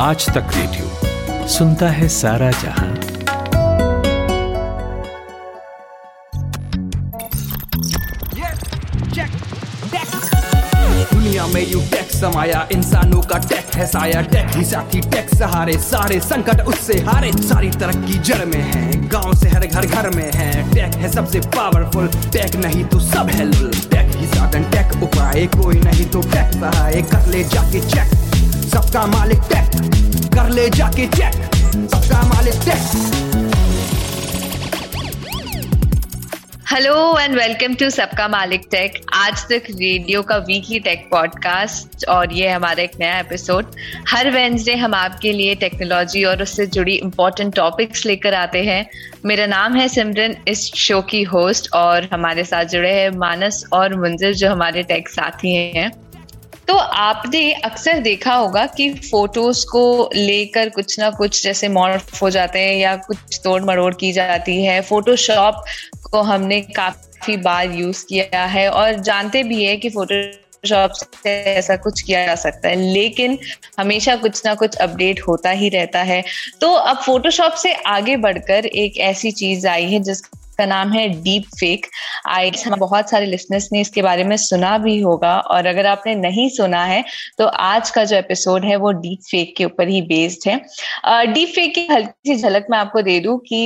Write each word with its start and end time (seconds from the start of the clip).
आज 0.00 0.26
तक 0.26 0.50
रेडियो 0.54 1.46
सुनता 1.48 1.88
है 1.90 2.08
सारा 2.08 2.50
जहाँ। 2.50 2.94
दुनिया 11.12 11.46
में 11.46 11.66
यू 11.70 11.80
टेक 11.90 12.10
समाया 12.12 12.66
इंसानों 12.72 13.20
का 13.22 13.38
टेक 13.38 13.74
है 13.74 13.86
साया 13.86 14.20
टेक 14.22 14.56
ही 14.56 14.64
साथी 14.64 15.00
टेक 15.00 15.34
सहारे, 15.34 15.76
सारे 15.80 16.20
संकट 16.20 16.60
उससे 16.64 16.98
हारे। 17.08 17.32
सारी 17.32 17.70
तरक्की 17.70 18.18
जड़ 18.20 18.44
में 18.44 18.60
है, 18.62 19.08
गाँव 19.08 19.34
से 19.34 19.48
हर 19.48 19.66
घर 19.66 19.86
घर 19.86 20.10
में 20.16 20.30
है। 20.34 20.70
टेक 20.74 20.94
है 20.94 21.12
सबसे 21.12 21.40
पावरफुल 21.56 22.08
टेक 22.32 22.56
नहीं 22.64 22.84
तो 22.84 23.00
सब 23.00 23.30
है 23.30 23.50
टेक 23.90 24.16
ही 24.16 24.26
साधन 24.28 24.70
टेक 24.70 25.02
उपाय, 25.02 25.46
कोई 25.58 25.80
नहीं 25.80 26.06
तो 26.06 26.22
टेक 26.30 26.58
सहाय। 26.60 27.02
कर 27.12 27.26
ले 27.26 27.44
जाके 27.46 27.80
चेक 27.88 28.16
सबका 28.68 29.06
मालिक 29.06 29.38
टेक 29.38 30.32
कर 30.34 30.48
ले 30.50 30.68
जाके 30.70 31.06
चेक 31.06 31.34
सबका 31.92 32.22
मालिक 32.22 32.54
tech 32.64 33.16
hello 36.72 37.18
and 37.18 37.34
welcome 37.34 37.74
to 37.74 37.88
सबका 37.90 38.26
मालिक 38.28 38.62
टेक 38.70 39.00
आज 39.14 39.42
तक 39.42 39.62
रेडियो 39.70 40.22
का 40.22 40.36
वीकली 40.36 40.80
टेक 40.80 41.08
पॉडकास्ट 41.10 42.04
और 42.06 42.32
ये 42.32 42.48
हमारा 42.48 42.82
एक 42.82 42.90
नया 43.00 43.18
एपिसोड 43.18 43.64
हर 44.08 44.30
वेंसडे 44.30 44.74
हम 44.76 44.94
आपके 44.94 45.32
लिए 45.32 45.54
टेक्नोलॉजी 45.54 46.24
और 46.24 46.42
उससे 46.42 46.66
जुड़ी 46.66 46.94
इंपॉर्टेंट 46.94 47.54
टॉपिक्स 47.54 48.04
लेकर 48.06 48.34
आते 48.34 48.64
हैं। 48.64 48.90
मेरा 49.24 49.46
नाम 49.46 49.74
है 49.74 49.88
सिमरन, 49.88 50.36
इस 50.48 50.64
शो 50.74 51.00
की 51.02 51.22
होस्ट 51.22 51.72
और 51.72 52.08
हमारे 52.12 52.44
साथ 52.44 52.64
जुड़े 52.64 52.92
हैं 52.92 53.08
मानस 53.18 53.64
और 53.72 53.96
मुंजिर 54.00 54.34
जो 54.34 54.50
हमारे 54.50 54.82
टेक 54.82 55.08
साथी 55.08 55.54
हैं। 55.56 56.07
तो 56.68 56.74
आपने 56.76 57.52
अक्सर 57.54 57.98
देखा 57.98 58.34
होगा 58.34 58.64
कि 58.66 58.88
फ़ोटोज़ 58.94 59.64
को 59.66 60.10
लेकर 60.14 60.68
कुछ 60.68 60.98
ना 61.00 61.10
कुछ 61.10 61.42
जैसे 61.44 61.68
मॉर्फ 61.68 62.22
हो 62.22 62.30
जाते 62.30 62.58
हैं 62.58 62.76
या 62.76 62.94
कुछ 62.96 63.40
तोड़ 63.44 63.62
मरोड़ 63.64 63.94
की 63.94 64.12
जाती 64.12 64.62
है। 64.64 64.80
फोटोशॉप 64.80 65.64
को 66.12 66.22
हमने 66.22 66.60
काफ़ी 66.76 67.36
बार 67.36 67.70
यूज़ 67.70 68.04
किया 68.06 68.44
है 68.46 68.68
और 68.70 69.00
जानते 69.00 69.42
भी 69.42 69.64
है 69.64 69.76
कि 69.76 69.90
फ़ोटो 69.90 70.14
से 70.94 71.30
ऐसा 71.30 71.76
कुछ 71.76 72.00
किया 72.00 72.24
जा 72.26 72.34
सकता 72.34 72.68
है, 72.68 72.76
लेकिन 72.92 73.38
हमेशा 73.78 74.16
कुछ 74.16 74.42
ना 74.46 74.54
कुछ 74.54 74.76
अपडेट 74.76 75.20
होता 75.28 75.50
ही 75.50 75.68
रहता 75.68 76.02
है। 76.02 76.22
तो 76.60 76.72
अब 76.72 76.96
फोटोशॉप 76.96 77.52
से 77.52 77.72
आगे 77.88 78.16
बढ़कर 78.16 78.66
एक 78.66 78.98
ऐसी 78.98 79.30
चीज़ 79.32 79.66
आई 79.68 79.84
है 79.84 80.00
जिस 80.00 80.22
का 80.58 80.66
नाम 80.66 80.92
है 80.92 81.08
डीप 81.22 81.44
फेक 81.58 81.86
आई 82.28 82.50
बहुत 82.68 83.10
सारे 83.10 83.26
लिसनर्स 83.26 83.68
ने 83.72 83.80
इसके 83.80 84.02
बारे 84.02 84.24
में 84.24 84.36
सुना 84.36 84.76
भी 84.78 84.98
होगा 85.00 85.36
और 85.48 85.66
अगर 85.66 85.86
आपने 85.86 86.14
नहीं 86.14 86.48
सुना 86.50 86.84
है 86.84 87.02
तो 87.38 87.46
आज 87.46 87.90
का 87.90 88.04
जो 88.04 88.16
एपिसोड 88.16 88.64
है 88.64 88.76
वो 88.76 88.90
डीप 88.94 89.20
फेक 89.30 89.54
के 89.56 89.64
ऊपर 89.64 89.88
ही 89.88 90.00
बेस्ड 90.02 90.48
है. 90.48 90.56
डीप 91.32 91.48
फेक 91.48 91.74
की 91.74 91.86
हल्की 91.90 92.34
सी 92.34 92.42
झलक 92.42 92.66
मैं 92.70 92.78
आपको 92.78 93.02
दे 93.02 93.18
दूँ 93.20 93.38
कि 93.48 93.60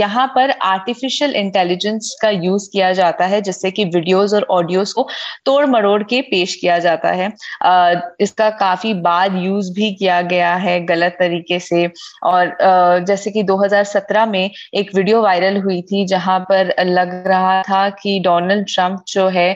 यहाँ 0.00 0.26
पर 0.34 0.50
आर्टिफिशियल 0.64 1.34
इंटेलिजेंस 1.36 2.14
का 2.22 2.30
यूज़ 2.30 2.68
किया 2.72 2.92
जाता 2.92 3.26
है, 3.26 3.40
जिससे 3.40 3.70
कि 3.70 3.84
वीडियोस 3.86 4.34
और 4.34 4.46
ऑडियोज 4.50 4.92
को 4.92 5.06
तोड़ 5.46 5.64
मरोड़ 5.66 6.02
के 6.02 6.20
पेश 6.30 6.54
किया 6.54 6.78
जाता 6.78 7.10
है. 7.12 7.28
इसका 8.20 8.48
काफ़ी 8.58 8.94
बार 9.02 9.36
यूज़ 9.36 9.72
भी 9.74 9.92
किया 9.94 10.20
गया 10.24 10.54
है 10.56 10.78
गलत 10.86 11.16
तरीके 11.18 11.58
से 11.60 11.86
और 12.24 12.56
जैसे 13.06 13.30
कि 13.30 13.42
2017 13.44 14.26
में 14.28 14.50
एक 14.74 14.94
वीडियो 14.94 15.22
वायरल 15.22 15.60
हुई 15.62 15.80
थी 15.82 16.04
जहाँ 16.14 16.38
पर 16.40 16.74
लग 16.86 17.26
रहा 17.28 17.62
था 17.62 17.88
कि 18.02 18.18
डोनाल्ड 18.20 18.66
ट्रंप 18.66 19.04
जो 19.08 19.28
है 19.28 19.50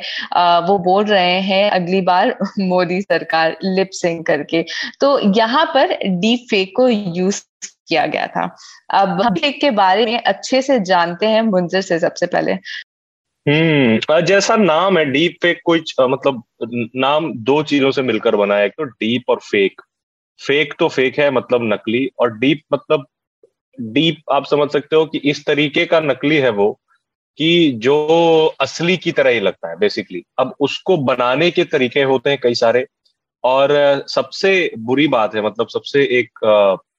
वो 0.69 0.79
बोल 0.85 1.05
रहे 1.05 1.41
हैं 1.43 1.71
अगली 1.71 2.01
बार 2.03 2.37
मोदी 2.69 3.01
सरकार 3.03 3.57
लिप 3.65 3.91
सिंग 3.95 4.25
करके। 4.25 4.65
तो 5.01 5.19
यहाँ 5.37 5.65
पर 5.75 5.97
डीप 6.21 6.47
फेक 6.51 6.73
को 6.77 6.89
यूज़ 6.89 7.43
किया 7.89 8.07
गया 8.07 8.27
था। 8.27 8.45
अब 8.95 9.23
फेक 9.35 9.61
के 9.61 9.71
बारे 9.71 10.05
में 10.07 10.23
अच्छे 10.23 10.63
से 10.63 10.79
जानते 10.81 11.27
हैं 11.27 11.43
मुंजर 11.43 11.81
से 11.81 11.99
सबसे 11.99 12.27
पहले। 12.27 12.53
हम्म 13.47 14.21
जैसा 14.21 14.57
नाम 14.57 14.99
है 14.99 15.05
डीप 15.05 15.37
फेक 15.43 15.61
कोई 15.65 15.83
मतलब 16.01 16.43
नाम 16.97 17.33
दो 17.43 17.63
चीज़ों 17.63 17.91
से 17.91 18.03
मिलकर 18.03 18.37
बना 18.37 18.57
है। 18.57 18.69
तो 18.69 18.85
डीप 18.85 19.25
और 19.29 19.39
फेक 19.43 19.81
फेक 20.41 20.75
तो 20.79 20.89
फेक 20.89 21.19
है 21.19 21.31
मतलब 21.31 21.73
नकली, 21.73 22.09
और 22.19 22.37
डीप 22.39 22.63
मतलब 22.73 23.07
डीप 23.79 24.23
आप 24.33 24.45
समझ 24.47 24.69
सकते 24.71 24.97
हो 24.97 25.05
कि 25.07 25.19
इस 25.31 25.45
तरीके 25.47 25.85
का 25.87 26.01
नकली 26.01 26.37
है 26.37 26.51
वो 26.53 26.73
कि 27.39 27.73
जो 27.79 27.97
असली 28.61 28.97
की 28.97 29.13
तरह 29.13 29.31
ही 29.31 29.41
लगता 29.41 29.69
है 29.71 29.77
बेसिकली 29.79 30.23
अब 30.39 30.55
उसको 30.61 30.97
बनाने 31.05 31.51
के 31.51 31.65
तरीके 31.67 32.03
होते 32.05 32.31
हैं 32.31 32.39
कई 32.43 32.55
सारे, 32.57 32.87
और 33.45 34.05
सबसे 34.09 34.71
बुरी 34.81 35.07
बात 35.09 35.35
है 35.35 35.45
मतलब 35.45 35.69
सबसे 35.69 36.03
एक 36.19 36.39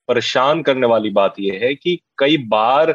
परेशान 0.10 0.62
करने 0.64 0.88
वाली 0.88 1.10
बात 1.12 1.36
यह 1.40 1.60
है 1.64 1.74
कि 1.76 2.00
कई 2.20 2.38
बार 2.50 2.92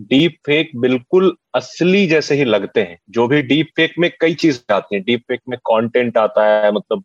डीप 0.00 0.36
फेक 0.46 0.70
बिल्कुल 0.76 1.34
असली 1.54 2.06
जैसे 2.06 2.34
ही 2.34 2.44
लगते 2.44 2.80
हैं। 2.80 2.98
जो 3.10 3.26
भी 3.28 3.42
डीप 3.44 3.68
फेक 3.76 3.94
में 3.98 4.10
कई 4.20 4.34
चीज़ें 4.36 4.74
आती 4.74 4.94
हैं। 4.96 5.04
डीप 5.04 5.20
फेक 5.28 5.40
में 5.48 5.58
कंटेंट 5.62 6.18
आता 6.18 6.46
है 6.46 6.72
मतलब 6.72 7.04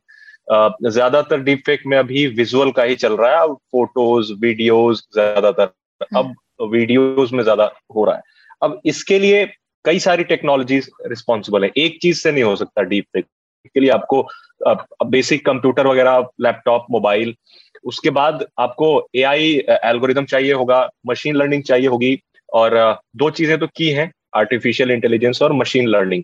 ज़्यादातर 0.88 1.42
डीप 1.42 1.64
फेक 1.66 1.82
में 1.88 1.98
अभी 1.98 2.26
विजुअल 2.30 2.72
का 2.72 2.84
ही 2.84 2.96
चल 2.98 3.14
रहा 3.18 3.42
है। 3.42 3.48
फ़ोटोज़ 3.48 4.34
वीडियोज़ 4.42 5.02
ज़्यादातर। 5.14 5.72
अब 6.16 6.34
वीडियोस 6.64 7.34
में 7.34 7.44
ज़्यादा 7.44 7.72
हो 7.96 8.06
रहा 8.06 8.16
है। 8.16 8.22
अब 8.62 8.82
इसके 8.86 9.20
लिए 9.20 9.46
कई 9.86 10.00
सारी 10.00 10.24
टेक्नोलॉजीज़ 10.26 10.90
रिस्पॉन्सिबल 11.08 11.64
है। 11.64 11.72
एक 11.78 11.98
चीज़ 12.02 12.20
से 12.20 12.32
नहीं 12.32 12.44
हो 12.44 12.56
सकता 12.56 12.82
डीप 12.84 13.06
फेक 13.14 13.26
के 13.66 13.80
लिए 13.80 13.90
आपको 13.90 14.28
बेसिक 15.06 15.46
कंप्यूटर 15.46 15.88
वगैरह 15.88 16.28
लैपटॉप 16.42 16.86
मोबाइल 16.92 17.36
उसके 17.86 18.10
बाद 18.12 18.46
आपको 18.60 18.88
ए 19.16 19.22
आई 19.24 19.64
चाहिए 20.26 20.54
होगा 20.54 20.90
मशीन 21.08 21.36
लर्निंग 21.36 21.64
चाहिए 21.64 21.88
होगी, 21.88 22.18
और 22.50 23.00
दो 23.16 23.30
चीज़ें 23.32 23.58
तो 23.60 23.68
की 23.68 23.90
हैं 23.90 24.12
आर्टिफिशियल 24.36 24.92
इंटेलिजेंस 24.92 25.42
और 25.42 25.54
मशीन 25.54 25.88
लर्निंग 25.88 26.24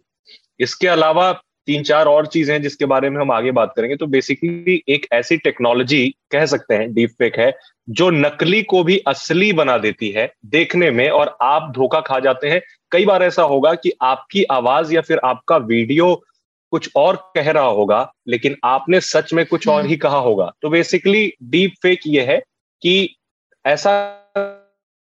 इसके 0.60 0.88
अलावा 0.88 1.32
तीन 1.68 1.84
चार 1.84 2.06
और 2.06 2.28
चीज़ें 2.28 2.54
हैं 2.54 2.62
जिसके 2.62 2.86
बारे 2.86 3.10
में 3.10 3.20
हम 3.22 3.32
आगे 3.32 3.52
बात 3.52 3.74
करेंगे 3.76 3.96
तो 3.96 4.06
बेसिकली 4.08 4.82
एक 4.90 5.08
ऐसी 5.14 5.38
टेक्नोलॉजी 5.40 6.04
कह 6.32 6.46
सकते 6.46 6.76
हैं 6.76 6.94
डीप 6.94 7.10
फेक 7.20 7.40
है 7.40 7.52
जो 7.88 8.10
नकली 8.12 8.62
को 8.66 8.84
भी 8.84 8.98
असली 9.08 9.52
बना 9.54 9.78
देती 9.78 10.10
है 10.10 10.32
देखने 10.48 10.92
में 10.92 11.10
और 11.10 11.36
आप 11.44 11.72
धोखा 11.76 12.00
खा 12.04 12.20
जाते 12.20 12.50
हैं 12.50 12.62
कई 12.92 13.06
बार 13.06 13.24
ऐसा 13.24 13.44
होगा 13.46 13.74
कि 13.76 13.92
आपकी 14.04 14.44
आवाज़ 14.52 14.94
या 14.94 15.02
फिर 15.02 15.20
आपका 15.26 15.58
वीडियो 15.66 16.14
कुछ 16.74 16.90
और 16.98 17.16
कह 17.36 17.52
रहा 17.52 17.68
होगा 17.74 18.08
लेकिन 18.28 18.56
आपने 18.66 19.00
सच 19.02 19.34
में 19.34 19.46
कुछ 19.46 19.68
और 19.68 19.80
हम्म। 19.80 19.90
ही 19.90 19.98
कहा 19.98 20.18
होगा 20.20 20.52
तो 20.62 20.70
बेसिकली 20.70 21.32
डीप 21.46 21.74
फेक 21.82 22.08
ये 22.08 22.24
है 22.24 22.40
कि 22.82 23.16
ऐसा 23.66 23.94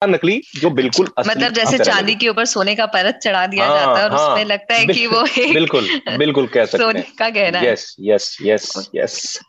नकली 0.07 0.41
जो 0.55 0.69
बिल्कुल 0.69 1.11
मतलब 1.27 1.53
जैसे 1.53 1.77
चांदी 1.77 2.15
के 2.15 2.27
ऊपर 2.27 2.45
सोने 2.45 2.75
का 2.75 2.85
परत 2.85 3.19
चढ़ा 3.23 3.45
दिया 3.47 3.65
हाँ, 3.65 3.79
जाता 3.79 3.99
है 3.99 4.03
और 4.03 4.11
हाँ, 4.11 4.29
उसमें 4.29 4.45
लगता 4.45 4.75
है 4.75 4.85
कि 4.85 5.07
वो 5.07 5.25
एक 5.37 5.53
बिल्कुल 5.53 5.89
बिल्कुल 6.17 6.47
कह 6.47 6.65
सकते 6.65 6.83
सोने 6.83 7.01
का 7.19 7.29
गहना 7.29 7.61
yes 7.61 7.95
yes 7.99 8.37
yes 8.41 8.89
yes 8.95 9.39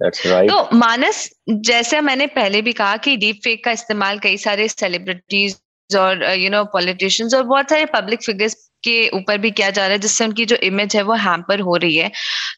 Right. 0.00 0.50
तो 0.50 0.76
मानस 0.76 1.30
जैसे 1.48 2.00
मैंने 2.00 2.26
पहले 2.26 2.62
भी 2.62 2.72
कहा 2.72 2.96
कि 2.96 3.16
डीप 3.16 3.40
फेक 3.44 3.64
का 3.64 3.70
इस्तेमाल 3.70 4.18
कई 4.18 4.36
सारे 4.36 4.68
सेलिब्रिटीज 4.68 5.96
और 5.96 6.24
यू 6.32 6.50
नो 6.50 6.64
पॉलिटिशियंस 6.64 7.34
और 7.34 7.42
बहुत 7.42 7.70
सारे 7.70 7.84
पब्लिक 7.84 8.22
फिगर्स 8.22 8.69
के 8.84 9.08
ऊपर 9.10 9.38
भी 9.38 9.50
किया 9.50 9.70
जा 9.70 9.82
रहा 9.82 9.92
है, 9.92 9.98
जिससे 9.98 10.24
उनकी 10.24 10.44
जो 10.44 10.56
इमेज 10.62 10.96
है 10.96 11.02
वो 11.02 11.14
हैम्पर 11.20 11.60
हो 11.60 11.76
रही 11.76 11.96
है। 11.96 12.10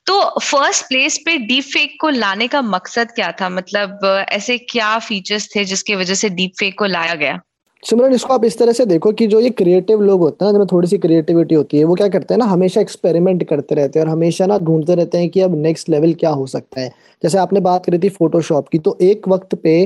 तो 0.07 0.21
फ़र्स्ट 0.41 0.85
प्लेस 0.85 1.19
पे 1.27 1.37
डीप 1.39 1.65
फेक 1.65 1.97
को 2.01 2.09
लाने 2.11 2.49
का 2.49 2.63
मकसद 2.63 3.11
क्या 3.11 3.31
था? 3.33 3.49
मतलब 3.51 4.27
ऐसे 4.29 4.59
क्या 4.61 4.99
फीचर्स 5.01 5.49
थे 5.57 5.65
जिसकी 5.65 5.95
वजह 5.95 6.15
से 6.15 6.29
डीप 6.31 6.53
फेक 6.59 6.79
को 6.79 6.87
लाया 6.87 7.15
गया? 7.15 7.41
सिमरन, 7.83 8.13
इसको 8.15 8.35
आप 8.35 8.45
इस 8.45 8.59
तरह 8.59 8.73
से 8.73 8.85
देखो 8.87 9.13
कि 9.13 9.27
जो 9.27 9.41
ये 9.41 9.51
क्रिएटिव 9.51 10.01
लोग 10.03 10.21
होते 10.21 10.45
हैं 10.45 10.53
जिनमें 10.53 10.67
थोड़ी 10.73 10.89
सी 10.89 10.99
क्रिएटिविटी 10.99 11.55
होती 11.55 11.79
है। 11.79 11.85
वो 11.85 11.95
क्या 11.95 12.09
करते 12.09 12.35
हैं 12.35 12.39
ना, 12.39 12.45
हमेशा 12.45 12.81
एक्सपेरिमेंट 12.81 13.43
करते 13.49 13.75
रहते 13.75 13.99
हैं 13.99 14.07
और 14.07 14.13
हमेशा 14.13 14.47
ना 14.47 14.59
ढूंढते 14.59 14.95
रहते 14.95 15.19
हैं 15.19 15.29
कि 15.29 15.41
अब 15.41 15.57
नेक्स्ट 15.63 15.89
लेवल 15.89 16.13
क्या 16.15 16.31
हो 16.31 16.47
सकता 16.47 16.81
है। 16.81 16.89
जैसे 17.23 17.39
आपने 17.39 17.61
बात 17.61 17.87
करी 17.87 17.99
थी 17.99 18.09
फोटोशॉप 18.11 18.69
की 18.69 18.79
तो 18.79 18.97
एक 19.03 19.29
वक्त 19.29 19.55
पे 19.55 19.77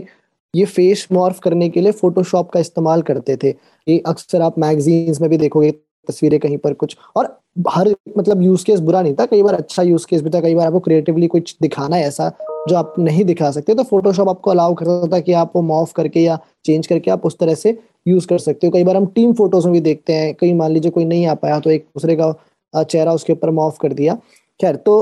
ये 0.55 0.65
फेस 0.67 1.07
मॉर्फ 1.13 1.39
करने 1.39 1.69
के 1.69 1.81
लिए 1.81 1.93
फोटोशॉप 1.93 2.51
का 2.51 2.61
इस्तेमाल 2.61 3.03
करते 3.03 3.37
थे। 3.37 3.49
ये 3.87 4.03
अक्सर 4.07 4.43
आप 4.43 4.59
मैगजीन्स 4.59 5.21
में 5.21 5.29
भी 5.31 5.39
देखोगे 5.39 5.71
तस्वीरें 6.09 6.39
कहीं 6.41 6.59
पर 6.59 6.73
कुछ 6.75 6.97
और 7.17 7.37
हर 7.69 7.95
मतलब 8.19 8.43
यूज़ 8.43 8.65
केस 8.65 8.81
बुरा 8.81 9.03
नहीं 9.03 9.15
था 9.15 9.27
कई 9.27 9.43
बार 9.43 9.55
अच्छा 9.55 9.83
यूज़ 9.83 10.07
केस 10.07 10.23
भी 10.23 10.31
था 10.31 10.41
कई 10.41 10.55
बार 10.55 10.67
आपको 10.67 10.81
क्रिएटिवली 10.81 11.27
कुछ 11.29 11.57
दिखाना 11.63 11.97
है 11.97 12.07
ऐसा 12.07 12.31
जो 12.69 12.77
आप 12.77 12.95
नहीं 12.99 13.25
दिखा 13.25 13.51
सकते 13.51 13.75
तो 13.75 13.83
फोटोशॉप 13.85 14.29
आपको 14.29 14.51
अलाउ 14.51 14.75
करता 14.75 15.07
था 15.13 15.21
कि 15.21 15.33
आप 15.35 15.53
वो 15.57 15.63
मॉफ 15.63 15.93
करके 15.97 16.21
या 16.21 16.39
चेंज 16.65 16.87
करके 16.87 17.11
आप 17.11 17.27
उस 17.27 17.39
तरह 17.39 17.55
से 17.55 17.77
यूज़ 18.09 18.27
कर 18.27 18.39
सकते 18.39 18.67
हो। 18.67 18.73
कई 18.73 18.85
बार 18.85 18.97
हम 18.97 19.07
टीम 19.15 19.33
फ़ोटोज़ 19.35 19.67
में 19.67 19.73
भी 19.73 19.81
देखते 19.81 20.13
हैं 20.13 20.35
कहीं 20.35 20.55
मान 20.55 20.73
लीजिए 20.73 20.91
कोई 20.91 21.05
नहीं 21.05 21.27
आ 21.27 21.35
पाया 21.37 21.59
तो 21.61 21.71
एक 21.71 21.85
दूसरे 21.85 22.17
का 22.17 22.83
चेहरा 22.83 23.13
उसके 23.13 23.33
ऊपर 23.33 23.51
मॉफ 23.51 23.79
कर 23.81 23.93
दिया। 23.93 24.15
खैर 24.61 24.77
तो 24.79 25.01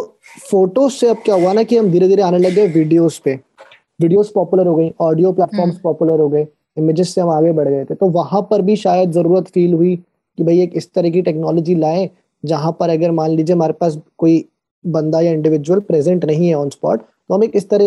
फ़ोटोज़ 0.51 0.93
से 0.93 1.09
अब 1.09 1.17
क्या 1.25 1.35
हुआ 1.35 1.53
ना 1.53 1.63
कि 1.63 1.77
हम 1.77 1.91
धीरे 1.91 2.09
धीरे 2.09 2.23
आने 2.23 2.39
लगे 2.39 2.67
वीडियोज़ 2.69 3.21
पे। 3.25 3.39
वीडियोस 4.01 4.31
पॉपुलर 4.35 4.67
हो 4.67 4.75
गई 4.75 4.93
ऑडियो 5.01 5.33
प्लेटफॉर्म्स 5.33 5.79
पॉपुलर 5.83 6.21
हो 6.21 6.29
गए 6.29 6.47
इमेजेस 6.77 7.15
से 7.15 7.21
हम 7.21 7.29
आगे 7.31 7.53
बढ़ 7.53 7.69
गए 7.69 7.85
थे 7.85 7.95
तो 7.95 8.09
वहाँ 8.11 8.41
पर 8.51 8.63
भी 8.63 8.77
शायद 8.77 9.11
ज़रूरत 9.13 9.49
फील 9.55 9.75
हुई 9.75 9.99
कि 10.39 10.45
भाई 10.45 10.61
एक 10.61 10.73
इस 10.77 10.93
तरह 10.95 11.11
की 11.11 11.23
टेक्नोलॉजी 11.23 11.75
लाए, 11.75 12.09
जहाँ 12.45 12.77
पर 12.81 12.91
अगर 12.91 13.11
मान 13.13 13.31
लीजिए 13.31 13.55
हमारे 13.55 13.73
पास 13.73 13.99
कोई 14.19 14.45
बंदा 14.85 15.21
या 15.21 15.33
इंडिविजुअल 15.33 15.81
प्रेजेंट 15.83 16.25
नहीं 16.25 16.49
है 16.49 16.55
ऑन 16.55 16.71
स्पॉट 16.71 17.01
तो 17.01 17.35
हम 17.35 17.45
एक 17.45 17.57
इस 17.57 17.69
तरह 17.69 17.85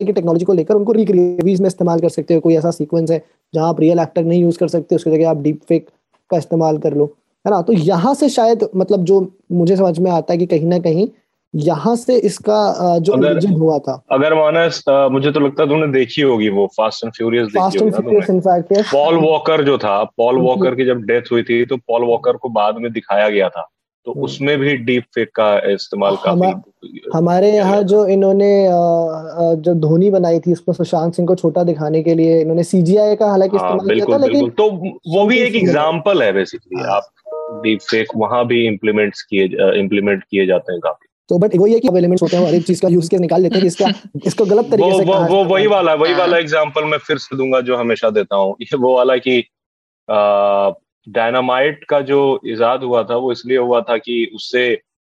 की 0.00 0.12
टेक्नोलॉजी 0.12 0.44
को 0.44 0.52
लेकर 0.52 0.74
उनको 0.74 0.92
रिक्रिएवीज 0.92 1.60
में 1.60 1.66
इस्तेमाल 1.66 2.00
कर 2.00 2.08
सकते 2.08 2.34
हो। 2.34 2.40
कोई 2.40 2.54
ऐसा 2.56 2.70
सीक्वेंस 2.70 3.10
है 3.10 3.22
जहाँ 3.54 3.68
आप 3.68 3.80
रियल 3.80 3.98
एक्टर 3.98 4.24
नहीं 4.24 4.40
यूज़ 4.42 4.58
कर 4.58 4.68
सकते, 4.68 4.94
उसकी 4.94 5.10
जगह 5.10 5.30
आप 5.30 5.42
डीप 5.42 5.60
फेक 5.68 5.88
का 6.30 6.36
इस्तेमाल 6.36 6.78
कर 6.78 6.94
लो। 6.94 7.04
है 7.44 7.50
ना? 7.50 7.60
तो 7.62 7.72
यहाँ 7.72 8.14
से 8.14 8.28
शायद 8.28 8.68
मतलब 8.76 9.04
जो 9.04 9.20
मुझे 9.52 9.76
समझ 9.76 9.98
में 9.98 10.10
आता 10.10 10.32
है 10.32 10.38
कि 10.38 10.46
कहीं 10.46 10.66
ना 10.66 10.78
कहीं 10.78 11.08
यहाँ 11.54 11.94
से 11.96 12.16
इसका 12.18 12.98
जो 12.98 13.12
अगर, 13.12 13.46
हुआ 13.48 13.78
था। 13.78 14.02
अगर 14.12 14.34
मानस 14.34 14.82
मुझे 14.88 15.30
तो 15.32 15.40
लगता 15.40 15.62
है 15.62 15.68
तुमने 15.68 15.86
देखी 15.92 16.22
होगी 16.22 16.48
वो 16.48 16.66
fast 16.66 17.04
and 17.04 17.12
furious 17.12 17.48
fast 17.48 17.82
and 17.82 17.94
furious 17.94 18.30
in fact 18.30 18.92
Paul 18.92 19.16
Walker 19.16 19.64
जो 19.64 19.78
था 19.78 20.02
पॉल 20.16 20.38
वॉकर 20.38 20.74
की 20.74 20.84
जब 20.84 21.02
डेथ 21.02 21.32
हुई 21.32 21.42
थी 21.42 21.64
तो 21.64 21.76
पॉल 21.76 22.04
वॉकर 22.04 22.36
को 22.36 22.48
बाद 22.48 22.78
में 22.78 22.92
दिखाया 22.92 23.28
गया 23.28 23.48
था। 23.48 23.68
तो 24.06 24.12
हम्म। 24.12 24.24
उसमें 24.24 24.58
भी 24.58 24.74
डीप 24.76 25.04
फेक 25.14 25.28
का 25.34 25.46
इस्तेमाल 25.72 26.16
काफ़ी 26.24 27.00
हमारे 27.14 27.52
यहाँ 27.52 27.82
जो 27.82 28.06
इन्होंने 28.06 28.50
जो 29.62 29.74
धोनी 29.74 30.10
बनाई 30.10 30.40
थी 30.40 30.52
उसमें 30.52 30.74
सुशांत 30.74 31.14
सिंह 31.14 31.28
को 31.28 31.34
छोटा 31.34 31.62
दिखाने 31.62 32.02
के 32.02 32.14
लिए 32.14 32.40
इन्होंने 32.40 32.64
सीजीआई 32.64 33.16
का 33.16 33.26
हालाँकि 33.26 33.56
हाँ, 33.56 33.76
इस्तेमाल 33.76 33.94
किया 33.94 34.18
था 34.18 34.26
लेकिन 34.26 34.50
तो 34.50 34.70
वो 35.16 35.26
भी 35.26 35.38
एक 35.38 35.54
एग्जांपल 35.54 36.22
है 36.22 36.32
बेसिकली 36.32 36.82
हाँ। 36.82 36.96
आप 36.96 37.10
डीप 37.62 37.80
फेक 37.80 38.08
वहाँ 38.16 38.46
भी 38.46 38.66
इम्प्लीमेंट 38.66 39.14
किए 39.30 39.44
इम्प्लीमेंट 39.80 40.22
किए 40.22 40.46
जाते 40.46 40.72
हैं 40.72 40.80
काफ़ी। 40.80 41.08
तो 41.30 41.38
बट 41.38 41.54
वही 41.56 41.72
है 41.72 41.80
कि 41.80 41.88
एलिमेंट्स 41.88 42.22
होते 42.22 42.36
हैं 42.36 42.46
हर 42.46 42.54
एक 42.54 42.66
चीज़ 42.66 42.80
का 42.82 42.88
यूज़ 42.88 43.10
के 43.10 43.18
निकाल 43.18 43.42
लेते 43.42 43.58
हैं 43.58 43.66
इसका 43.66 43.86
इसको 44.26 44.44
गलत 44.44 44.70
तरीके 44.70 44.90
वो, 44.90 44.98
से 44.98 45.04
वो, 45.04 45.14
वो 45.14 45.44
वही 45.44 45.66
वाला 45.66 45.94
वही 45.94 46.14
वाला 46.14 46.38
एग्जांपल 46.38 46.84
मैं 46.84 46.98
फिर 46.98 47.18
से 47.18 47.36
दूँगा 47.36 47.60
जो 47.60 47.76
हमेशा 47.76 48.10
देता 48.10 48.36
हूँ। 48.36 48.56
ये 48.60 48.76
वो 48.76 48.96
वाला 48.96 49.16
कि 49.16 49.44
डायनामाइट 51.08 51.84
का 51.84 52.00
जो 52.00 52.40
इजाद 52.46 52.82
हुआ 52.82 53.02
था 53.02 53.16
वो 53.16 53.32
इसलिए 53.32 53.58
हुआ 53.58 53.80
था 53.80 53.96
कि 53.98 54.30
उससे 54.34 54.66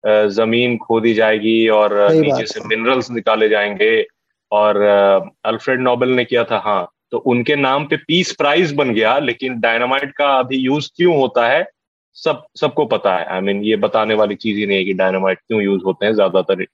ज़मीन 0.07 0.77
खोदी 0.77 1.15
जाएगी 1.15 1.69
और 1.69 1.95
नीचे 2.13 2.47
से 2.47 2.61
मिनरल्स 2.67 3.11
निकाले 3.11 3.49
जाएँगे 3.49 4.07
और 4.53 4.77
अल्फ्रेड 5.45 5.81
नोबेल 5.81 6.11
ने 6.11 6.25
किया 6.25 6.45
था 6.45 6.59
हाँ। 6.65 6.89
तो 7.11 7.19
उनके 7.19 7.57
नाम 7.57 7.85
पे 7.85 7.97
पीस 7.97 8.33
प्राइज 8.33 8.73
बन 8.75 8.93
गया 8.95 9.19
लेकिन 9.19 9.61
डायनामाइट 9.61 10.13
का 10.13 10.29
अभी 10.39 10.57
यूज़ 10.57 10.91
क्यों 10.97 11.17
होता 11.17 11.49
है? 11.49 11.63
सब 12.17 12.45
सबको 12.61 12.85
पता 12.87 13.17
है। 13.17 13.25
आई 13.27 13.41
I 13.41 13.45
मीन 13.45 13.57
mean, 13.57 13.67
ये 13.69 13.77
बताने 13.77 14.15
वाली 14.15 14.35
चीज़ 14.35 14.59
ही 14.59 14.67
नहीं 14.67 14.79
है 14.79 14.85
कि 14.85 14.93
डायनामाइट 14.95 15.39
क्यों 15.39 15.63
यूज़ 15.63 15.83
होते 15.85 16.07
हैं 16.07 16.13
ज़्यादातर 16.15 16.65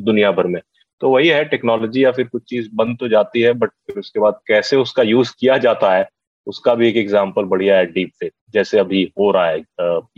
दुनिया 0.00 0.30
भर 0.32 0.46
में। 0.46 0.60
तो 1.00 1.10
वही 1.10 1.28
है 1.28 1.44
टेक्नोलॉजी 1.44 2.04
या 2.04 2.12
फिर 2.12 2.26
कुछ 2.28 2.42
चीज़ 2.42 2.68
बन 2.74 2.94
तो 2.94 3.08
जाती 3.08 3.40
है 3.40 3.52
बट 3.52 3.70
फिर 3.86 3.98
उसके 3.98 4.20
बाद 4.20 4.40
कैसे 4.46 4.76
उसका 4.76 5.02
यूज़ 5.02 5.32
किया 5.40 5.58
जाता 5.58 5.94
है 5.94 6.08
उसका 6.46 6.74
भी 6.74 6.88
एक 6.88 6.96
एग्ज़ाम्पल 6.96 7.44
बढ़िया 7.44 7.76
है 7.76 7.86
डीप 7.86 8.10
फेक 8.20 8.32
जैसे 8.52 8.78
अभी 8.78 9.02
हो 9.20 9.30
रहा 9.30 9.46
है 9.46 9.58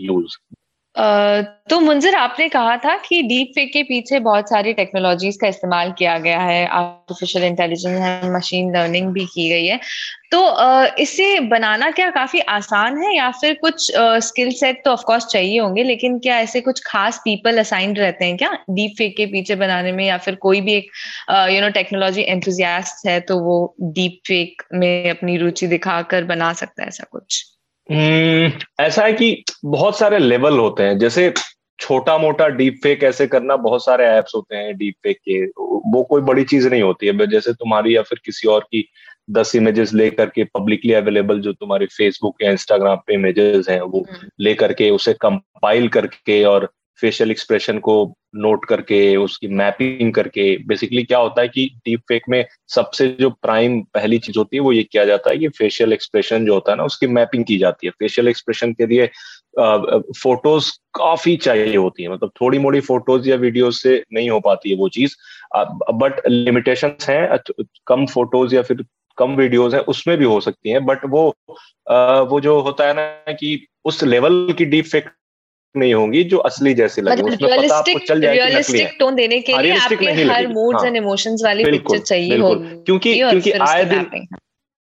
यूज़ 0.00 0.37
तो 0.94 1.78
मुंजर 1.81 2.14
आपने 2.14 2.48
कहा 2.48 2.76
था 2.76 2.96
कि 2.98 3.20
डीप 3.22 3.50
फेक 3.54 3.72
के 3.72 3.82
पीछे 3.82 4.19
बहुत 4.20 4.48
सारी 4.50 4.72
टेक्नोलॉजीज़ 4.72 5.37
का 5.40 5.48
इस्तेमाल 5.48 5.92
किया 5.98 6.16
गया 6.19 6.40
है। 6.40 6.66
आर्टिफिशियल 6.69 7.44
इंटेलिजेंस 7.44 7.98
है 8.00 8.32
मशीन 8.34 8.75
लर्निंग 8.76 9.12
भी 9.12 9.25
की 9.26 9.48
गई 9.50 9.66
है। 9.66 9.78
तो 10.32 10.40
इसे 11.02 11.38
बनाना 11.48 11.90
क्या 11.90 12.08
काफ़ी 12.10 12.40
आसान 12.50 12.98
है 13.02 13.14
या 13.16 13.31
फिर 13.40 13.54
कुछ 13.62 13.90
स्किल 14.25 14.50
सेट 14.52 14.82
तो 14.84 14.90
ऑफकोर्स 14.92 15.26
चाहिए 15.26 15.58
होंगे, 15.60 15.82
लेकिन 15.84 16.19
क्या 16.19 16.38
ऐसे 16.40 16.60
कुछ 16.60 16.82
खास 16.87 17.19
पीपल 17.25 17.58
असाइंड 17.58 17.98
रहते 17.98 18.25
हैं 18.25 18.37
क्या 18.37 18.52
डीप 18.70 18.94
फेक 18.98 19.16
के 19.16 19.26
पीछे 19.26 19.54
बनाने 19.56 19.92
में 19.92 20.04
या 20.06 20.19
फिर 20.19 20.34
कोई 20.42 20.60
भी 20.60 20.75
एक 20.75 20.90
यू 21.50 21.60
नो 21.60 21.69
टेक्नोलॉजी 21.70 22.22
एंथुजियास्ट 22.25 23.06
है 23.08 23.19
तो 23.22 23.38
वो 23.40 23.56
डीप 23.92 24.20
फेक 24.26 24.62
में 24.75 25.10
अपनी 25.10 25.37
रुचि 25.37 25.66
दिखाकर 25.69 26.25
बना 26.26 26.52
सकता 26.54 26.82
है 26.82 26.88
ऐसा 26.88 27.04
कुछ? 27.10 27.44
ऐसा 28.81 29.04
है 29.04 29.12
कि 29.12 29.44
बहुत 29.64 29.98
सारे 29.98 30.19
लेवल 30.19 30.58
होते 30.58 30.82
हैं। 30.82 30.98
जैसे 30.98 31.34
छोटा 31.81 32.19
मोटा 32.19 32.48
डीप 32.48 32.81
फेक 32.82 33.02
ऐसे 33.02 33.26
करना 33.26 33.56
बहुत 33.56 33.84
सारे 33.84 34.04
ऐप्स 34.04 34.32
होते 34.34 34.56
हैं 34.56 34.76
डीप 34.76 34.94
फेक 35.02 35.16
के। 35.16 35.46
वो 35.90 36.02
कोई 36.02 36.22
बड़ी 36.22 36.44
चीज़ 36.44 36.69
नहीं 36.69 36.82
होती 36.82 37.06
है। 37.06 37.26
जैसे 37.26 37.52
तुम्हारी 37.52 37.96
या 37.96 38.02
फिर 38.02 38.20
किसी 38.25 38.48
और 38.48 38.60
की 38.60 38.88
दस 39.31 39.56
इमेजेस 39.56 39.92
लेकर 39.92 40.26
के 40.26 40.44
पब्लिकली 40.44 40.92
अवेलेबल 40.92 41.40
जो 41.40 41.52
तुम्हारी 41.52 41.87
फेसबुक 41.87 42.37
या 42.42 42.50
इंस्टाग्राम 42.50 42.96
पे 42.96 43.14
इमेजेस 43.14 43.69
हैं 43.69 43.81
वो 43.81 44.06
हम्म। 44.12 44.28
लेकर 44.40 44.72
के 44.72 44.90
उसे 44.90 45.12
कंपाइल 45.12 45.88
करके 45.88 46.44
और 46.44 46.72
फेशियल 47.00 47.31
एक्सप्रेशन 47.31 47.79
को 47.79 48.14
नोट 48.37 48.64
करके 48.64 49.17
उसकी 49.17 49.49
मैपिंग 49.49 50.12
करके 50.14 50.56
बेसिकली 50.67 51.02
क्या 51.02 51.19
होता 51.19 51.43
है 51.43 51.49
कि 51.49 51.67
डीप 51.85 52.00
फेक 52.00 52.23
में 52.29 52.44
सबसे 52.69 53.08
जो 53.20 53.31
प्राइम 53.31 53.81
पहली 53.82 54.19
चीज़ 54.19 54.38
होती 54.38 54.56
है 54.56 54.61
वो 54.61 54.73
ये 54.73 54.82
किया 54.82 55.05
जाता 55.05 55.31
है 55.31 55.38
कि 55.38 55.49
फेशियल 55.49 55.93
एक्सप्रेशन 55.93 56.47
जो 56.47 56.55
होता 56.55 56.73
है 56.73 56.79
ना 56.79 56.85
उसकी 56.85 57.06
मैपिंग 57.06 57.44
की 57.44 57.58
जाती 57.58 57.87
है। 57.87 57.91
फेशियल 57.91 58.29
एक्सप्रेशन 58.29 58.73
के 58.73 58.87
लिए 58.87 59.06
फ़ोटोज़ 60.23 60.70
काफ़ी 60.94 61.37
चाहिए 61.37 61.76
होती 61.76 62.02
है। 62.02 62.12
मतलब 62.12 62.31
थोड़ी 62.41 62.58
मोड़ी 62.58 62.81
फ़ोटोज़ 62.81 63.29
या 63.29 63.37
वीडियो 63.37 63.70
से 63.70 64.05
नहीं 64.12 64.31
हो 64.31 64.41
पाती 64.41 64.70
है 64.70 64.76
वो 64.76 64.88
चीज़। 64.88 65.17
बट 65.93 66.20
लिमिटेशन 66.29 66.93
हैं 67.08 67.38
कम 67.87 68.06
फ़ोटोज़ 68.06 68.55
या 68.55 68.62
फिर 68.62 68.85
कम 69.19 69.35
वीडियोज़ 69.37 69.76
है 69.76 69.81
उसमें 69.82 70.17
भी 70.19 70.25
हो 70.25 70.41
सकती 70.41 70.70
हैं। 70.70 70.85
बट 70.87 70.99
वो 71.05 71.35
आ, 71.91 72.20
वो 72.20 72.41
जो 72.41 72.61
होता 72.61 72.87
है 72.88 72.94
ना 72.94 73.32
कि 73.32 73.67
उस 73.85 74.02
लेवल 74.05 74.55
की 74.58 74.64
डीप 74.64 74.85
फेक 74.85 75.05
नहीं 75.75 75.94
होंगी 75.94 76.22
जो 76.25 76.38
असली 76.38 76.75
जैसी 76.75 77.02
लगे 77.02 77.22
मतलब 77.22 77.34
उसमें 77.34 77.50
पता 77.58 77.76
आपको 77.76 77.99
चल 77.99 78.20
जाए 78.20 78.34
रियलिस्टिक 78.34 78.96
टोन 79.00 79.14
देने 79.14 79.40
के 79.40 79.52
हाँ, 79.52 79.62
लिए 79.62 79.72
आपके 79.72 80.06
हर 80.06 80.46
मूड्स 80.49 80.84
एंड 80.84 80.96
इमोशंस 80.96 81.43
वाली 81.44 81.64
पिक्चर 81.64 81.99
चाहिए 81.99 82.38
होगी। 82.38 82.82
क्योंकि 82.84 83.19
क्योंकि 83.19 83.50
आए 83.50 83.84
दिन 83.84 84.26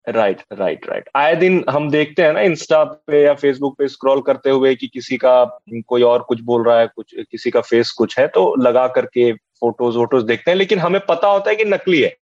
राइट 0.06 0.40
राइट 0.52 0.86
राइट 0.90 1.08
आए 1.16 1.34
दिन 1.36 1.64
हम 1.70 1.90
देखते 1.90 2.22
हैं 2.22 2.32
ना 2.32 2.40
इंस्टा 2.40 2.82
पे 2.84 3.22
या 3.22 3.34
फेसबुक 3.34 3.76
पे 3.78 3.88
स्क्रॉल 3.88 4.20
करते 4.20 4.50
हुए 4.50 4.74
कि 4.74 4.86
किसी 4.86 5.16
का 5.16 5.44
कोई 5.88 6.02
और 6.02 6.22
कुछ 6.22 6.40
बोल 6.40 6.64
रहा 6.64 6.80
है 6.80 6.86
कुछ 6.86 7.14
किसी 7.30 7.50
का 7.50 7.60
फेस 7.60 7.90
कुछ 7.90 8.18
है 8.18 8.26
तो 8.28 8.54
लगा 8.62 8.86
करके 8.88 9.32
फ़ोटोज़ 9.32 9.96
वोटोज 9.96 10.24
देखते 10.24 10.50
हैं। 10.50 10.58
लेकिन 10.58 10.78
हमें 10.78 11.00
पता 11.08 11.28
होता 11.28 11.50
है 11.50 11.56
कि 11.56 11.64
नकली 11.64 12.00
है। 12.00 12.16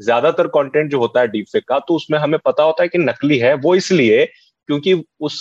ज़्यादातर 0.00 0.46
कंटेंट 0.46 0.90
जो 0.90 0.98
होता 0.98 1.20
है 1.20 1.28
डीपफेक 1.28 1.64
का 1.68 1.78
तो 1.78 1.94
उसमें 1.94 2.18
हमें 2.18 2.38
पता 2.44 2.62
होता 2.62 2.82
है 2.82 2.88
कि 2.88 2.98
नकली 2.98 3.38
है। 3.38 3.54
वो 3.54 3.74
इसलिए 3.74 4.24
क्योंकि 4.68 5.04
उस 5.20 5.40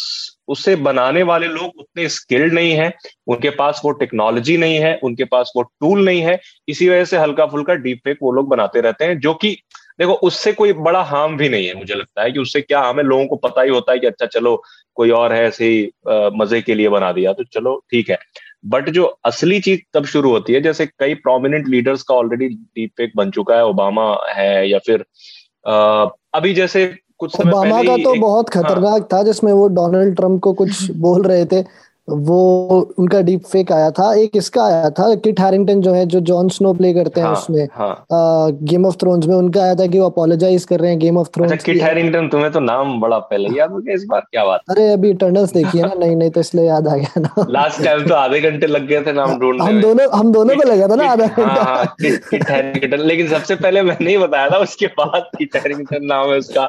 उसे 0.50 0.76
बनाने 0.76 1.24
वाले 1.24 1.48
लोग 1.48 1.80
उतने 1.80 2.10
स्किल्ड 2.10 2.54
नहीं 2.54 2.72
है 2.72 2.92
उनके 3.28 3.50
पास 3.50 3.82
वो 3.86 3.92
टेक्नोलॉजी 3.92 4.58
नहीं 4.58 4.78
है 4.78 5.00
उनके 5.04 5.24
पास 5.24 5.52
वो 5.56 5.62
टूल 5.62 6.06
नहीं 6.06 6.22
है 6.22 6.40
इसी 6.68 6.90
वजह 6.90 7.06
से 7.06 7.18
हल्का 7.18 7.46
फुल्का 7.46 7.74
डीप 7.74 8.02
फेक 8.04 8.18
वो 8.22 8.32
लोग 8.32 8.48
बनाते 8.48 8.82
रहते 8.82 9.06
हैं 9.06 9.20
जो 9.20 9.34
कि 9.34 9.58
देखो 10.00 10.14
उससे 10.14 10.52
कोई 10.54 10.74
बड़ा 10.74 11.02
हार्म 11.04 11.38
भी 11.38 11.50
नहीं 11.50 11.68
है 11.68 11.74
मुझे 11.74 11.94
लगता 11.94 12.24
है 12.24 12.32
कि 12.32 12.40
उससे 12.40 12.62
क्या 12.62 12.82
हमें 12.82 13.04
लोगों 13.04 13.26
को 13.28 13.36
पता 13.36 13.62
ही 13.62 13.70
होता 13.70 13.92
है 13.92 14.00
कि 14.00 14.08
अच्छा 14.08 14.26
चलो 14.26 14.64
कोई 14.96 15.10
और 15.10 15.34
है 15.34 15.44
ऐसे 15.46 15.66
ही 15.66 15.92
मज़े 16.38 16.62
के 16.62 16.76
लिए 16.76 16.90
बना 16.90 17.12
दिया 17.12 17.34
तो 17.34 17.44
चलो 17.44 17.76
ठीक 17.92 18.10
है। 18.10 18.18
बट 18.66 18.90
जो 18.90 19.04
असली 19.26 19.60
चीज़ 19.60 19.80
तब 19.94 20.06
शुरू 20.06 20.32
होती 20.32 20.54
है 20.54 20.62
जैसे 20.62 20.86
कई 20.86 21.14
प्रोमिनेंट 21.14 21.68
लीडर्स 21.68 22.04
का 22.04 22.16
ऑलरेडी 22.16 22.48
डीप 22.50 22.92
फेक 22.98 23.12
बन 23.16 23.32
चुका 23.32 23.56
है 23.56 23.66
ओबामा 23.66 24.08
है 24.30 24.70
या 24.70 24.80
फिर 24.80 25.06
आ, 25.68 26.06
अभी 26.34 26.54
जैसे 26.54 26.86
कुछ 27.20 27.40
ओबामा 27.42 27.82
का 27.84 27.96
तो 27.98 28.14
बहुत 28.20 28.56
हाँ। 28.56 28.64
खतरनाक 28.64 29.02
हाँ, 29.02 29.08
था 29.14 29.24
जिसमें 29.24 29.52
वो 29.54 29.68
डोनाल्ड 29.68 30.16
ट्रंप 30.16 30.42
को 30.42 30.54
कुछ 30.54 30.92
बोल 30.98 31.22
रहे 31.24 31.46
थे 31.46 31.64
वो 32.10 32.38
उनका 33.00 33.22
डीप 33.22 33.44
फेक 33.46 33.72
आया 33.72 33.90
था। 33.92 34.14
एक 34.16 34.36
इसका 34.36 34.64
आया 34.66 34.90
था 34.92 35.14
किट 35.18 35.40
हैरिंगटन 35.40 35.82
जो 35.82 35.94
है 35.94 36.06
जो 36.08 36.20
जॉन 36.30 36.50
स्नो 36.50 36.74
प्ले 36.74 36.94
करते 36.94 37.22
हैं 37.22 37.28
हाँ, 37.28 37.36
उसमें 37.36 37.68
हाँ. 37.74 38.06
गेम 38.64 38.86
ऑफ़ 38.86 38.96
थ्रोन्स 39.02 39.28
में 39.28 39.36
उनका 39.36 39.62
आया 39.64 39.76
था 39.76 39.88
कि 39.88 40.00
वो 40.00 40.06
अपोलोजाइज 40.06 40.66
कर 40.66 40.80
रहे 40.80 40.92
हैं 40.92 41.00
Game 41.00 41.18
of 41.18 41.28
Thrones 41.36 41.64
Kit 41.64 41.82
Harington 41.82 42.28
तुम्हें 42.30 42.52
तो 42.52 42.60
नाम 42.62 43.00
बड़ा 43.02 43.18
पहले 43.20 43.58
याद 43.58 43.72
हो 43.72 43.78
गया 43.78 43.96
इस 43.96 44.06
बार 44.10 44.22
क्या 44.32 44.46
बात 44.46 44.62
अरे 44.70 44.88
अभी 44.94 45.14
टर्नल्स 45.22 45.54
देखिए 45.54 45.82
ना 45.82 45.94
नहीं 46.00 46.16
नहीं 46.16 46.30
तो 46.30 46.40
इसलिए 46.40 46.66
याद 46.66 46.88
आ 46.88 46.96
गया 46.96 47.20
ना। 47.20 47.46
लास्ट 47.50 47.84
टाइम 47.84 48.08
तो 48.08 48.16
आधे 48.16 48.40
घंटे 48.42 48.68
लग 48.68 48.88
गए 48.88 49.02
थे 49.02 49.14
नाम 49.14 49.38
ढूँढने 49.40 49.66
हम 49.66 49.82
दोनों 49.82 50.08
हम 50.14 50.32
दोनों 50.32 50.56
को 50.56 50.68
लगा 50.70 50.88
था 50.88 50.96
ना 50.96 51.10
आधा 51.12 51.26
हाँ, 51.28 51.46
घंटा। 51.46 51.84
Kit 52.30 52.50
Harington. 52.50 53.06
लेकिन 53.08 53.28
सबसे 53.28 53.56
पहले 53.56 53.82
मैंने 53.82 54.10
ही 54.10 54.18
बताया 54.18 54.50
था 54.50 54.58
उसके 54.60 54.88
बाद 55.00 55.30
किट 55.38 55.56
हैरिंगटन 55.56 56.06
नाम 56.06 56.30
है 56.32 56.38
उसका। 56.38 56.64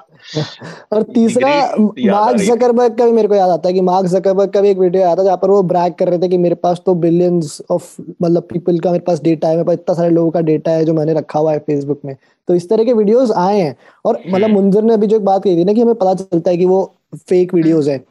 और 0.92 1.02
तीसरा 1.14 1.50
मार्क 1.78 2.36
जकरबर्ग 2.38 2.96
का 2.98 3.04
भी 3.04 3.12
मेरे 3.12 3.28
को 3.28 3.34
याद 3.34 3.50
आता 3.50 3.68
है 3.68 3.74
कि 3.74 3.80
मार्क 3.82 4.06
जकरबर्ग 4.08 4.50
का 4.52 4.60
भी 4.60 4.70
एक 4.70 4.78
वीडियो 4.78 5.04
आया 5.04 5.14
था 5.16 5.22
जहाँ 5.30 5.38
पर 5.42 5.50
वो 5.50 5.62
ब्रैक 5.62 5.94
कर 5.94 6.08
रहे 6.08 6.18
थे 6.18 6.28
कि 6.28 6.38
मेरे 6.38 6.54
पास 6.54 6.80
तो 6.86 6.94
बिलियंस 6.94 7.60
ऑफ़ 7.70 8.02
मतलब 8.22 8.42
पीपल 8.42 8.78
का 8.78 8.90
मेरे 8.90 9.04
पास 9.06 9.20
डेटा 9.22 9.48
है 9.48 9.54
मेरे 9.54 9.66
पास 9.66 9.74
इतना 9.74 9.94
सारे 9.94 10.10
लोगों 10.10 10.30
का 10.30 10.40
डेटा 10.40 10.70
है 10.70 10.84
जो 10.84 10.94
मैंने 10.94 11.12
रखा 11.14 11.38
हुआ 11.38 11.52
है 11.52 11.58
फेसबुक 11.58 12.00
में। 12.04 12.16
तो 12.48 12.54
इस 12.54 12.68
तरह 12.68 12.84
के 12.84 12.92
वीडियोस 12.92 13.30
आए 13.30 13.60
हैं। 13.60 13.76
और 14.04 14.18
मतलब 14.28 14.44
हम्म। 14.44 14.54
मुंजर 14.54 14.82
ने 14.82 14.94
अभी 14.94 15.06
जो 15.06 15.16
एक 15.16 15.24
बात 15.24 15.42
कही 15.44 15.56
थी 15.56 15.64
ना 15.64 15.72
कि 15.72 15.80
हमें 15.80 15.94
पता 15.94 16.14
चलता 16.14 16.50
है 16.50 16.56
कि 16.56 16.64
वो 16.64 16.82
फेक 17.16 17.54
वीडियोज़ 17.54 17.90
है। 17.90 18.04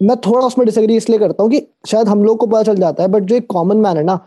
मैं 0.00 0.16
थोड़ा 0.16 0.46
उसमें 0.46 0.64
डिसएग्री 0.66 0.96
इसलिए 0.96 1.18
करता 1.18 1.42
हूँ 1.42 1.50
कि 1.50 1.62
शायद 1.86 2.08
हम 2.08 2.24
लोग 2.24 2.38
को 2.38 2.46
पता 2.46 2.62
चल 2.62 2.76
जाता 2.76 3.02
है 3.02 3.08
बट 3.08 3.22
जो 3.22 3.36
एक 3.36 3.46
कॉमन 3.46 3.76
मैन 3.76 3.96
है 3.96 4.04
ना 4.04 4.18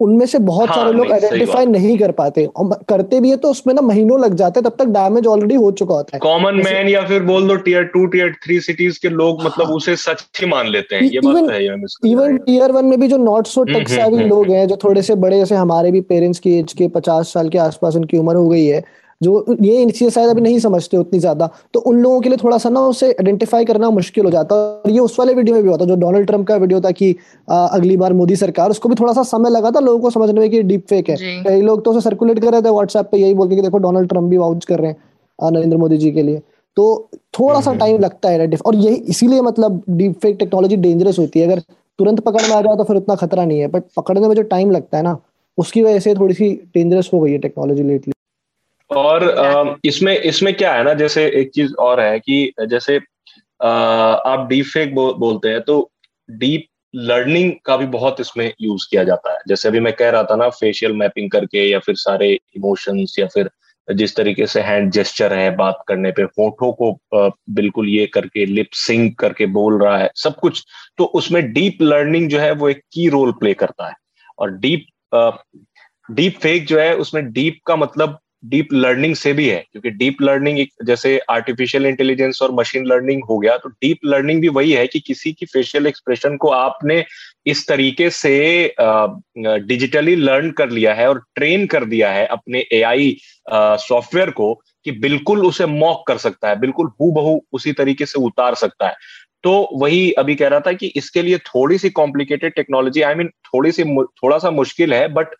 उनमें 0.00 0.24
से 0.26 0.38
बहुत 0.40 0.68
हाँ, 0.68 0.76
सारे 0.76 0.92
लोग 0.92 1.10
आइडेंटिफाई 1.12 1.66
नहीं 1.66 1.96
कर 1.98 2.10
पाते। 2.12 2.44
और 2.46 2.78
करते 2.88 3.20
भी 3.20 3.30
है 3.30 3.36
तो 3.36 3.50
उसमें 3.50 3.74
ना 3.74 3.82
महीनों 3.82 4.20
लग 4.20 4.34
जाते 4.34 4.60
हैं 4.60 4.68
तब 4.68 4.76
तक 4.78 4.90
डैमेज 4.90 5.26
ऑलरेडी 5.26 5.54
हो 5.54 5.70
चुका 5.72 5.94
होता 5.94 6.16
है। 6.16 6.20
कॉमन 6.20 6.62
मैन 6.64 6.88
या 6.88 7.02
फिर 7.06 7.22
बोल 7.22 7.48
दो 7.48 7.56
tier 7.58 7.84
two 7.94 8.04
tier 8.06 8.32
three 8.44 8.60
cities 8.60 8.98
के 9.02 9.08
लोग 9.08 9.40
हाँ, 9.40 9.48
मतलब 9.48 9.70
उसे 9.70 9.96
सच 9.96 10.24
ही 10.40 10.46
मान 10.46 10.68
लेते 10.68 10.96
हैं। 10.96 11.02
ये 11.04 11.20
बात 11.20 11.50
है 11.50 11.64
इवन 12.10 12.36
टीयर 12.38 12.72
वन 12.72 12.84
में 12.84 12.98
भी 13.00 13.08
जो 13.08 13.16
नॉट 13.16 13.46
सो 13.46 13.64
टेक 13.64 13.88
सारी 13.88 14.24
लोग 14.24 14.50
हैं 14.50 14.66
जो 14.68 14.76
थोड़े 14.84 15.02
से 15.02 15.14
बड़े 15.16 15.38
जैसे 15.38 15.54
हमारे 15.54 15.90
भी 15.90 16.00
पेरेंट्स 16.10 16.38
की 16.38 16.58
एज 16.58 16.72
के 16.72 16.88
पचास 16.88 17.32
साल 17.32 17.48
के 17.48 17.58
आसपास 17.58 17.96
उनकी 17.96 18.18
उम्र 18.18 18.36
हो 18.36 18.48
गई 18.48 18.64
है 18.66 18.82
जो 19.20 19.56
ये 19.62 19.84
चीज़ें 19.86 20.10
शायद 20.10 20.28
अभी 20.30 20.40
नहीं 20.40 20.58
समझते 20.58 20.96
उतनी 20.96 21.18
ज़्यादा 21.20 21.48
तो 21.74 21.80
उन 21.82 21.96
लोगों 21.96 22.20
के 22.20 22.28
लिए 22.28 22.38
थोड़ा 22.38 22.58
सा 22.58 22.68
ना 22.70 22.80
उसे 22.88 23.06
आइडेंटिफाई 23.08 23.64
करना 23.64 23.90
मुश्किल 23.92 24.24
हो 24.24 24.30
जाता। 24.30 24.54
है 24.54 24.60
और 24.60 24.90
ये 24.90 24.98
उस 25.00 25.18
वाले 25.18 25.34
वीडियो 25.34 25.54
में 25.54 25.62
भी 25.64 25.70
होता 25.70 25.84
जो 25.84 25.96
डोनाल्ड 25.96 26.26
ट्रंप 26.26 26.46
का 26.46 26.56
वीडियो 26.56 26.80
था 26.80 26.90
कि 26.92 27.14
आ, 27.48 27.66
अगली 27.66 27.96
बार 27.96 28.12
मोदी 28.12 28.36
सरकार 28.36 28.70
उसको 28.70 28.88
भी 28.88 28.94
थोड़ा 28.94 29.12
सा 29.12 29.22
समय 29.24 29.50
लगा 29.50 29.70
था 29.70 29.80
लोगों 29.80 30.00
को 30.00 30.10
समझने 30.10 30.40
में 30.40 30.50
कि 30.50 30.62
डीप 30.62 30.86
फेक 30.88 31.10
है 31.10 31.16
कई 31.44 31.60
लोग 31.62 31.84
तो 31.84 31.90
उसे 31.90 32.00
सर्कुलेट 32.00 32.38
कर 32.40 32.52
रहे 32.52 32.62
थे 32.62 32.70
व्हाट्सएप 32.70 33.08
पे 33.12 33.18
यही 33.18 33.34
बोल 33.34 33.48
के 33.48 33.56
कि 33.56 33.62
देखो 33.62 33.78
डोनाल्ड 33.80 34.08
ट्रंप 34.08 34.30
भी 34.30 34.36
वाउच 34.38 34.64
कर 34.64 34.78
रहे 34.78 34.90
हैं 34.90 35.52
नरेंद्र 35.52 35.76
मोदी 35.78 35.96
जी 35.98 36.10
के 36.12 36.22
लिए। 36.22 36.40
तो 36.76 37.08
थोड़ा 37.38 37.60
सा 37.60 37.72
टाइम 37.74 37.92
हम्म। 37.92 38.04
लगता 38.04 38.28
है 38.28 38.48
और 38.58 38.76
यही 38.76 38.94
इसीलिए 39.08 39.40
मतलब 39.42 39.82
डीप 39.90 40.18
फेक 40.22 40.36
टेक्नोलॉजी 40.38 40.76
डेंजरस 40.78 41.18
होती 41.18 41.40
है। 41.40 41.46
अगर 41.46 41.60
तुरंत 41.98 42.20
पकड़ 42.20 42.42
में 42.42 42.54
आ 42.54 42.60
जाए 42.62 42.76
तो 42.76 42.84
फिर 42.84 42.96
उतना 42.96 43.14
खतरा 43.16 43.44
नहीं 43.44 43.58
है 43.60 43.68
बट 43.68 43.82
पकड़ने 43.96 44.28
में 44.28 44.34
जो 44.34 44.42
टाइम 44.48 44.70
लगता 44.70 44.96
है 44.96 45.02
ना 45.04 45.16
उसकी 45.58 45.82
वजह 45.82 45.98
से 45.98 46.14
थोड़ी 46.14 46.34
सी 46.34 46.50
डेंजरस 46.74 47.10
हो 47.12 47.20
गई 47.20 47.32
है 47.32 47.38
टेक्नोलॉजी 47.38 47.82
लेटली 47.82 48.12
और 48.90 49.78
इसमें 49.84 50.16
इसमें 50.16 50.52
क्या 50.54 50.72
है 50.74 50.82
ना 50.84 50.94
जैसे 50.94 51.26
एक 51.40 51.50
चीज़ 51.54 51.74
और 51.80 52.00
है 52.00 52.18
कि 52.20 52.52
जैसे 52.68 52.96
आप 53.60 54.46
डीप 54.50 54.66
फेक 54.66 54.94
बो, 54.94 55.12
बोलते 55.14 55.48
हैं 55.48 55.60
तो 55.62 55.90
डीप 56.28 56.66
लर्निंग 56.94 57.52
का 57.64 57.76
भी 57.76 57.86
बहुत 57.88 58.20
इसमें 58.20 58.52
यूज़ 58.60 58.86
किया 58.90 59.02
जाता 59.04 59.32
है। 59.32 59.38
जैसे 59.48 59.68
अभी 59.68 59.80
मैं 59.80 59.92
कह 59.92 60.10
रहा 60.10 60.22
था 60.22 60.36
ना 60.36 60.48
फेशियल 60.50 60.92
मैपिंग 60.92 61.30
करके 61.30 61.68
या 61.70 61.78
फिर 61.78 61.94
सारे 61.96 62.32
इमोशंस 62.56 63.14
या 63.18 63.26
फिर 63.34 63.50
जिस 63.88 64.14
तरीके 64.16 64.46
से 64.46 64.60
हैंड 64.60 64.90
जेस्चर 64.92 65.32
है 65.32 65.54
बात 65.56 65.82
करने 65.88 66.10
पे 66.12 66.24
फ़ोटो 66.26 66.70
को 66.82 67.30
बिल्कुल 67.50 67.88
ये 67.88 68.06
करके 68.06 68.44
लिप 68.46 68.68
सिंक 68.72 69.18
करके 69.18 69.46
बोल 69.48 69.82
रहा 69.82 69.96
है 69.98 70.10
सब 70.16 70.34
कुछ। 70.36 70.64
तो 70.98 71.04
उसमें 71.04 71.42
डीप 71.52 71.82
लर्निंग 71.82 72.28
जो 72.30 72.38
है 72.38 72.52
वो 72.52 72.68
एक 72.68 72.80
की 72.92 73.08
रोल 73.08 73.32
प्ले 73.32 73.54
करता 73.54 73.88
है। 73.88 73.94
और 74.38 74.50
डीप 74.58 74.86
डीप 76.08 76.38
फेक 76.38 76.66
जो 76.66 76.78
है 76.80 76.94
उसमें 76.96 77.32
डीप 77.32 77.58
का 77.66 77.76
मतलब 77.76 78.18
डीप 78.42 78.68
लर्निंग 78.72 79.14
से 79.14 79.32
भी 79.32 79.48
है, 79.48 79.64
क्योंकि 79.72 79.90
डीप 79.90 80.22
लर्निंग 80.22 80.58
जैसे 80.86 81.18
आर्टिफिशियल 81.30 81.86
इंटेलिजेंस 81.86 82.40
और 82.42 82.52
मशीन 82.54 82.86
लर्निंग 82.86 83.22
हो 83.24 83.38
गया 83.38 83.56
तो 83.56 83.68
डीप 83.68 83.98
लर्निंग 84.04 84.40
भी 84.40 84.48
वही 84.50 84.72
है 84.72 84.86
कि 84.86 85.00
किसी 85.00 85.32
की 85.32 85.46
फेशियल 85.46 85.86
एक्सप्रेशन 85.86 86.36
को 86.36 86.48
आपने 86.50 87.04
इस 87.46 87.66
तरीके 87.68 88.08
से 88.10 88.32
डिजिटली 89.38 90.16
लर्न 90.16 90.50
कर 90.50 90.70
लिया 90.70 90.94
है 90.94 91.08
और 91.08 91.22
ट्रेन 91.36 91.66
कर 91.66 91.84
दिया 91.84 92.10
है 92.12 92.26
अपने 92.28 92.64
एआई 92.72 93.16
सॉफ्टवेयर 93.48 94.30
को 94.30 94.52
कि 94.86 94.92
बिल्कुल 94.92 95.46
उसे 95.46 95.66
मॉक 95.66 96.06
कर 96.08 96.18
सकता 96.18 96.48
है, 96.48 96.58
बिल्कुल 96.60 96.90
हु 97.00 97.10
बहु 97.12 97.38
उसी 97.52 97.72
तरीके 97.72 98.06
से 98.06 98.20
उतार 98.20 98.54
सकता 98.56 98.88
है। 98.88 98.94
तो 99.44 99.68
वही 99.74 100.10
अभी 100.12 100.34
कह 100.34 100.48
रहा 100.48 100.60
था 100.60 100.72
कि 100.72 100.86
इसके 100.96 101.22
लिए 101.22 101.38
थोड़ी 101.38 101.78
सी 101.78 101.90
कॉम्प्लिकेटेड 101.90 102.54
टेक्नोलॉजी 102.54 103.02
आई 103.02 103.14
मीन 103.14 103.28
थोड़ी 103.46 103.72
सी 103.72 103.84
थोड़ा 103.84 104.38
सा 104.38 104.50
मुश्किल 104.52 104.94
है 104.94 105.06
बट 105.12 105.34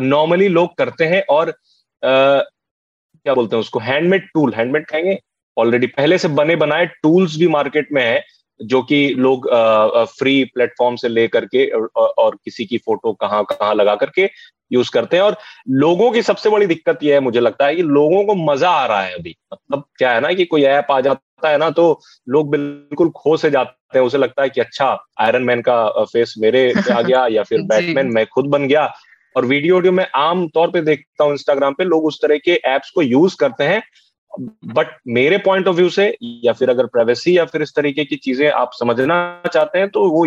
नॉर्मली 0.00 0.48
लोग 0.48 0.74
करते 0.78 1.04
हैं 1.04 1.22
और 1.30 1.54
क्या 2.02 3.34
बोलते 3.34 3.56
हैं 3.56 3.60
उसको? 3.60 3.78
हैंडमेड 3.78 4.28
टूल 4.34 4.54
हैंडमेड 4.54 4.86
कहेंगे। 4.86 5.18
ऑलरेडी 5.56 5.86
पहले 5.86 6.18
से 6.18 6.28
बने 6.28 6.56
बनाए 6.56 6.86
टूल्स 7.02 7.36
भी 7.38 7.48
मार्केट 7.48 7.88
में 7.92 8.02
है 8.04 8.22
जो 8.60 8.82
कि 8.82 9.08
लोग 9.18 9.48
फ्री 10.18 10.42
प्लेटफॉर्म 10.44 10.96
से 10.96 11.08
ले 11.08 11.26
करके 11.28 11.66
और, 11.66 11.86
और 11.96 12.36
किसी 12.44 12.64
की 12.64 12.78
फ़ोटो 12.78 13.12
कहाँ 13.12 13.44
कहाँ 13.44 13.74
लगा 13.74 13.94
करके 13.94 14.28
यूज़ 14.72 14.90
करते 14.90 15.16
हैं। 15.16 15.24
और 15.24 15.36
लोगों 15.68 16.10
की 16.10 16.22
सबसे 16.22 16.50
बड़ी 16.50 16.66
दिक्कत 16.66 16.98
यह 17.02 17.14
है 17.14 17.20
मुझे 17.20 17.40
लगता 17.40 17.66
है 17.66 17.76
कि 17.76 17.82
लोगों 17.82 18.24
को 18.24 18.34
मज़ा 18.34 18.70
आ 18.70 18.86
रहा 18.86 19.02
है 19.02 19.14
अभी। 19.14 19.34
मतलब 19.52 19.84
क्या 19.98 20.12
है 20.12 20.20
ना 20.20 20.32
कि 20.32 20.44
कोई 20.44 20.62
ऐप 20.64 20.86
आ 20.90 21.00
जाता 21.00 21.48
है 21.48 21.58
ना 21.58 21.70
तो 21.70 22.00
लोग 22.28 22.50
बिल्कुल 22.50 23.10
खो 23.10 23.36
से 23.36 23.50
जाते 23.50 23.98
हैं। 23.98 24.04
उसे 24.06 24.18
लगता 24.18 24.42
है 24.42 24.50
कि 24.50 24.60
अच्छा 24.60 24.86
आयरन 25.20 25.42
मैन 25.42 25.60
का 25.60 25.88
फेस 26.04 26.34
मेरे 26.38 26.72
पे 26.76 26.92
आ 26.92 27.00
गया 27.02 27.26
या 27.26 27.42
फिर 27.42 27.62
बैटमैन 27.68 28.06
मैं 28.06 28.26
खुद 28.26 28.46
बन 28.46 28.68
गया। 28.68 28.92
और 29.36 29.44
वीडियो 29.44 29.76
वीडियो 29.76 29.92
में 29.92 30.06
आम 30.16 30.46
तौर 30.48 30.70
पे 30.70 30.80
देखता 30.82 31.24
हूँ 31.24 31.32
इंस्टाग्राम 31.32 31.74
पे, 31.74 31.84
लोग 31.84 32.04
उस 32.06 32.20
तरह 32.22 32.38
के 32.38 32.60
एप्स 32.66 32.90
को 32.90 33.02
यूज़ 33.02 33.36
करते 33.40 33.64
हैं। 33.64 33.82
बट 34.66 34.88
मेरे 35.08 35.38
पॉइंट 35.38 35.66
ऑफ़ 35.68 35.76
व्यू 35.76 35.88
से, 35.90 36.06
या 36.22 36.52
फिर 36.52 36.70
अगर 36.70 36.86
प्राइवेसी 36.86 37.36
या 37.36 37.44
फिर 37.44 37.62
इस 37.62 37.74
तरीके 37.76 38.04
की 38.04 38.16
चीज़ें 38.16 38.48
आप 38.50 38.70
समझना 38.74 39.42
चाहते 39.52 39.78
हैं 39.78 39.88
तो 39.88 40.08
वो 40.10 40.26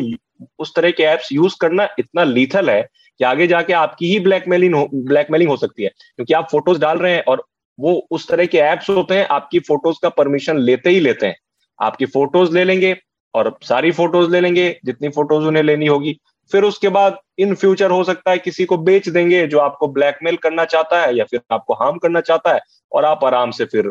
उस 0.59 0.73
तरह 0.75 0.91
के 0.91 1.03
एप्स 1.03 1.31
यूज़ 1.31 1.55
करना 1.61 1.87
इतना 1.99 2.23
लीथल 2.23 2.69
है 2.69 2.81
कि 3.19 3.23
आगे 3.25 3.47
जाके 3.47 3.73
आपकी 3.73 4.07
ही 4.07 4.19
ब्लैकमेलिंग 4.19 4.75
हो 4.75 4.87
ब्लैकमेलिंग 4.93 5.49
हो 5.49 5.57
सकती 5.57 5.83
है। 5.83 5.89
क्योंकि 5.89 6.33
आप 6.33 6.47
फ़ोटोज़ 6.51 6.79
डाल 6.81 6.97
रहे 6.97 7.13
हैं 7.13 7.23
और 7.23 7.43
वो 7.79 7.93
उस 8.11 8.27
तरह 8.27 8.45
के 8.45 8.57
एप्स 8.57 8.89
होते 8.89 9.15
हैं, 9.15 9.27
आपकी 9.27 9.59
फ़ोटोज़ 9.61 9.97
का 10.03 10.09
परमिशन 10.11 10.57
लेते 10.59 10.89
ही 10.89 10.99
लेते 10.99 11.25
हैं। 11.27 11.35
आपकी 11.79 12.05
फ़ोटोज़ 12.07 12.53
ले 12.53 12.63
लेंगे 12.63 12.95
और 13.33 13.57
सारी 13.63 13.91
फ़ोटोज़ 13.91 14.29
ले 14.31 14.39
लेंगे, 14.41 14.69
जितनी 14.85 15.09
फ़ोटोज़ 15.09 15.45
उन्हें 15.45 15.63
लेनी 15.63 15.87
होगी। 15.87 16.17
फिर 16.51 16.63
उसके 16.63 16.89
बाद 16.89 17.17
इन 17.39 17.53
फ्यूचर 17.55 17.91
हो 17.91 18.03
सकता 18.03 18.31
है 18.31 18.37
किसी 18.37 18.65
को 18.65 18.77
बेच 18.77 19.09
देंगे 19.09 19.45
जो 19.47 19.59
आपको 19.59 19.87
ब्लैकमेल 19.87 20.35
करना 20.37 20.65
चाहता 20.65 21.01
है 21.01 21.15
या 21.17 21.25
फिर 21.25 21.41
आपको 21.51 21.73
हार्म 21.73 21.97
करना 21.97 22.21
चाहता 22.21 22.53
है 22.53 22.59
और 22.91 23.05
आप 23.05 23.23
आराम 23.23 23.51
से 23.51 23.65
फिर 23.65 23.87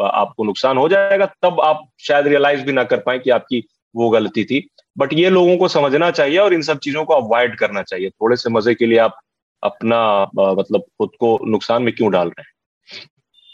आपको 0.00 0.44
नुकसान 0.44 0.78
हो 0.78 0.88
जाएगा। 0.88 1.26
तब 1.42 1.60
आप 1.60 1.84
शायद 2.00 2.26
रियलाइज़ 2.26 2.64
भी 2.64 2.72
ना 2.72 2.84
कर 2.84 3.00
पाए 3.00 3.18
कि 3.18 3.30
आपकी 3.30 3.62
वो 3.94 4.10
गलती 4.10 4.44
थी। 4.44 4.66
बट 4.98 5.12
ये 5.12 5.30
लोगों 5.30 5.56
को 5.56 5.68
समझना 5.68 6.10
चाहिए 6.10 6.38
और 6.38 6.54
इन 6.54 6.62
सब 6.62 6.78
चीज़ों 6.78 7.04
को 7.04 7.14
अवॉइड 7.14 7.58
करना 7.58 7.82
चाहिए। 7.82 8.10
थोड़े 8.10 8.36
से 8.36 8.50
मज़े 8.50 8.74
के 8.74 8.86
लिए 8.86 8.98
आप 8.98 9.18
अपना 9.62 10.22
मतलब 10.34 10.80
खुद 10.80 11.10
को 11.20 11.38
नुकसान 11.46 11.82
में 11.82 11.94
क्यों 11.94 12.10
डाल 12.12 12.28
रहे 12.28 12.42
हैं? 12.42 12.54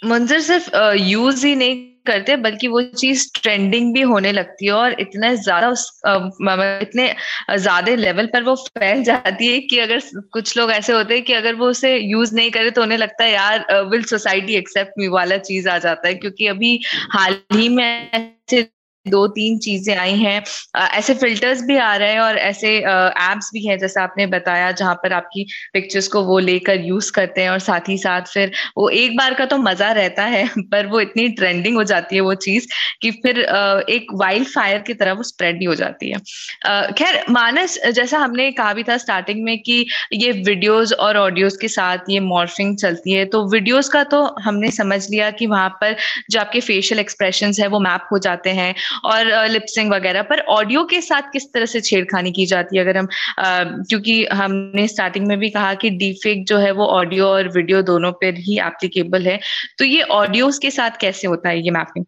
मंजर 0.04 0.40
सिर्फ़ 0.40 0.70
यूज़ 0.94 1.46
ही 1.46 1.54
नहीं 1.56 1.91
करते 2.06 2.36
बल्कि 2.38 2.68
वो 2.68 2.82
चीज़ 2.82 3.26
ट्रेंडिंग 3.34 3.92
भी 3.94 4.00
होने 4.12 4.32
लगती 4.32 4.66
है 4.66 4.72
और 4.72 4.96
इतना 5.00 5.32
ज़्यादा 5.36 5.68
उस 5.68 5.86
इतने 6.06 7.06
ज़्यादा 7.58 7.94
लेवल 7.96 8.26
पर 8.26 8.42
वो 8.42 8.54
फैल 8.78 9.02
जाती 9.04 9.52
है 9.52 9.58
कि 9.62 9.78
अगर 9.78 10.00
कुछ 10.32 10.56
लोग 10.56 10.70
ऐसे 10.72 10.92
होते 10.92 11.14
हैं 11.14 11.22
कि 11.24 11.32
अगर 11.32 11.54
वो 11.54 11.68
उसे 11.68 11.96
यूज़ 11.96 12.34
नहीं 12.36 12.50
करे 12.50 12.70
तो 12.70 12.82
उन्हें 12.82 12.98
लगता 12.98 13.24
है, 13.24 13.32
यार 13.32 13.66
विल 13.90 14.02
सोसाइटी 14.04 14.54
एक्सेप्ट 14.56 14.92
मी 14.98 15.08
वाला 15.10 15.36
चीज़ 15.40 15.68
आ 15.68 15.78
जाता 15.78 16.08
है, 16.08 16.14
क्योंकि 16.14 16.46
अभी 16.48 16.78
हाल 17.12 17.36
ही 17.52 17.68
में 17.68 18.10
ऐसे 18.14 18.62
दो 19.06 19.26
तीन 19.28 19.58
चीज़ें 19.58 19.94
आई 19.96 20.14
हैं। 20.16 20.42
ऐसे 20.88 21.14
फिल्टर्स 21.14 21.62
भी 21.66 21.76
आ 21.78 21.94
रहे 21.96 22.12
हैं 22.12 22.20
और 22.20 22.36
ऐसे 22.38 22.76
एप्स 22.78 23.50
भी 23.54 23.64
हैं, 23.66 23.78
जैसे 23.78 24.00
आपने 24.00 24.26
बताया, 24.26 24.70
जहाँ 24.72 24.94
पर 24.94 25.12
आपकी 25.12 25.44
पिक्चर्स 25.72 26.08
को 26.08 26.22
वो 26.24 26.38
लेकर 26.40 26.80
यूज़ 26.82 27.10
करते 27.12 27.42
हैं 27.42 27.50
और 27.50 27.58
साथ 27.60 27.88
ही 27.88 27.96
साथ 27.98 28.32
फिर 28.32 28.52
वो 28.78 28.88
एक 28.90 29.16
बार 29.16 29.34
का 29.34 29.44
तो 29.46 29.56
मज़ा 29.58 29.90
रहता 29.92 30.24
है, 30.24 30.46
पर 30.72 30.86
वो 30.86 31.00
इतनी 31.00 31.28
ट्रेंडिंग 31.30 31.76
हो 31.76 31.84
जाती 31.84 32.16
है 32.16 32.22
वो 32.22 32.34
चीज़ 32.36 32.66
कि 33.02 33.10
फिर 33.22 33.38
एक 33.90 34.06
वाइल्ड 34.14 34.48
फायर 34.48 34.78
की 34.82 34.94
तरह 34.94 35.12
वो 35.12 35.22
स्प्रेड 35.22 35.56
नहीं 35.56 35.68
हो 35.68 35.74
जाती 35.74 36.10
है। 36.10 36.18
खैर, 36.92 37.22
मानस, 37.30 37.78
जैसा 37.94 38.18
हमने 38.18 38.50
कहा 38.52 38.72
भी 38.74 38.82
था 38.82 38.96
स्टार्टिंग 38.98 39.42
में 39.44 39.58
कि 39.62 39.84
ये 40.14 40.30
वीडियोज़ 40.42 40.94
और 40.96 41.16
ऑडियोज 41.16 41.56
के 41.60 41.68
साथ 41.68 42.10
ये 42.10 42.20
मॉर्फिंग 42.22 42.76
चलती 42.78 43.12
है 43.12 43.24
तो 43.26 43.44
वीडियोज़ 43.50 43.90
का 43.90 44.02
तो 44.06 44.22
हमने 44.42 44.70
समझ 44.72 45.00
लिया 45.10 45.30
कि 45.32 45.46
वहाँ 45.46 45.68
पर 45.80 45.96
जो 46.30 46.40
आपके 46.40 46.60
फेशियल 46.60 47.00
एक्सप्रेशन 47.00 47.52
है, 47.60 47.66
वो 47.68 47.80
मैप 47.80 48.06
हो 48.12 48.18
जाते 48.18 48.50
हैं 48.50 48.74
और 49.04 49.48
लिपसिंग 49.48 49.90
वगैरह, 49.92 50.22
पर 50.24 50.40
ऑडियो 50.50 50.84
के 50.84 51.00
साथ 51.00 51.30
किस 51.32 51.52
तरह 51.52 51.66
से 51.66 51.80
छेड़खानी 51.82 52.32
की 52.32 52.46
जाती 52.46 52.76
है? 52.76 52.84
अगर 52.84 52.96
हम 52.98 53.08
क्योंकि 53.84 54.24
हमने 54.32 54.86
स्टार्टिंग 54.88 55.26
में 55.26 55.38
भी 55.38 55.50
कहा 55.50 55.74
कि 55.74 55.90
डीफेक 55.98 56.46
जो 56.46 56.58
है 56.58 56.70
वो 56.72 56.86
ऑडियो 56.92 57.26
और 57.26 57.48
वीडियो 57.50 57.82
दोनों 57.84 58.12
पर 58.14 58.38
ही 58.40 58.58
एप्लीकेबल 58.60 59.26
है। 59.26 59.38
तो 59.78 59.84
ये 59.84 60.02
ऑडियोज 60.12 60.58
के 60.58 60.70
साथ 60.72 61.00
कैसे 61.00 61.26
होता 61.26 61.48
है 61.48 61.60
ये 61.60 61.70
मैपिंग 61.72 62.04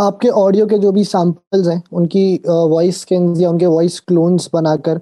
आपके 0.00 0.28
ऑडियो 0.28 0.66
के 0.66 0.78
जो 0.78 0.90
भी 0.92 1.04
सैंपल्स 1.06 1.68
हैं, 1.68 1.82
उनकी 1.92 2.40
वॉइस 2.46 3.00
स्किन्स 3.00 3.40
या 3.40 3.50
उनके 3.50 3.66
वॉइस 3.66 3.98
क्लोन्स 4.00 4.48
बनाकर 4.52 5.00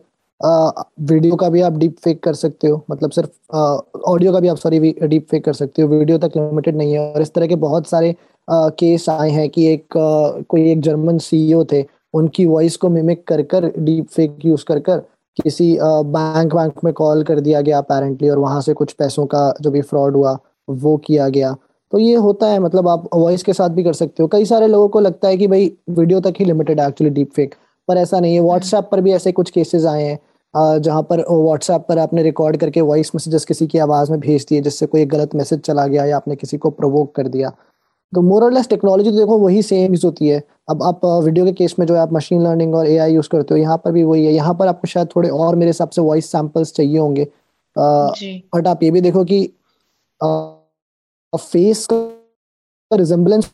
वीडियो 1.03 1.37
का 1.37 1.49
भी 1.49 1.61
आप 1.63 1.77
डीप 1.79 1.97
फेक 2.05 2.23
कर 2.23 2.35
सकते 2.35 2.69
हो। 2.69 2.85
मतलब 2.91 3.11
सिर्फ़ 3.11 3.57
ऑडियो 4.07 4.33
का 4.33 4.41
भी 4.41 4.49
आप 4.49 4.57
सॉरी 4.57 4.79
डीप 5.03 5.27
फेक 5.31 5.45
कर 5.45 5.53
सकते 5.53 5.83
हो। 5.83 5.89
वीडियो 5.89 6.19
तक 6.19 6.37
लिमिटेड 6.37 6.77
नहीं 6.77 6.93
है 6.93 7.01
और 7.01 7.23
इस 7.23 7.33
तरह 7.35 7.47
के 7.47 7.57
बहुत 7.59 7.89
सारे 7.89 8.15
केस 8.49 9.09
आए 9.09 9.31
हैं 9.31 9.49
कि 9.51 9.67
एक 9.67 9.87
कोई 10.49 10.71
एक 10.71 10.81
जर्मन 10.81 11.19
सीईओ 11.19 11.65
थे 11.73 11.85
उनकी 12.15 12.45
वॉइस 12.47 12.77
को 12.77 12.89
मिमिक 12.91 13.27
कर 13.29 13.43
कर 13.45 13.71
डीप 13.79 14.07
फेक 14.07 14.37
यूज़ 14.45 14.65
कर 14.65 14.79
कर 14.81 14.99
किसी 15.39 15.77
बैंक 15.83 16.55
बैंक 16.55 16.85
में 16.85 16.93
कॉल 16.95 17.23
कर 17.25 17.41
दिया 17.41 17.61
गया 17.61 17.79
अपेरेंटली 17.79 18.29
और 18.29 18.39
वहाँ 18.39 18.61
से 18.63 18.73
कुछ 18.75 18.93
पैसों 18.93 19.27
का 19.27 19.53
जो 19.61 19.71
भी 19.71 19.81
फ्रॉड 19.83 20.17
हुआ 20.17 20.37
वो 20.69 20.97
किया 20.97 21.29
गया। 21.29 21.53
तो 21.93 21.99
ये 21.99 22.15
होता 22.17 22.47
है 22.49 22.59
मतलब 22.59 22.89
आप 22.89 23.09
वॉइस 23.15 23.43
के 23.43 23.53
साथ 23.53 23.71
भी 23.71 23.83
कर 23.85 23.93
सकते 23.93 24.23
हो। 24.23 24.29
कई 24.29 24.45
सारे 24.45 24.67
लोगों 24.67 24.89
को 24.89 25.01
लगता 25.01 25.29
है 25.29 25.37
कि 25.37 25.47
भाई 25.47 25.71
वीडियो 25.91 26.21
तक 26.21 26.35
ही 26.39 26.45
लिमिटेड 26.45 26.81
है 26.81 26.89
एक्चुअली 26.89 27.15
डीप 27.15 27.31
फेक 27.37 27.55
पर 27.89 27.97
ऐसा 27.97 28.21
नहीं 28.21 28.35
है। 28.35 28.41
व्हाट्सएप 28.41 28.89
पर 28.93 29.01
भी 29.01 29.13
ऐसे 29.13 29.33
कुछ 29.33 29.51
केसेस 29.51 29.85
आए 29.87 30.03
हैं 30.05 30.81
जहाँ 30.81 31.03
पर 31.03 31.25
व्हाट्सएप 31.31 31.85
पर 31.89 31.99
आपने 31.99 32.23
रिकॉर्ड 32.23 32.57
करके 32.57 32.81
वॉइस 32.83 33.11
मैसेजेस 33.15 33.45
किसी 33.45 33.67
की 33.67 33.79
आवाज़ 33.79 34.11
में 34.11 34.21
भेज 34.21 34.47
दिए 34.49 34.61
जिससे 34.61 34.87
कोई 34.87 35.05
गलत 35.07 35.35
मैसेज 35.35 35.61
चला 35.61 35.87
गया 35.87 36.05
या 36.05 36.17
आपने 36.17 36.37
किसी 36.37 36.59
को 36.59 36.71
प्रोवोक 36.71 37.15
कर 37.17 37.29
दिया। 37.29 37.53
तो 38.13 38.21
मोर 38.23 38.51
लेस 38.53 38.69
टेक्नोलॉजी 38.69 39.11
तो 39.11 39.17
देखो 39.17 39.39
वही 39.39 39.63
सेम 39.63 39.93
यूज़ 39.93 40.05
होती 40.07 40.29
है। 40.29 40.43
अब 40.71 40.83
आप 40.83 41.01
वीडियो 41.25 41.45
के 41.45 41.53
केस 41.53 41.75
में 41.79 41.87
जो 41.87 41.95
है 41.95 42.01
आप 42.01 42.13
मशीन 42.13 42.43
लर्निंग 42.43 42.75
और 42.75 42.87
एआई 42.87 43.13
यूज़ 43.13 43.29
करते 43.29 43.55
हो 43.55 43.59
यहाँ 43.61 43.77
पर 43.85 43.93
भी 43.93 44.03
वही 44.05 44.25
है। 44.27 44.33
यहाँ 44.33 44.55
पर 44.55 44.67
आपको 44.69 44.89
शायद 44.89 45.09
थोड़े 45.17 45.29
और 45.31 45.57
मेरे 45.57 45.71
हिसाब 45.71 45.91
से 45.91 46.03
वॉइस 46.03 46.31
सैंपल्स 46.33 46.73
चाहिए 46.73 46.99
होंगे। 46.99 47.27
बट 47.77 48.67
आप 48.67 48.83
ये 48.83 48.91
भी 48.91 49.01
देखो 49.01 49.25
कि 49.25 49.43
फेस 51.35 51.87
का 51.93 52.97
रिजेम्बलेंस 52.97 53.51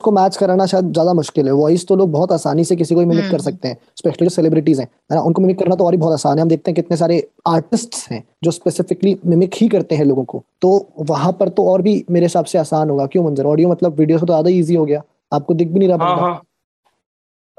को 0.00 0.10
मैच 0.12 0.36
कराना 0.36 0.66
शायद 0.66 0.92
ज़्यादा 0.92 1.12
मुश्किल 1.14 1.46
है। 1.46 1.52
वॉइस 1.52 1.86
तो 1.88 1.96
लोग 1.96 2.10
बहुत 2.12 2.32
आसानी 2.32 2.64
से 2.64 2.76
किसी 2.76 2.94
को 2.94 3.00
मिमिक 3.00 3.18
कर 3.20 3.26
हम्म। 3.26 3.38
सकते 3.40 3.68
हैं 3.68 3.76
स्पेशली 3.96 4.26
जो 4.26 4.30
सेलिब्रिटीज 4.30 4.80
हैं। 4.80 4.86
है 4.86 5.16
ना? 5.16 5.20
उनको 5.22 5.42
मिमिक 5.42 5.58
करना 5.58 5.74
तो 5.74 5.84
और 5.84 5.92
ही 5.92 5.98
बहुत 5.98 6.12
आसान 6.12 6.38
है। 6.38 6.42
हम 6.42 6.48
देखते 6.48 6.70
हैं 6.70 6.74
कितने 6.74 6.96
सारे 6.96 7.26
आर्टिस्ट्स 7.48 8.08
हैं 8.10 8.22
जो 8.44 8.50
स्पेसिफिकली 8.50 9.16
मिमिक 9.26 9.54
ही 9.54 9.68
करते 9.68 9.94
हैं 9.94 10.04
लोगों 10.04 10.24
को। 10.24 10.42
तो 10.62 10.88
वहाँ 11.10 11.32
पर 11.40 11.48
तो 11.48 11.66
और 11.72 11.82
भी 11.82 12.04
मेरे 12.10 12.26
हिसाब 12.26 12.44
से 12.44 12.58
आसान 12.58 12.90
होगा। 12.90 13.06
क्यों 13.06 13.24
मंजर? 13.24 13.46
ऑडियो 13.46 13.68
मतलब 13.68 13.98
वीडियो 13.98 14.18
से 14.18 14.26
तो 14.26 14.32
ज़्यादा 14.32 14.50
इजी 14.50 14.74
हो 14.74 14.84
गया। 14.84 15.02
आपको 15.32 15.54
दिख 15.54 15.68
भी 15.68 15.78
नहीं 15.78 15.88
रहा 15.88 16.06
हाँ 16.06 16.18
हाँ। 16.20 16.42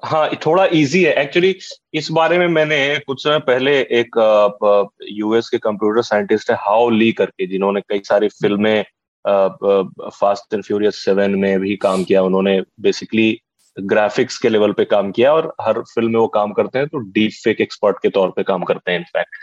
हाँ 0.04 0.30
थोड़ा 0.46 0.66
इजी 0.74 1.04
है। 1.04 1.14
एक्चुअली 1.14 1.56
इस 1.94 2.10
बारे 2.12 2.38
में 2.38 2.48
मैंने 2.48 2.78
कुछ 3.08 3.24
समय 3.24 3.40
पहले 3.48 3.72
एक 4.00 4.92
यूएस 5.12 5.50
के 5.50 5.58
कंप्यूटर 5.58 6.02
साइंटिस्ट 6.02 6.52
है 6.52 6.58
हाउ 6.60 6.90
ली 6.90 7.12
करके 7.12 7.48
जिन्होंने 7.48 7.82
कई 7.82 8.02
सारी 8.06 8.28
फ़िल्में 8.28 8.84
फास्ट 9.26 10.54
एंड 10.54 10.64
फ्यूरियस 10.64 11.04
सेवन 11.06 11.36
में 11.36 11.60
भी 11.60 11.76
काम 11.76 12.04
किया, 12.04 12.24
उन्होंने 12.24 12.62
बेसिकली 12.82 13.40
ग्राफिक्स 13.78 14.38
के 14.38 14.50
लेवल 14.50 14.72
पे 14.72 14.86
काम 14.86 15.12
किया 15.12 15.34
और 15.34 15.54
हर 15.62 15.82
फ़िल्म 15.82 16.12
में 16.12 16.20
वो 16.20 16.28
काम 16.28 16.52
करते 16.52 16.80
हैं 16.80 16.88
तो 16.88 16.98
डीप 16.98 17.32
फेक 17.44 17.62
एक्सपर्ट 17.62 17.98
के 18.02 18.10
तौर 18.10 18.30
पे 18.30 18.44
काम 18.44 18.64
करते 18.64 18.92
हैं 18.92 19.00
इनफैक्ट 19.00 19.36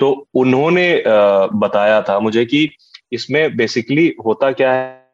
तो 0.00 0.28
उन्होंने 0.34 1.02
बताया 1.54 2.00
था 2.02 2.18
मुझे 2.20 2.44
कि 2.44 2.68
इसमें 3.12 3.56
बेसिकली 3.56 4.14
होता 4.26 4.52
क्या 4.52 4.72
है 4.72 5.07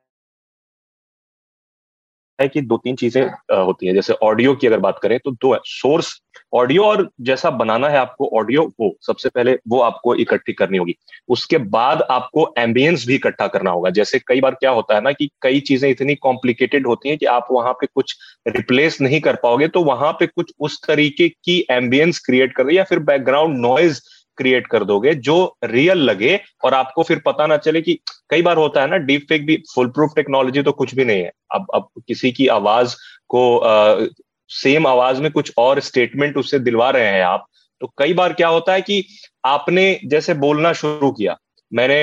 है 2.45 2.49
कि 2.49 2.61
दो 2.63 2.77
तीन 2.77 2.97
चीज़ें 2.97 3.23
होती 3.55 3.87
हैं। 3.87 3.95
जैसे 3.95 4.13
ऑडियो 4.23 4.55
की 4.55 4.67
अगर 4.67 4.79
बात 4.81 4.99
करें 5.03 5.19
तो 5.25 5.31
दो 5.33 5.53
है। 5.55 5.59
सोर्स 5.67 6.21
ऑडियो 6.55 6.85
और 6.85 7.09
जैसा 7.21 7.51
बनाना 7.51 7.89
है 7.89 7.99
आपको 7.99 8.29
ऑडियो 8.39 8.63
वो 8.81 8.91
सबसे 9.01 9.29
पहले 9.29 9.53
वो 9.69 9.81
आपको 9.81 10.15
इकट्ठी 10.15 10.53
करनी 10.53 10.79
होगी। 10.79 10.95
उसके 11.29 11.59
बाद 11.59 12.03
आपको 12.03 12.47
एम्बियंस 12.59 13.07
भी 13.07 13.15
इकट्ठा 13.15 13.47
करना 13.47 13.71
होगा। 13.71 13.91
जैसे 13.91 14.19
कई 14.19 14.41
बार 14.41 14.55
क्या 14.55 14.71
होता 14.71 14.95
है 14.95 15.01
ना 15.01 15.13
कि 15.13 15.29
कई 15.43 15.61
चीज़ें 15.61 15.89
इतनी 15.91 16.15
कॉम्प्लिकेटेड 16.15 16.87
होती 16.87 17.09
हैं 17.09 17.19
कि 17.19 17.27
आप 17.27 17.49
वहाँ 17.51 17.73
पे 17.73 17.87
कुछ 17.87 18.17
रिप्लेस 18.49 19.01
नहीं 19.01 19.21
कर 19.21 19.35
पाओगे 19.35 19.69
तो 19.69 19.83
वहाँ 19.85 20.13
पे 20.13 20.27
कुछ 20.27 20.53
उस 20.61 20.81
तरीके 20.89 21.29
की 21.29 21.65
एम्बियंस 21.71 22.19
क्रिएट 22.19 22.53
कर 22.53 22.73
या 22.73 22.85
फिर 22.85 22.99
बैकग्राउंड 23.05 23.59
नॉइज़ 23.59 24.01
क्रिएट 24.37 24.67
कर 24.67 24.85
दोगे 24.85 25.15
जो 25.15 25.37
रियल 25.65 25.99
लगे 26.01 26.39
और 26.65 26.75
आपको 26.75 27.03
फिर 27.03 27.23
पता 27.27 27.47
ना 27.47 27.57
चले 27.59 27.83
कि 27.83 27.99
कई 28.31 28.43
बार 28.43 28.57
होता 28.57 28.81
है 28.81 28.91
ना 28.91 28.97
डीप 29.07 29.27
फेक 29.29 29.47
भी 29.47 29.57
फुल 29.75 29.89
प्रूफ 29.89 30.13
टेक्नोलॉजी 30.17 30.63
तो 30.63 30.73
कुछ 30.73 30.95
भी 30.95 31.05
नहीं 31.05 31.23
है। 31.23 31.31
अब 31.55 31.67
अब 31.75 31.89
किसी 32.09 32.33
की 32.33 32.47
आवाज़ 32.49 32.97
को 33.29 33.59
आ, 33.59 34.07
सेम 34.51 34.87
आवाज़ 34.87 35.23
में 35.23 35.31
कुछ 35.33 35.53
और 35.59 35.81
स्टेटमेंट 35.81 36.37
उससे 36.37 36.59
दिलवा 36.59 36.91
रहे 36.91 37.07
हैं 37.07 37.23
आप 37.25 37.47
तो 37.81 37.93
कई 37.99 38.13
बार 38.15 38.33
क्या 38.33 38.49
होता 38.49 38.73
है 38.73 38.83
कि 38.83 39.05
आपने 39.45 40.01
जैसे 40.07 40.35
बोलना 40.37 40.73
शुरू 40.73 41.11
किया 41.13 41.37
मैंने 41.73 41.97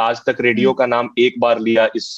आज 0.00 0.20
तक 0.26 0.36
रेडियो 0.40 0.72
का 0.72 0.86
नाम 0.86 1.08
एक 1.18 1.38
बार 1.40 1.58
लिया 1.58 1.86
इस 1.96 2.08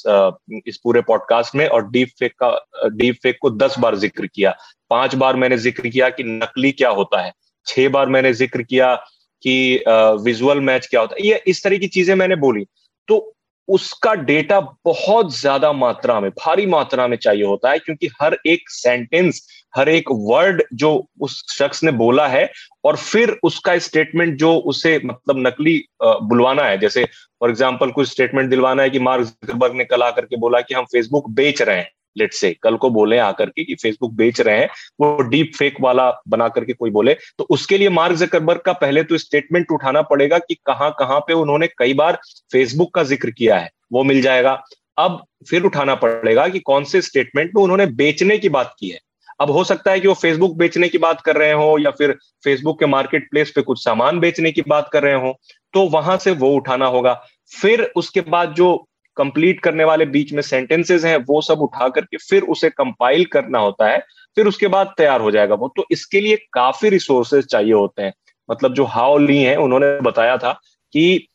इस 0.67 0.79
पूरे 0.83 1.01
पॉडकास्ट 1.01 1.55
में 1.55 1.67
और 1.67 1.89
डीप 1.91 2.09
फेक 2.19 2.33
का 2.43 2.49
डीप 2.89 3.15
फेक 3.23 3.37
को 3.41 3.49
दस 3.49 3.75
बार 3.79 3.95
ज़िक्र 3.95 4.27
किया। 4.27 4.53
पाँच 4.89 5.15
बार 5.15 5.35
मैंने 5.35 5.57
ज़िक्र 5.57 5.89
किया 5.89 6.09
कि 6.09 6.23
नकली 6.23 6.71
क्या 6.71 6.89
होता 6.89 7.21
है 7.21 7.31
छह 7.67 7.89
बार 7.89 8.09
मैंने 8.09 8.33
ज़िक्र 8.33 8.63
किया 8.63 8.93
कि 9.43 9.83
विजुअल 10.23 10.61
मैच 10.61 10.87
क्या 10.87 11.01
होता 11.01 11.15
है। 11.15 11.27
ये 11.27 11.41
इस 11.47 11.63
तरह 11.63 11.77
की 11.77 11.87
चीज़ें 11.89 12.15
मैंने 12.15 12.35
बोली। 12.37 12.65
तो 13.07 13.33
उसका 13.67 14.13
डेटा 14.15 14.59
बहुत 14.85 15.35
ज़्यादा 15.35 15.71
मात्रा 15.73 16.19
में, 16.19 16.29
भारी 16.31 16.65
मात्रा 16.65 17.07
में 17.07 17.17
चाहिए 17.17 17.43
होता 17.43 17.71
है, 17.71 17.79
क्योंकि 17.79 18.07
हर 18.21 18.37
एक 18.47 18.69
सेंटेंस 18.69 19.47
हर 19.73 19.89
एक 19.89 20.05
वर्ड 20.11 20.61
जो 20.73 20.89
उस 21.21 21.43
शख्स 21.49 21.83
ने 21.83 21.91
बोला 21.93 22.27
है, 22.27 22.49
और 22.85 22.95
फिर 22.97 23.35
उसका 23.43 23.77
स्टेटमेंट 23.79 24.37
जो 24.39 24.53
उसे 24.63 24.99
मतलब 25.05 25.47
नकली 25.47 25.77
बुलवाना 26.03 26.63
है। 26.63 26.77
जैसे 26.77 27.03
फॉर 27.05 27.49
एग्जांपल 27.49 27.91
कुछ 27.91 28.09
स्टेटमेंट 28.09 28.49
दिलवाना 28.49 28.83
है 28.83 28.89
कि 28.89 28.99
मार्क 28.99 29.25
जकरबर्ग 29.25 29.75
ने 29.75 29.85
कल 29.85 30.03
आकर 30.03 30.25
के 30.25 30.37
बोला 30.37 30.61
कि 30.61 30.73
हम 30.73 30.85
फेसबुक 30.85 31.29
बेच 31.31 31.61
रहे 31.61 31.77
हैं। 31.77 31.89
लेट 32.19 32.33
से 32.33 32.53
कल 32.63 32.75
को 32.77 32.89
बोले 32.91 33.17
आकर 33.19 33.49
के 33.49 33.63
कि 33.63 33.75
फेसबुक 33.75 34.13
बेच 34.13 34.41
रहे 34.41 34.57
हैं, 34.57 34.69
वो 35.01 35.21
डीप 35.23 35.51
फेक 35.57 35.81
वाला 35.81 36.09
बना 36.27 36.47
करके 36.49 36.73
कोई 36.73 36.91
बोले 36.91 37.13
तो 37.37 37.47
उसके 37.49 37.77
लिए 37.77 37.89
मार्क 37.91 38.15
जकरबर्ग 38.17 38.61
का 38.61 38.73
पहले 38.75 39.03
तो 39.03 39.17
स्टेटमेंट 39.19 39.71
उठाना 39.71 40.01
पड़ेगा 40.03 40.37
कि 40.39 40.55
कहाँ 40.67 40.91
कहाँ 40.99 41.19
पे 41.19 41.33
उन्होंने 41.35 41.67
कई 41.77 41.93
बार 41.95 42.19
फेसबुक 42.51 42.93
का 42.95 43.03
ज़िक्र 43.05 43.31
किया 43.31 43.57
है, 43.57 43.69
वो 43.93 44.03
मिल 44.03 44.21
जाएगा। 44.21 44.61
अब 44.97 45.23
फिर 45.49 45.63
उठाना 45.63 45.95
पड़ेगा 45.97 46.47
कि 46.47 46.59
कौन 46.61 46.83
से 46.83 47.01
स्टेटमेंट 47.01 47.51
में 47.55 47.61
उन्होंने 47.63 47.85
बेचने 47.87 48.37
की 48.37 48.49
बात 48.49 48.73
की 48.79 48.89
है। 48.89 48.99
अब 49.39 49.51
हो 49.51 49.63
सकता 49.63 49.91
है 49.91 49.99
कि 49.99 50.07
वो 50.07 50.13
फेसबुक 50.13 50.55
बेचने 50.57 50.87
की 50.89 50.97
बात 50.97 51.21
कर 51.21 51.35
रहे 51.35 51.51
हो 51.51 51.77
या 51.79 51.91
फिर 51.91 52.11
फेसबुक 52.43 52.79
के 52.79 52.85
मार्केट 52.87 53.29
प्लेस 53.31 53.51
पे 53.55 53.61
कुछ 53.61 53.83
सामान 53.83 54.19
बेचने 54.19 54.51
की 54.51 54.61
बात 54.67 54.89
कर 54.93 55.03
रहे 55.03 55.21
हो 55.21 55.33
तो 55.73 55.87
वहाँ 55.89 56.17
से 56.17 56.31
वो 56.33 56.49
उठाना 56.51 56.85
होगा। 56.87 57.13
फिर 57.51 57.81
उसके 57.95 58.21
बाद 58.23 58.53
जो 58.53 58.88
कंप्लीट 59.19 59.59
करने 59.59 59.83
वाले 59.83 60.05
बीच 60.07 60.33
में 60.33 60.41
सेंटेंसेस 60.43 61.05
हैं 61.05 61.15
वो 61.27 61.41
सब 61.41 61.61
उठा 61.61 61.87
करके 61.89 62.17
फिर 62.19 62.43
उसे 62.47 62.69
कंपाइल 62.71 63.25
करना 63.27 63.59
होता 63.59 63.89
है 63.89 63.99
फिर 64.37 64.47
उसके 64.47 64.67
बाद 64.67 64.93
तैयार 64.97 65.21
हो 65.21 65.31
जाएगा 65.31 65.55
वो। 65.55 65.73
तो 65.77 65.85
इसके 65.91 66.21
लिए 66.21 66.35
काफ़ी 66.53 66.89
रिसोर्सेज 66.89 67.45
चाहिए 67.47 67.73
होते 67.73 68.01
हैं। 68.01 68.13
मतलब 68.49 68.73
जो 68.73 68.83
हाउ 68.87 69.17
ली 69.19 69.37
हैं 69.37 69.55
उन्होंने 69.57 69.99
बताया 70.01 70.37
था 70.37 70.51
कि 70.93 71.27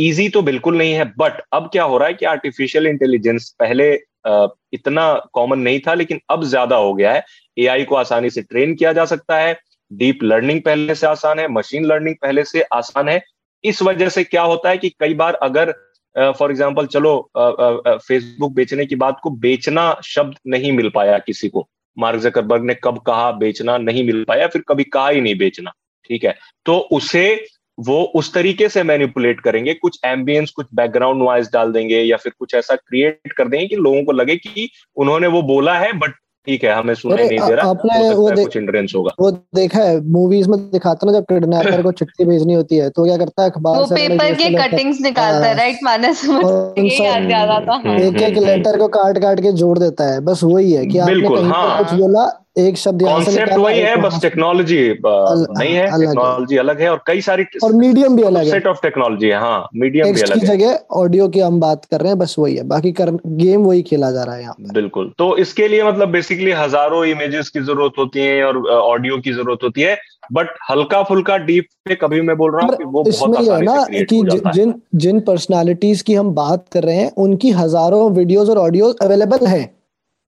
इजी 0.00 0.28
तो 0.28 0.42
बिल्कुल 0.42 0.76
नहीं 0.78 0.92
है 0.92 1.04
बट 1.18 1.40
अब 1.52 1.68
क्या 1.72 1.84
हो 1.84 1.98
रहा 1.98 2.08
है 2.08 2.14
कि 2.14 2.26
आर्टिफिशियल 2.26 2.86
इंटेलिजेंस 2.86 3.48
पहले 3.60 3.92
uh, 3.94 4.48
इतना 4.72 5.04
कॉमन 5.32 5.58
नहीं 5.58 5.80
था 5.80 5.94
लेकिन 5.94 6.20
अब 6.30 6.44
ज़्यादा 6.44 6.76
हो 6.76 6.94
गया 6.94 7.12
है। 7.12 7.24
एआई 7.56 7.84
को 7.84 7.94
आसानी 7.96 8.30
से 8.30 8.42
ट्रेन 8.42 8.74
किया 8.74 8.92
जा 8.92 9.04
सकता 9.04 9.38
है। 9.38 9.56
डीप 9.90 10.22
लर्निंग 10.22 10.60
पहले 10.62 10.94
से 10.94 11.06
आसान 11.06 11.38
है 11.38 11.46
मशीन 11.50 11.84
लर्निंग 11.84 12.16
पहले 12.22 12.44
से 12.44 12.62
आसान 12.72 13.08
है। 13.08 13.20
इस 13.64 13.82
वजह 13.82 14.08
से 14.08 14.24
क्या 14.24 14.42
होता 14.42 14.70
है 14.70 14.78
कि 14.78 14.88
कई 15.00 15.14
बार 15.14 15.34
अगर 15.42 15.74
फॉर 16.16 16.50
एग्ज़ाम्पल 16.50 16.86
चलो 16.88 17.30
फेसबुक 17.36 18.52
बेचने 18.54 18.86
की 18.86 18.96
बात 18.96 19.20
को 19.22 19.30
बेचना 19.38 19.94
शब्द 20.04 20.34
नहीं 20.46 20.72
मिल 20.72 20.90
पाया 20.94 21.18
किसी 21.18 21.48
को। 21.48 21.68
मार्क 21.96 22.20
जकरबर्ग 22.20 22.64
ने 22.64 22.74
कब 22.84 22.98
कहा 22.98 23.30
बेचना 23.32 23.76
नहीं 23.78 24.04
मिल 24.06 24.22
पाया, 24.24 24.46
फिर 24.46 24.62
कभी 24.68 24.84
कहा 24.84 25.08
ही 25.08 25.20
नहीं 25.20 25.36
बेचना, 25.38 25.72
ठीक 26.10 26.24
है? 26.24 26.34
तो 26.66 26.76
उसे 26.92 27.44
वो 27.78 28.02
उस 28.14 28.32
तरीके 28.34 28.68
से 28.68 28.82
मैनिपुलेट 28.82 29.40
करेंगे, 29.40 29.74
कुछ 29.74 29.98
एम्बियंस 30.04 30.50
कुछ 30.50 30.66
बैकग्राउंड 30.74 31.22
नॉइज़ 31.22 31.48
डाल 31.52 31.72
देंगे 31.72 32.00
या 32.00 32.16
फिर 32.16 32.32
कुछ 32.38 32.54
ऐसा 32.54 32.74
क्रिएट 32.76 33.32
कर 33.32 33.48
देंगे 33.48 33.66
कि 33.66 33.76
लोगों 33.76 34.02
को 34.04 34.12
लगे 34.12 34.36
कि 34.36 34.68
उन्होंने 34.96 35.26
वो 35.26 35.42
बोला 35.42 35.78
है 35.78 35.92
बट 35.92 36.14
ठीक 36.46 36.64
है 36.64 36.72
हमें 36.72 36.94
सुनाई 36.94 37.26
नहीं 37.28 37.38
दे 37.40 37.54
रहा 37.54 37.70
आपने 37.70 38.08
वो 38.10 38.30
दे- 38.30 38.44
कुछ 38.44 38.56
इंटरेंस 38.56 38.92
होगा 38.96 39.10
वो 39.20 39.30
देखा 39.54 39.82
है 39.82 40.00
मूवीज़ 40.10 40.48
में 40.48 40.58
दिखाता 40.70 41.06
ना 41.06 41.12
जब 41.12 41.24
किडनैपर 41.24 41.82
को 41.82 41.92
चिट्ठी 41.92 42.24
भेजनी 42.24 42.54
होती 42.54 42.76
है 42.76 42.88
तो 42.90 43.04
क्या 43.04 43.16
करता 43.16 43.42
है 43.42 43.50
अखबार 43.50 43.78
वो 43.78 43.86
से 43.86 43.94
पेपर 43.96 44.34
के 44.34 44.48
कटिंग्स 44.58 45.00
निकालता 45.00 45.46
है। 45.46 45.54
राइट 45.54 45.78
मानस 45.84 46.20
समझ 46.20 46.44
मुझे 46.44 46.88
ये 46.88 47.04
याद 47.04 47.32
आ 47.32 47.44
रहा 47.44 47.60
था 47.60 47.80
हाँ। 47.86 47.96
एक 47.98 48.20
एक 48.22 48.38
लेटर 48.38 48.78
को 48.78 48.88
काट 48.88 49.18
काट 49.18 49.40
के 49.40 49.52
जोड़ 49.52 49.78
देता 49.78 50.12
है 50.12 50.20
बस 50.20 50.44
वही 50.44 50.72
है 50.72 50.86
कि 50.86 50.98
आपने 50.98 51.20
कहीं 51.28 51.50
हाँ। 51.50 51.78
कुछ 51.78 51.92
बोला 51.92 52.30
एक 52.56 52.76
शब्द 52.76 53.02
यहाँ 53.02 53.14
कॉन्सेप्ट 53.16 53.52
वही 53.54 53.78
है 53.78 53.94
बस 53.96 54.18
टेक्नोलॉजी 54.22 54.78
नहीं 54.98 55.72
है 55.74 55.86
टेक्नोलॉजी 55.90 56.56
अलग 56.58 56.80
है 56.80 56.90
और 56.90 57.00
कई 57.06 57.20
सारी 57.22 57.44
और 57.64 57.72
मीडियम 57.74 58.16
भी 58.16 58.22
अलग 58.22 58.44
है। 58.44 58.50
सेट 58.50 58.66
ऑफ़ 58.66 58.78
टेक्नोलॉजी 58.82 59.28
है 59.28 59.38
हाँ 59.40 59.68
मीडियम 59.76 60.12
भी 60.12 60.20
अलग 60.20 60.34
की 60.34 60.40
है। 60.40 60.46
जगह 60.48 60.78
ऑडियो 60.96 61.28
की 61.28 61.40
हम 61.40 61.60
बात 61.60 61.84
कर 61.84 62.00
रहे 62.00 62.08
हैं 62.08 62.18
बस 62.18 62.34
वही 62.38 62.56
है। 62.56 62.62
बाकी 62.68 62.92
कर 62.92 63.10
गेम 63.26 63.62
वही 63.62 63.82
खेला 63.82 64.10
जा 64.10 64.24
रहा 64.24 64.34
है 64.34 64.42
यहाँ 64.42 64.54
बिल्कुल। 64.72 65.12
तो 65.18 65.36
इसके 65.38 65.68
लिए 65.68 65.82
मतलब 65.84 66.10
बेसिकली 66.10 66.52
हज़ारों 66.52 67.04
इमेजेस 67.06 67.48
की 67.48 67.60
ज़रूरत 67.62 67.98
होती 67.98 68.20
है 68.20 68.44
और 68.44 68.66
ऑडियो 68.70 69.18
की 69.18 69.32
ज़रूरत 69.32 69.58
होती 69.62 69.82
है 69.82 69.96
बट 70.32 70.48
हल्का 70.70 71.02
फुल्का 71.02 71.36
डीप 71.40 71.66
पे 71.84 71.94
कभी 71.96 72.20
मैं 72.20 72.36
बोल 72.36 72.52
रहा 72.52 72.66
हूँ 72.66 72.76
कि 72.76 72.84
वो 72.84 72.90
बहुत 72.92 73.08
इसमें 73.08 73.40
ये 73.40 73.52
है 73.52 73.62
ना 73.62 73.84
कि 74.04 74.50
जिन 74.50 74.74
जिन 74.96 75.20
पर्सनालिटीज 75.22 76.02
की 76.02 76.14
हम 76.14 76.34
बात 76.34 76.64
कर 76.72 76.82
रहे 76.82 76.96
हैं 76.96 77.12
उनकी 77.18 77.50
हज़ारों 77.52 78.10
वीडियोस 78.12 78.48
और 78.48 78.58
ऑडियो 78.60 78.92
अवेलेबल 79.02 79.46
है। 79.46 79.62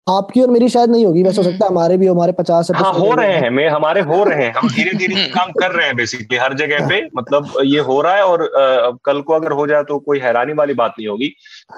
आपकी 0.08 0.40
और 0.40 0.50
मेरी 0.50 0.68
शायद 0.68 0.90
नहीं 0.90 1.06
होगी 1.06 1.22
वैसे 1.22 1.36
हो 1.36 1.42
सकता 1.42 1.64
है 1.64 1.70
हमारे 1.70 1.96
भी 1.96 2.06
हमारे 2.06 2.32
पचास 2.32 2.70
हाँ 2.70 2.92
हो 2.92 3.14
रहे 3.14 3.32
हैं। 3.34 3.50
मैं 3.50 3.68
हमारे 3.68 4.00
हो 4.00 4.24
रहे 4.24 4.44
हैं। 4.44 4.52
हम 4.54 4.68
धीरे 4.68 4.92
धीरे 4.94 5.14
काम 5.34 5.52
कर 5.52 5.70
रहे 5.70 5.86
हैं 5.86 5.96
बेसिकली 5.96 6.36
हर 6.36 6.54
जगह 6.54 6.88
पे। 6.88 7.00
मतलब 7.16 7.52
ये 7.64 7.78
हो 7.80 8.00
रहा 8.00 8.14
है 8.16 8.24
और 8.24 8.42
अ, 8.42 8.90
कल 9.04 9.20
को 9.20 9.32
अगर 9.32 9.52
हो 9.52 9.66
जाए 9.66 9.82
तो 9.84 9.98
कोई 9.98 10.18
हैरानी 10.18 10.52
वाली 10.52 10.74
बात 10.74 10.94
नहीं 10.98 11.08
होगी 11.08 11.28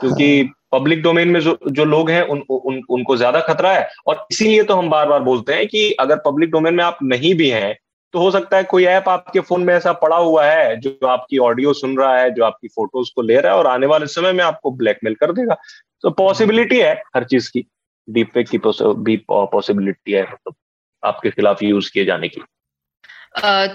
क्योंकि 0.01 0.51
पब्लिक 0.73 1.03
डोमेन 1.03 1.29
में 1.29 1.41
जो 1.41 1.59
जो 1.71 1.85
लोग 1.85 2.11
हैं 2.11 2.23
उन, 2.23 2.43
उन 2.51 2.83
उनको 2.91 3.17
ज़्यादा 3.17 3.41
खतरा 3.41 3.73
है। 3.73 3.89
और 4.07 4.27
इसीलिए 4.31 4.63
तो 4.63 4.75
हम 4.75 4.91
बार 4.91 5.09
बार 5.09 5.23
बोलते 5.23 5.55
हैं 5.55 5.67
कि 5.67 5.91
अगर 6.01 6.17
पब्लिक 6.17 6.51
डोमेन 6.51 6.75
में 6.75 6.85
आप 6.85 6.99
नहीं 7.03 7.35
भी 7.35 7.49
हैं 7.51 7.77
तो 8.15 8.19
हो 8.19 8.31
सकता 8.31 8.57
है 8.57 8.65
कोई 8.65 8.85
ऐप 8.85 9.09
आपके 9.09 9.41
फ़ोन 9.41 9.63
में 9.63 9.75
ऐसा 9.75 9.93
पड़ा 9.93 10.17
हुआ 10.17 10.47
है 10.47 10.77
जो 10.81 11.07
आपकी 11.07 11.39
ऑडियो 11.39 11.73
सुन 11.73 11.97
रहा 11.99 12.19
है 12.19 12.31
जो 12.31 12.45
आपकी 12.45 12.69
फ़ोटोज़ 12.69 13.11
को 13.17 13.23
ले 13.23 13.41
रहा 13.41 13.53
है 13.53 13.59
और 13.59 13.67
आने 13.67 13.87
वाले 13.87 14.07
समय 14.07 14.33
में 14.33 14.45
आपको 14.45 14.71
ब्लैकमेल 14.71 15.15
कर 15.15 15.33
देगा। 15.33 15.57
तो 16.03 16.11
पॉसिबिलिटी 16.11 16.79
है 16.81 16.93
हर 17.17 17.25
चीज़ 17.25 17.51
की। 17.51 17.65
डीप 18.09 18.31
फेक 18.35 18.49
की 18.49 18.59
भी 18.59 19.17
पॉसिबिलिटी 19.29 20.13
है 20.13 20.23
मतलब 20.23 20.55
आपके 21.03 21.31
खिलाफ 21.31 21.63
यूज़ 21.63 21.91
किए 21.93 22.05
जाने 22.05 22.29
की। 22.29 22.41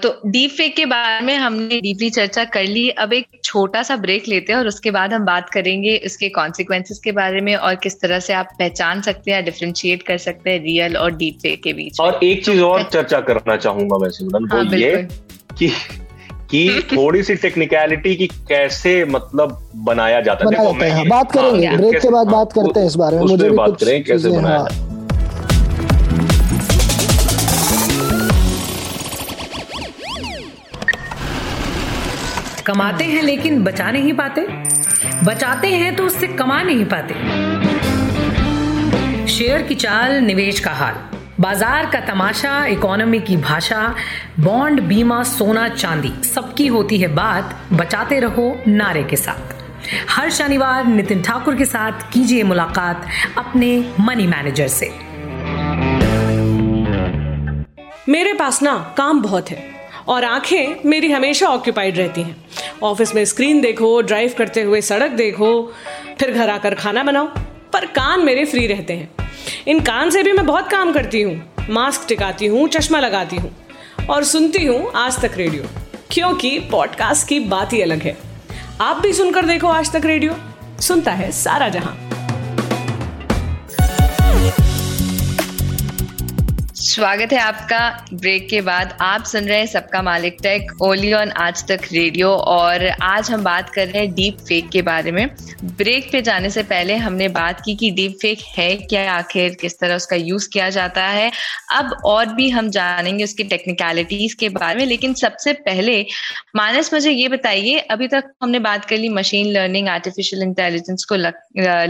तो 0.02 0.08
डीप 0.26 0.50
फेक 0.50 0.74
के 0.76 0.84
बारे 0.86 1.24
में 1.26 1.34
हमने 1.36 1.80
डीपली 1.80 2.08
चर्चा 2.10 2.44
कर 2.54 2.64
ली। 2.64 2.88
अब 2.90 3.12
एक 3.12 3.40
छोटा 3.44 3.82
सा 3.82 3.96
ब्रेक 3.96 4.28
लेते 4.28 4.52
हैं 4.52 4.58
और 4.58 4.66
उसके 4.66 4.90
बाद 4.90 5.12
हम 5.12 5.24
बात 5.24 5.50
करेंगे 5.50 5.94
इसके 6.08 6.28
कॉन्सिक्वेंसेस 6.28 6.98
के 7.04 7.12
बारे 7.12 7.40
में 7.40 7.54
और 7.56 7.74
किस 7.74 8.00
तरह 8.00 8.20
से 8.20 8.32
आप 8.32 8.48
पहचान 8.58 9.00
सकते 9.02 9.30
हैं 9.30 9.44
डिफ्रेंशिएट 9.44 10.02
कर 10.02 10.18
सकते 10.18 10.50
हैं 10.50 10.62
रियल 10.62 10.96
और 10.96 11.14
डीप 11.16 11.38
फेक 11.42 11.62
के 11.62 11.72
बीच 11.72 12.00
और 12.00 12.18
एक 12.24 12.44
चीज़ 12.44 12.62
और 12.62 12.82
चर्चा 12.82 13.20
करना 13.20 13.56
चाहूँगा 13.56 13.98
मैं 13.98 14.10
सिमरन 14.10 14.48
हाँ 14.52 14.62
वो 14.64 14.76
ये 14.76 14.96
बिल्कुल। 14.96 15.56
कि 15.58 15.68
कि 16.52 16.82
थोड़ी 16.92 17.22
सी 17.22 17.34
टेक्निकलिटी 17.34 18.14
की 18.16 18.26
कैसे 18.48 19.04
मतलब 19.04 19.58
बनाया 19.74 20.20
जाता 20.20 20.44
है। 20.44 20.50
बनाया 20.50 20.94
हाँ, 20.94 21.04
बात 21.06 21.32
करेंगे 21.32 21.66
हाँ, 21.66 21.76
ब्रेक 21.76 22.00
के 22.02 22.10
बाद 22.10 22.26
हाँ, 22.26 22.34
बात 22.34 22.52
करते 22.52 22.80
हैं 22.80 22.86
इस 22.86 22.94
बारे 22.94 23.16
में। 23.16 23.22
मुझे 23.22 23.44
भी 23.44 23.56
बात 23.56 23.76
करें 23.80 24.02
कैसे 24.04 24.30
बनाया 24.30 24.58
हाँ। 24.58 24.88
कमाते 32.66 33.04
हैं 33.04 33.22
लेकिन 33.22 33.62
बचा 33.64 33.90
नहीं 33.90 34.12
पाते। 34.12 34.46
बचाते 35.24 35.68
हैं 35.68 35.94
तो 35.96 36.04
उससे 36.04 36.26
कमा 36.26 36.62
नहीं 36.62 36.84
पाते। 36.84 37.14
शेयर 39.28 39.62
की 39.62 39.74
चाल 39.74 40.12
निवेश 40.24 40.60
का 40.60 40.70
हाल। 40.70 40.94
बाज़ार 41.40 41.86
का 41.90 42.00
तमाशा 42.00 42.64
इकोनॉमी 42.66 43.18
की 43.20 43.36
भाषा 43.36 43.94
बॉन्ड 44.40 44.80
बीमा, 44.80 45.22
सोना, 45.22 45.68
चांदी, 45.68 46.10
सबकी 46.24 46.66
होती 46.66 46.98
है 46.98 47.08
बात। 47.08 47.54
बचाते 47.72 48.18
रहो 48.20 48.44
नारे 48.68 49.02
के 49.02 49.16
साथ। 49.16 49.54
हर 50.08 50.30
शनिवार 50.30 50.84
नितिन 50.84 51.22
ठाकुर 51.22 51.56
के 51.56 51.64
साथ 51.64 52.12
कीजिए 52.12 52.42
मुलाकात 52.42 53.06
अपने 53.38 53.70
मनी 54.00 54.26
मैनेजर 54.26 54.68
से। 54.68 54.90
मेरे 58.08 58.32
पास 58.32 58.62
ना 58.62 58.74
काम 58.96 59.22
बहुत 59.22 59.50
है 59.50 59.64
और 60.08 60.24
आँखें 60.24 60.88
मेरी 60.88 61.10
हमेशा 61.12 61.46
ऑक्यूपाइड 61.46 61.98
रहती 61.98 62.22
हैं। 62.22 62.36
ऑफ़िस 62.82 63.14
में 63.14 63.24
स्क्रीन 63.24 63.60
देखो 63.60 64.00
ड्राइव 64.02 64.34
करते 64.38 64.62
हुए 64.62 64.80
सड़क 64.80 65.10
देखो, 65.10 65.72
फिर 66.20 66.32
घर 66.32 66.50
आकर 66.50 66.74
खाना 66.74 67.02
बनाओ। 67.02 67.28
पर 67.72 67.86
कान 67.86 68.24
मेरे 68.24 68.44
फ्री 68.44 68.66
रहते 68.66 68.92
हैं। 68.92 69.30
इन 69.66 69.80
कान 69.80 70.10
से 70.10 70.22
भी 70.22 70.32
मैं 70.32 70.46
बहुत 70.46 70.70
काम 70.70 70.92
करती 70.92 71.22
हूँ। 71.22 71.66
मास्क 71.70 72.08
टिकाती 72.08 72.46
हूँ, 72.46 72.68
चश्मा 72.68 73.00
लगाती 73.00 73.36
हूँ 73.36 73.50
और 74.10 74.24
सुनती 74.24 74.64
हूँ 74.66 74.92
आज 74.96 75.20
तक 75.20 75.36
रेडियो 75.36 75.64
क्योंकि 76.10 76.58
पॉडकास्ट 76.70 77.28
की 77.28 77.40
बात 77.40 77.72
ही 77.72 77.80
अलग 77.82 78.02
है। 78.02 78.16
आप 78.80 78.96
भी 78.96 79.12
सुनकर 79.12 79.46
देखो 79.46 79.68
आज 79.68 79.92
तक 79.92 80.06
रेडियो 80.06 80.36
सुनता 80.80 81.12
है 81.12 81.30
सारा 81.32 81.68
जहाँ। 81.68 82.11
स्वागत 86.92 87.32
है 87.32 87.38
आपका 87.38 88.06
ब्रेक 88.12 88.48
के 88.48 88.60
बाद। 88.60 88.96
आप 89.00 89.24
सुन 89.24 89.44
रहे 89.44 89.58
हैं 89.58 89.66
सबका 89.66 90.00
मालिक 90.02 90.36
टेक 90.42 90.82
ओली 90.82 91.12
ऑन 91.12 91.30
आज 91.40 91.64
तक 91.68 91.80
रेडियो 91.92 92.30
और 92.30 92.86
आज 93.02 93.30
हम 93.30 93.44
बात 93.44 93.70
कर 93.70 93.86
रहे 93.88 94.02
हैं 94.02 94.12
डीप 94.14 94.38
फेक 94.38 94.68
के 94.68 94.82
बारे 94.82 95.12
में। 95.12 95.26
ब्रेक 95.76 96.10
पे 96.12 96.20
जाने 96.22 96.50
से 96.50 96.62
पहले 96.62 96.96
हमने 96.96 97.28
बात 97.28 97.60
की 97.64 97.74
कि 97.74 97.90
डीप 97.90 98.16
फेक 98.22 98.40
है 98.58 98.74
क्या, 98.76 99.12
आखिर 99.12 99.54
किस 99.60 99.78
तरह 99.80 99.96
उसका 99.96 100.16
यूज़ 100.16 100.48
किया 100.52 100.68
जाता 100.70 101.04
है। 101.04 101.30
अब 101.74 101.96
और 102.04 102.34
भी 102.34 102.48
हम 102.50 102.68
जानेंगे 102.70 103.24
उसकी 103.24 103.44
टेक्निकलिटीज 103.44 104.34
के 104.34 104.48
बारे 104.48 104.78
में। 104.78 104.84
लेकिन 104.86 105.14
सबसे 105.14 105.52
पहले, 105.52 106.04
मानस, 106.56 106.92
मुझे 106.94 107.10
ये 107.10 107.28
बताइए, 107.28 107.78
अभी 107.78 108.08
तक 108.08 108.32
हमने 108.42 108.58
बात 108.58 108.84
कर 108.84 108.96
ली 108.96 109.08
मशीन 109.10 109.52
लर्निंग 109.52 109.88
आर्टिफिशियल 109.88 110.42
इंटेलिजेंस 110.42 111.04
को 111.04 111.16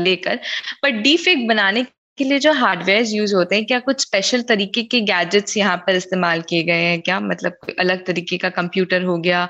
लेकर। 0.05 0.39
पर 0.83 0.91
डीप 0.93 1.21
फेक 1.21 1.47
बनाने 1.49 1.85
के 2.23 2.29
लिए 2.29 2.39
जो 2.39 2.53
हार्डवेयर 2.55 3.07
यूज़ 3.09 3.35
होते 3.35 3.57
हैं 3.57 3.65
क्या 3.67 3.79
कुछ 3.83 4.01
स्पेशल 4.01 4.43
तरीके 4.49 4.83
के 4.85 5.01
गैजेट्स 5.07 5.57
यहाँ 5.57 5.77
पर 5.87 5.97
इस्तेमाल 5.97 6.43
किए 6.49 6.63
गए 6.65 6.83
हैं? 6.83 7.01
क्या 7.03 7.21
मतलब 7.23 7.73
अलग 7.79 8.05
तरीके 8.07 8.37
का 8.39 8.49
कंप्यूटर 8.53 9.03
हो 9.05 9.17
गया 9.19 9.49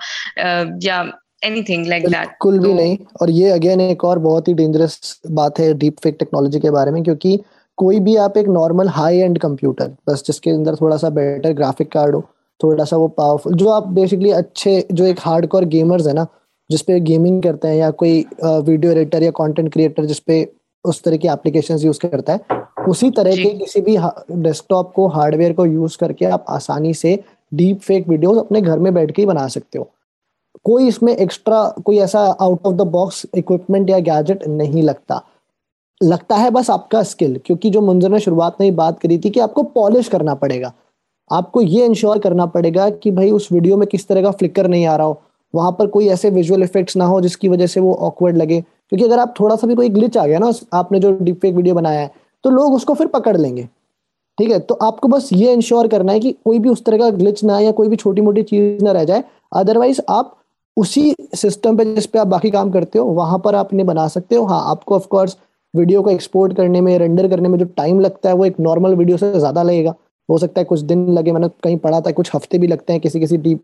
या 0.83 1.01
एनीथिंग 1.45 1.87
लाइक 1.87 2.03
दैट 2.05 2.15
बिल्कुल 2.15 2.59
भी 2.59 2.69
तो 2.69 2.75
नहीं। 2.75 2.97
और 3.21 3.31
ये 3.31 3.51
अगेन 3.51 3.81
एक 3.81 4.05
और 4.05 4.19
बहुत 4.19 4.49
ही 4.49 4.55
डेंजरस 4.55 5.21
बात 5.33 5.59
है 5.61 5.73
डीप 5.75 5.97
फेक 6.03 6.17
टेक्नोलॉजी 6.19 6.61
के 6.61 6.71
बारे 6.71 6.91
में 6.91 7.03
क्योंकि 7.03 7.39
कोई 7.79 7.99
भी 8.01 8.17
आप 8.19 8.37
एक 8.37 8.49
नॉर्मल 8.51 8.89
हाई 8.91 9.19
एंड 9.19 9.39
कंप्यूटर 9.39 9.91
बस 10.09 10.23
जिसके 10.27 10.51
अंदर 10.51 10.75
थोड़ा 10.77 10.97
सा 10.97 11.11
बेटर 11.11 11.53
ग्राफिक 11.53 11.93
कार्ड 11.93 12.15
हो 12.15 12.21
थोड़ा 12.61 12.85
सा 12.85 12.97
वो 12.97 13.09
पावरफुल 13.17 13.55
जो 13.55 13.69
आप 13.71 13.87
बेसिकली 13.93 14.31
अच्छे 14.33 14.75
जो 14.93 15.07
एक 15.07 15.21
हार्डकोर 15.21 15.65
गेमर्स 15.77 16.07
है 16.07 16.13
ना 16.15 16.27
जिसपे 16.71 16.99
गेमिंग 17.03 17.43
करते 17.43 17.69
हैं 17.69 17.77
या 17.77 17.91
कोई 18.03 18.25
वीडियो 18.45 18.93
एडिटर 18.93 19.23
या 19.23 19.31
कंटेंट 19.31 19.73
क्रिएटर 19.73 20.05
जिसपे 20.05 20.43
उस 20.85 21.03
तरह 21.03 21.17
की 21.17 21.29
एप्लीकेशन 21.29 21.79
यूज़ 21.79 21.99
करता 22.01 22.33
है 22.33 22.62
उसी 22.89 23.11
तरह 23.11 23.37
के 23.37 23.51
किसी 23.59 23.81
भी 23.81 23.97
डेस्कटॉप 24.33 24.93
को 24.93 25.07
हार्डवेयर 25.09 25.53
को 25.53 25.67
यूज़ 25.67 25.97
करके 25.99 26.25
आप 26.27 26.45
आसानी 26.49 26.95
से 26.95 27.19
डीप 27.53 27.81
फेक 27.81 28.09
वीडियोस 28.09 28.39
अपने 28.39 28.61
घर 28.61 28.79
में 28.79 28.93
बैठ 28.95 29.11
के 29.11 29.23
ही 29.23 29.27
बना 29.27 29.47
सकते 29.49 29.79
हो। 29.79 29.89
कोई 30.65 30.89
इसमें 30.89 31.15
एक्स्ट्रा 31.17 31.63
कोई 31.85 31.99
ऐसा 31.99 32.21
out 32.41 32.67
of 32.67 32.75
the 32.75 32.87
box 32.89 33.27
equipment 33.35 33.91
या 33.91 33.99
गैजेट 34.01 34.47
नहीं 34.49 34.83
लगता। 34.83 35.23
लगता 36.01 36.37
है 36.37 36.51
बस 36.51 36.71
आपका 36.71 37.03
स्किल 37.03 37.41
क्योंकि 37.47 37.71
जो 37.71 37.81
मुंजर 37.81 38.11
ने 38.11 38.21
शुरुआत 38.21 38.57
में 38.61 38.67
ही 38.67 38.71
बात 38.73 38.99
करी 39.01 39.19
थी 39.19 39.31
कि 39.31 39.41
आपको 39.41 39.63
पॉलिश 39.63 40.09
करना 40.09 40.35
पड़ेगा। 40.35 40.73
आपको 41.31 41.61
ये 41.61 41.85
इंश्योर 41.85 42.19
करना 42.19 42.47
पड़ेगा 42.47 42.89
कि 42.93 43.11
भाई 43.11 43.31
उस 43.31 43.49
वीडियो 43.53 43.77
में 43.77 43.87
किस 43.89 44.07
तरह 44.09 44.23
का 44.23 44.31
फ्लिकर 44.31 44.67
नहीं 44.69 44.87
आ 44.87 44.97
रहा 44.97 45.07
हो। 45.07 45.21
वहाँ 45.55 45.73
पर 45.79 45.87
कोई 45.87 46.09
ऐसे 46.09 46.31
विजुअल 46.31 46.63
इफेक्ट्स 46.63 46.97
ना 46.97 47.05
हो 47.05 47.21
जिसकी 47.21 47.49
वजह 47.49 47.67
से 47.67 47.81
वो 47.81 47.95
ऑकवर्ड 47.95 48.37
लगे। 48.37 48.61
क्योंकि 48.61 49.05
अगर 49.05 49.19
आप 49.19 49.35
थोड़ा 49.41 49.57
सा 49.57 49.67
भी 49.67 49.75
कोई 49.75 49.89
ग्लिच 49.89 50.17
आ 50.17 50.27
गया 50.27 50.39
ना 50.39 50.53
आपने 50.73 51.01
जो 51.01 51.13
डीप 51.13 51.39
फेक 51.41 51.55
वीडियो 51.55 51.75
बनाया 51.75 52.01
है 52.01 52.11
तो 52.45 52.51
लोग 52.51 52.75
उसको 52.75 52.95
फिर 52.95 53.07
पकड़ 53.07 53.37
लेंगे। 53.37 53.69
ठीक 54.39 54.51
है? 54.51 54.59
तो 54.59 54.75
आपको 54.75 55.09
बस 55.09 55.29
ये 55.33 55.53
इंश्योर 55.53 55.89
करना 55.89 56.13
है 56.13 56.21
कि 56.21 56.33
कोई 56.45 56.59
भी 56.59 56.69
उस 56.69 56.85
तरह 56.85 56.99
का 56.99 57.11
ग्लिच 57.13 57.43
ना 57.45 57.59
या 57.61 57.73
कोई 57.73 57.89
भी 57.89 57.97
छोटी 57.97 58.21
मोटी 58.21 58.43
चीज़ 58.43 58.85
ना 58.85 58.93
रह 58.93 59.05
जाए। 59.05 59.25
अदरवाइज़ 59.55 60.01
आप 60.09 60.37
उसी 60.77 61.15
सिस्टम 61.35 61.77
पे 61.77 61.85
जिस 61.85 62.07
पे 62.07 62.19
आप 62.19 62.27
बाकी 62.27 62.51
काम 62.51 62.71
करते 62.71 62.99
हो, 62.99 63.05
वहाँ 63.07 63.39
पर 63.39 63.55
आप 63.55 63.73
इन्हें 63.73 63.87
बना 63.87 64.07
सकते 64.09 64.37
हो। 64.37 64.45
हाँ 64.45 64.63
आपको 64.71 64.95
ऑफकोर्स 64.97 65.37
वीडियो 65.75 66.03
को 66.03 66.11
एक्सपोर्ट 66.11 66.57
करने 66.57 66.81
में 66.81 66.99
रेंडर 66.99 67.29
करने 67.29 67.49
में 67.49 67.59
जो 67.59 67.65
टाइम 67.67 68.01
लगता 68.01 68.29
है, 68.29 68.35
वो 68.35 68.45
एक 68.45 68.61
नॉर्मल 68.61 68.95
वीडियो 68.95 69.17
से 69.17 69.33
ज़्यादा 69.33 69.63
लगेगा। 69.63 69.95
हो 70.29 70.39
सकता 70.39 70.61
है 70.61 70.65
कुछ 70.65 70.81
दिन 70.81 71.09
लगे, 71.09 71.33
मैंने 71.33 71.49
कहीं 71.63 71.77
पढ़ा 71.79 72.01
था, 72.01 72.11
कुछ 72.13 72.35
हफ़्ते 72.35 72.59
भी 72.59 72.67
लगते 72.67 72.93
हैं 72.93 73.03
किसी 73.03 73.21
किसी 73.21 73.37
डीप 73.39 73.63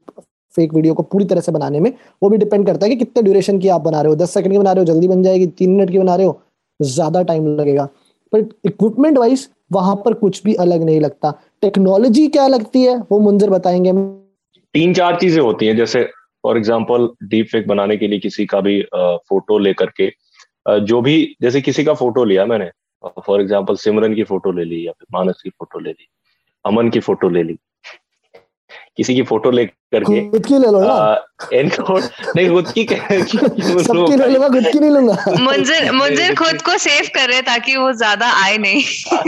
फेक 0.54 0.74
वीडियो 0.74 0.94
को 0.94 1.02
पूरी 1.04 1.24
तरह 1.24 1.40
से 1.40 1.52
बनाने 1.52 1.80
में। 1.80 1.92
वो 2.22 2.28
भी 2.28 2.38
डिपेंड 2.38 2.66
करता 2.66 2.86
है 2.86 2.90
कि 2.90 2.96
कितने 2.96 3.22
ड्यूरेशन 3.22 3.58
की 3.58 3.68
आप 3.68 3.80
बना 3.80 4.00
रहे 4.00 4.10
हो। 4.10 4.16
दस 4.16 4.30
सेकंड 4.30 4.52
की 4.52 4.58
बना 4.58 4.72
रहे 4.72 4.84
हो, 4.84 4.92
जल्दी 4.92 5.08
बन 5.08 5.22
जाएगी। 5.22 5.46
तीन 5.48 5.70
मिनट 5.70 5.90
की 5.90 5.98
बना 5.98 6.14
रहे 6.16 6.26
हो, 6.26 6.40
ज़्यादा 6.80 7.22
टाइम 7.22 7.46
लगेगा। 7.56 7.88
बट 8.32 8.52
इक्विपमेंट 8.66 9.18
वाइज 9.18 9.48
वहाँ 9.72 9.94
पर 10.04 10.14
कुछ 10.16 10.42
भी 10.44 10.54
अलग 10.56 10.82
नहीं 10.84 11.00
लगता। 11.00 11.30
टेक्नोलॉजी 11.62 12.26
क्या 12.28 12.46
लगती 12.48 12.82
है? 12.82 12.96
वो 13.02 13.18
मुंजर 13.20 13.50
बताएँगे 13.50 13.92
तीन 14.74 14.94
चार 14.94 15.18
चीज़ें 15.20 15.40
होती 15.42 15.66
हैं, 15.66 15.76
जैसे 15.76 16.02
फॉर 16.44 16.56
एग्ज़ाम्पल 16.56 17.08
डीप 17.24 17.46
फेक 17.52 17.66
बनाने 17.68 17.96
के 17.96 18.08
लिए 18.08 18.18
किसी 18.18 18.46
का 18.46 18.60
भी 18.60 18.80
फ़ोटो 18.94 19.58
लेकर 19.58 19.90
के 19.96 20.10
जो 20.66 21.00
भी, 21.02 21.36
जैसे 21.42 21.60
किसी 21.60 21.84
का 21.84 21.94
फ़ोटो 21.94 22.24
लिया 22.24 22.44
मैंने 22.46 22.70
फॉर 23.26 23.40
एग्ज़ाम्पल 23.40 23.76
सिमरन 23.76 24.14
की 24.14 24.24
फ़ोटो 24.24 24.52
ले 24.52 24.64
ली 24.64 24.86
या 24.86 24.92
फिर 24.92 25.06
मानस 25.14 25.40
की 25.42 25.50
फ़ोटो 25.50 25.78
ले 25.78 25.90
ली, 25.90 26.06
अमन 26.64 26.90
की 26.90 27.00
फ़ोटो 27.00 27.28
ले 27.28 27.42
ली। 27.42 27.58
किसी 28.98 29.14
की 29.14 29.22
फ़ोटो 29.22 29.50
ले 29.50 29.64
करके 29.66 30.20
खुद 30.30 30.46
की 30.46 30.58
ले 30.58 30.70
लो 30.70 30.80
ना। 30.80 30.94
एनकोड 31.54 32.02
नहीं 32.36 32.48
खुद 32.50 32.70
की 32.72 32.84
सबकी 32.84 34.16
ले 34.16 34.26
लूँगा 34.28 34.48
खुद 34.48 34.66
की 34.72 34.78
नहीं 34.78 34.90
लूँगा। 34.90 35.16
मुंजर 35.40 35.90
मुंजर 35.92 36.34
खुद 36.34 36.62
को 36.62 36.76
सेव 36.78 37.08
कर 37.14 37.28
रहे 37.28 37.42
ताकि 37.42 37.76
वो 37.76 37.92
ज़्यादा 37.92 38.30
आए 38.44 38.58
नहीं 38.58 38.82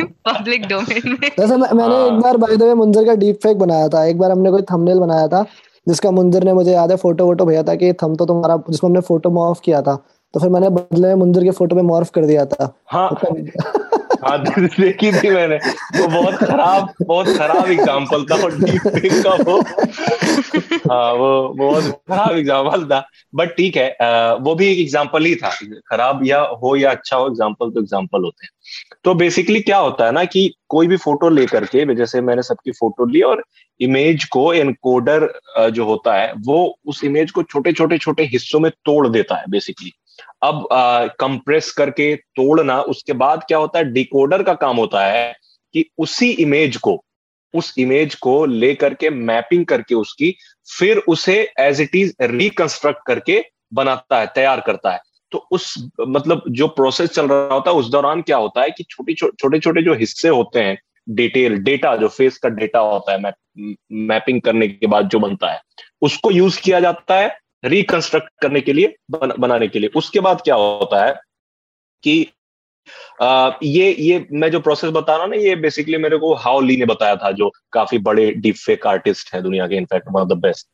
पब्लिक 0.29 0.67
डोमेन 0.69 1.11
में। 1.13 1.29
जैसे 1.29 1.57
मैं, 1.57 1.69
मैंने 1.73 2.05
एक 2.05 2.11
हाँ। 2.11 2.21
बार 2.21 2.37
बाय 2.37 2.57
द 2.57 2.63
वे 2.63 2.75
मुंजर 2.75 3.05
का 3.05 3.15
डीप 3.15 3.39
फेक 3.43 3.59
बनाया 3.59 3.89
था। 3.89 4.05
एक 4.05 4.19
बार 4.19 4.31
हमने 4.31 4.51
कोई 4.51 4.63
थंबनेल 4.63 4.99
बनाया 4.99 5.29
था 5.29 5.45
जिसका 5.87 6.11
मुंजर 6.11 6.45
ने 6.45 6.53
मुझे 6.53 6.73
याद 6.73 6.91
है 6.91 6.97
फ़ोटो 6.97 7.27
वोटो 7.27 7.45
भेजा 7.45 7.63
था 7.63 7.75
कि 7.75 7.93
थम 7.93 8.17
तो 8.17 8.27
तुम्हारा 8.27 8.57
जिसको 8.71 8.87
हमने 8.87 9.01
फ़ोटो 9.01 9.31
मॉर्फ 9.31 9.61
किया 9.65 9.83
था। 9.83 9.97
तो 10.35 10.41
फिर 10.41 10.49
मैंने 10.49 10.69
बदले 10.69 11.09
में 11.09 11.15
मुंजर 11.15 11.45
के 11.45 11.51
फ़ोटो 11.51 11.77
में 11.77 11.83
मॉर्फ 11.83 12.11
कर 12.11 12.27
दिया 12.27 12.45
था। 12.45 12.73
हाँ। 12.87 13.09
हाँ 14.25 14.39
देखी 14.45 15.11
थी 15.13 15.31
मैंने। 15.31 15.57
वो 15.57 16.07
बहुत 16.07 16.35
खराब 16.35 16.93
बहुत 17.03 17.27
खराब 17.37 17.71
एग्ज़ाम्पल 17.71 18.25
था 18.25 18.43
और 18.45 18.55
डीप 18.59 18.83
का 19.27 19.35
वो। 19.45 19.61
हाँ 20.93 21.13
वो 21.13 21.49
बहुत 21.49 21.85
खराब 21.85 22.37
एग्ज़ाम्पल 22.37 22.85
था। 22.85 23.05
बट 23.35 23.57
ठीक 23.57 23.77
है 23.77 23.89
आ, 24.03 24.33
वो 24.35 24.55
भी 24.55 24.67
एक 24.73 24.79
एग्ज़ाम्पल 24.79 25.25
ही 25.25 25.35
था। 25.35 25.51
खराब 25.91 26.21
या 26.27 26.41
हो 26.63 26.75
या 26.77 26.91
अच्छा 26.91 27.17
हो 27.17 27.27
एग्ज़ाम्पल 27.27 27.71
तो 27.71 27.81
एग्ज़ाम्पल 27.81 28.25
होते 28.25 28.47
हैं। 28.47 28.51
तो 29.05 29.15
बेसिकली 29.15 29.61
क्या 29.61 29.79
होता 29.79 30.07
है 30.07 30.13
ना 30.13 30.25
कि 30.25 30.55
कोई 30.69 30.87
भी 30.87 30.97
फ़ोटो 30.97 31.29
लेकर 31.29 31.65
के 31.65 31.95
जैसे 31.95 32.21
मैंने 32.21 32.43
सबकी 32.43 32.71
फ़ोटो 32.71 33.05
ली 33.05 33.21
और 33.23 33.45
इमेज 33.81 34.25
को 34.25 34.53
एनकोडर 34.55 35.29
जो 35.73 35.85
होता 35.85 36.15
है 36.15 36.33
वो 36.47 36.79
उस 36.87 37.05
इमेज 37.05 37.31
को 37.31 37.43
छोटे 37.43 37.73
छोटे 37.73 37.99
छोटे 37.99 38.23
हिस्सों 38.23 38.61
में 38.61 38.71
तोड़ 38.85 39.09
देता 39.09 39.37
है 39.37 39.45
बेसिकली 39.49 39.93
अब 40.43 40.67
कंप्रेस 41.21 41.71
करके 41.73 42.15
तोड़ना 42.17 42.81
उसके 42.83 43.13
बाद 43.13 43.45
क्या 43.49 43.59
होता 43.59 43.79
है? 43.79 43.93
डिकोडर 43.93 44.43
का 44.43 44.55
काम 44.55 44.77
होता 44.77 45.07
है 45.07 45.33
कि 45.75 45.85
उसी 45.99 46.31
इमेज 46.31 46.77
को 46.77 47.03
उस 47.55 47.75
इमेज 47.79 48.15
को 48.15 48.45
लेकर 48.47 48.95
के 48.95 49.11
मैपिंग 49.11 49.65
करके 49.67 49.95
उसकी 49.95 50.35
फिर 50.79 50.99
उसे 51.09 51.37
एज 51.61 51.81
इट 51.81 51.97
इज़ 51.97 52.13
रिकंस्ट्रक्ट 52.23 53.01
करके 53.07 53.45
बनाता 53.73 54.21
है 54.21 54.27
तैयार 54.35 54.61
करता 54.61 54.93
है। 54.93 55.01
तो 55.33 55.39
उस 55.51 55.75
मतलब 56.01 56.43
जो 56.49 56.69
प्रोसेस 56.69 57.11
चल 57.11 57.29
रहा 57.29 57.55
होता 57.55 57.71
है 57.71 57.77
उस 57.77 57.91
दौरान 57.91 58.23
क्या 58.23 58.37
होता 58.37 58.63
है 58.63 58.71
कि 58.71 58.85
छोटी 58.91 59.15
छोटे 59.15 59.59
छोटे 59.59 59.83
जो 59.83 59.95
हिस्से 59.95 60.29
होते 60.29 60.61
हैं 60.61 60.79
डिटेल 61.09 61.57
डेटा 61.59 61.97
जो 61.97 62.09
फेस 62.09 62.39
का 62.39 62.49
डेटा 62.49 62.79
होता 62.79 63.13
है 63.13 63.21
मैप, 63.23 63.35
मैपिंग 63.93 64.41
करने 64.41 64.69
के 64.69 64.87
बाद 64.87 65.09
जो 65.09 65.19
बनता 65.19 65.53
है 65.53 65.61
उसको 66.03 66.31
यूज़ 66.31 66.61
किया 66.61 66.81
जाता 66.81 67.19
है 67.19 67.39
रिकंस्ट्रक्ट 67.65 68.29
करने 68.43 68.61
के 68.61 68.73
लिए 68.73 68.95
बन, 69.11 69.33
बनाने 69.39 69.69
के 69.69 69.79
लिए। 69.79 69.91
उसके 69.97 70.21
बाद 70.21 70.41
क्या 70.41 70.55
होता 70.55 71.05
है 71.07 71.15
कि 72.03 72.27
आ, 73.23 73.51
ये 73.63 73.91
ये 73.93 74.27
मैं 74.33 74.51
जो 74.51 74.61
प्रोसेस 74.61 74.91
बता 74.91 75.15
रहा 75.15 75.25
हूँ 75.25 75.31
ना 75.31 75.37
ये 75.37 75.55
बेसिकली 75.57 75.97
मेरे 75.97 76.19
को 76.19 76.35
हाउ 76.35 76.61
ली 76.61 76.77
ने 76.77 76.87
बताया 76.87 77.17
था 77.17 77.31
जो 77.31 77.51
काफ़ी 77.73 77.99
बड़े 77.99 78.31
डीप 78.33 78.55
फेक 78.57 78.87
आर्टिस्ट 78.87 79.35
है 79.35 79.43
दुनिया 79.43 79.67
के 79.67 79.77
in fact 79.77 80.07
one 80.13 80.21
of 80.23 80.29
the 80.29 80.33
best 80.33 80.67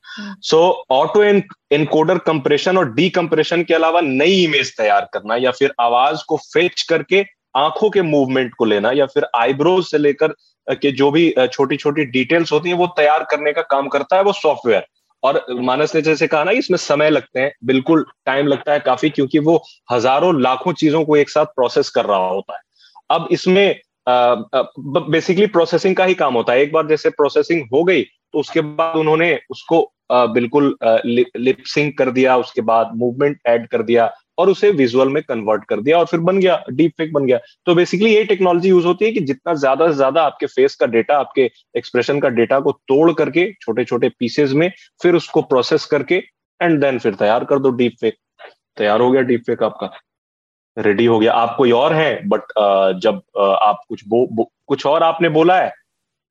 so 0.43 0.61
auto 0.91 1.23
encoder 1.23 2.19
compression 2.19 2.79
और 2.79 2.93
डीकम्प्रेशन 2.93 3.63
के 3.63 3.75
अलावा 3.75 4.01
नई 4.01 4.43
इमेज 4.45 4.77
तैयार 4.77 5.09
करना 5.13 5.37
या 5.37 5.51
फिर 5.51 5.75
आवाज़ 5.81 6.23
को 6.29 6.37
फेच 6.37 6.83
करके 6.83 7.25
आँखों 7.57 7.91
के 7.91 8.03
मूवमेंट 8.03 8.55
को 8.55 8.65
लेना 8.65 8.91
या 8.93 9.07
फिर 9.07 9.27
आईब्रोज 9.35 9.85
से 9.85 9.99
लेकर 9.99 10.35
के 10.67 10.93
जो 10.93 11.11
भी 11.11 11.33
छोटी 11.53 11.77
छोटी 11.77 12.05
डिटेल्स 12.05 12.53
होती 12.53 12.69
है 12.69 12.75
वो 12.75 12.87
तैयार 12.87 13.25
करने 13.31 13.53
का 13.53 13.63
काम 13.71 13.89
करता 13.89 14.17
है 14.17 14.23
वो 14.23 14.33
सॉफ्टवेयर 14.33 14.87
और 15.23 15.45
मानस 15.61 15.95
ने 15.95 16.03
जैसे 16.03 16.27
कहा 16.27 16.45
ना 16.45 16.51
इसमें 16.53 16.77
समय 16.79 17.11
लगते 17.11 17.41
हैं 17.41 17.53
बिल्कुल 17.65 18.05
टाइम 18.27 18.47
लगता 18.47 18.73
है 18.73 18.81
काफ़ी 18.81 19.11
क्योंकि 19.11 19.39
वो 19.39 19.63
हज़ारों 19.93 20.41
लाखों 20.41 20.73
चीज़ों 20.75 21.05
को 21.05 21.17
एक 21.17 21.31
साथ 21.31 21.47
प्रोसेस 21.57 21.91
कर 21.91 22.05
रहा 22.05 22.29
होता 22.29 22.55
है। 22.55 22.61
अब 23.11 23.29
इसमें 23.33 23.81
बेसिकली 24.09 25.47
प्रोसेसिंग 25.49 25.97
का 25.97 26.05
ही 26.05 26.15
काम 26.15 26.35
होता 26.35 26.53
है। 26.53 26.61
एक 26.61 26.73
बार 26.73 26.87
जैसे 26.87 27.11
प्रोसेसिंग 27.11 27.67
हो 27.73 27.83
गई 27.85 28.03
तो 28.03 28.39
उसके 28.39 28.61
बाद 28.61 28.97
उन्होंने 28.97 29.39
उसको 29.51 29.83
आ, 30.13 30.27
बिल्कुल 30.27 30.77
लिपसिंग 30.85 31.93
कर 31.93 32.11
दिया 32.11 32.37
उसके 32.37 32.61
बाद 32.63 32.91
मूवमेंट 32.95 33.39
ऐड 33.47 33.67
कर 33.69 33.83
दिया 33.83 34.07
और 34.39 34.51
उसे 34.51 34.71
विजुअल 34.73 35.09
में 35.09 35.23
कन्वर्ट 35.23 35.65
कर 35.65 35.81
दिया 35.81 35.99
और 35.99 36.07
फिर 36.07 36.21
बन 36.21 36.39
गया 36.39 36.63
डीप 36.71 36.93
फेक 36.99 37.13
बन 37.13 37.27
गया। 37.27 37.39
तो 37.67 37.75
बेसिकली 37.75 38.15
ये 38.15 38.25
टेक्नोलॉजी 38.25 38.69
यूज़ 38.69 38.87
होती 38.87 39.05
है 39.05 39.13
कि 39.13 39.21
जितना 39.23 39.55
ज़्यादा 39.57 39.89
से 39.89 39.95
ज़्यादा 39.95 40.23
आपके 40.23 40.47
फेस 40.47 40.75
का 40.75 40.87
डेटा 40.89 41.19
आपके 41.19 41.51
एक्सप्रेशन 41.77 42.21
का 42.21 42.29
डेटा 42.31 42.61
को 42.61 42.73
तोड़ 42.89 43.13
करके 43.13 43.53
छोटे 43.55 43.85
छोटे 43.85 44.09
पीसेज 44.19 44.53
में 44.55 44.71
फिर 45.01 45.15
उसको 45.15 45.43
प्रोसेस 45.45 45.85
करके 45.87 46.23
एंड 46.61 46.81
देन 46.81 46.99
फिर 46.99 47.15
तैयार 47.15 47.45
कर 47.45 47.59
दो 47.59 47.71
डीप 47.73 47.97
फेक 48.01 48.17
तैयार 48.77 49.01
हो 49.01 49.11
गया 49.11 49.23
डीप 49.23 49.43
फेक 49.47 49.63
आपका। 49.63 49.91
रेडी 50.77 51.05
हो 51.07 51.19
गया। 51.19 51.33
आप 51.35 51.55
कोई 51.59 51.71
और 51.73 51.93
है 51.95 52.29
बट 52.29 52.41
जब 53.03 53.23
आप 53.39 53.81
कुछ 53.89 54.03
बो, 54.09 54.27
बो, 54.27 54.51
कुछ 54.67 54.87
और 54.87 55.03
आपने 55.03 55.29
बोला 55.31 55.59
है 55.61 55.73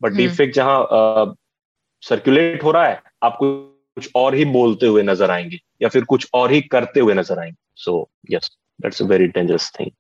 बट 0.02 0.12
डीप 0.14 0.32
फेक 0.32 0.54
जहाँ 0.54 1.36
सर्कुलेट 2.04 2.64
हो 2.64 2.72
रहा 2.72 2.88
है 2.88 3.02
आपको 3.24 3.48
कुछ 3.98 4.10
और 4.16 4.36
ही 4.36 4.46
बोलते 4.46 4.86
हुए 4.86 5.04
नज़र 5.04 5.32
आएँगे 5.32 5.60
या 5.82 5.90
फिर 5.90 6.04
कुछ 6.04 6.28
और 6.34 6.52
ही 6.52 6.62
करते 6.62 7.00
हुए 7.00 7.14
नज़र 7.14 7.40
आएँगे। 7.40 7.58
So 7.76 8.10
yes 8.32 8.52
that's 8.82 9.02
a 9.02 9.06
very 9.06 9.28
dangerous 9.28 9.72
thing 9.80 9.92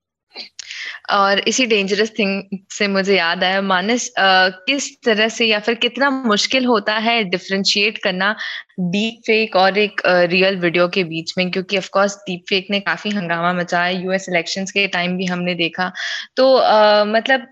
और 1.12 1.39
इसी 1.39 1.65
डेंजरस 1.65 2.12
थिंग 2.19 2.58
से 2.73 2.88
मुझे 2.88 3.15
याद 3.17 3.43
आया 3.43 3.62
मानस 3.62 4.10
आ, 4.19 4.49
किस 4.49 4.89
तरह 5.03 5.29
से 5.29 5.45
या 5.45 5.60
फिर 5.60 5.75
कितना 5.75 6.10
मुश्किल 6.10 6.65
होता 6.65 6.93
है 6.97 7.23
डिफ्रेंशिएट 7.23 7.97
करना 7.97 8.36
डीप 8.79 9.21
फेक 9.27 9.55
और 9.55 9.77
एक 9.77 10.01
रियल 10.05 10.58
वीडियो 10.60 10.88
के 10.88 11.03
बीच 11.03 11.34
में? 11.38 11.49
क्योंकि 11.51 11.77
ऑफ़ 11.77 11.89
कोर्स 11.93 12.15
डीप 12.27 12.43
फेक 12.49 12.67
ने 12.71 12.79
काफ़ी 12.79 13.10
हंगामा 13.10 13.53
मचाया 13.53 13.99
यूएस 13.99 14.29
इलेक्शंस 14.29 14.71
के 14.71 14.88
टाइम 14.88 15.17
भी 15.17 15.25
हमने 15.25 15.55
देखा। 15.55 15.91
तो 16.38 16.55
आ, 16.55 17.03
मतलब 17.05 17.47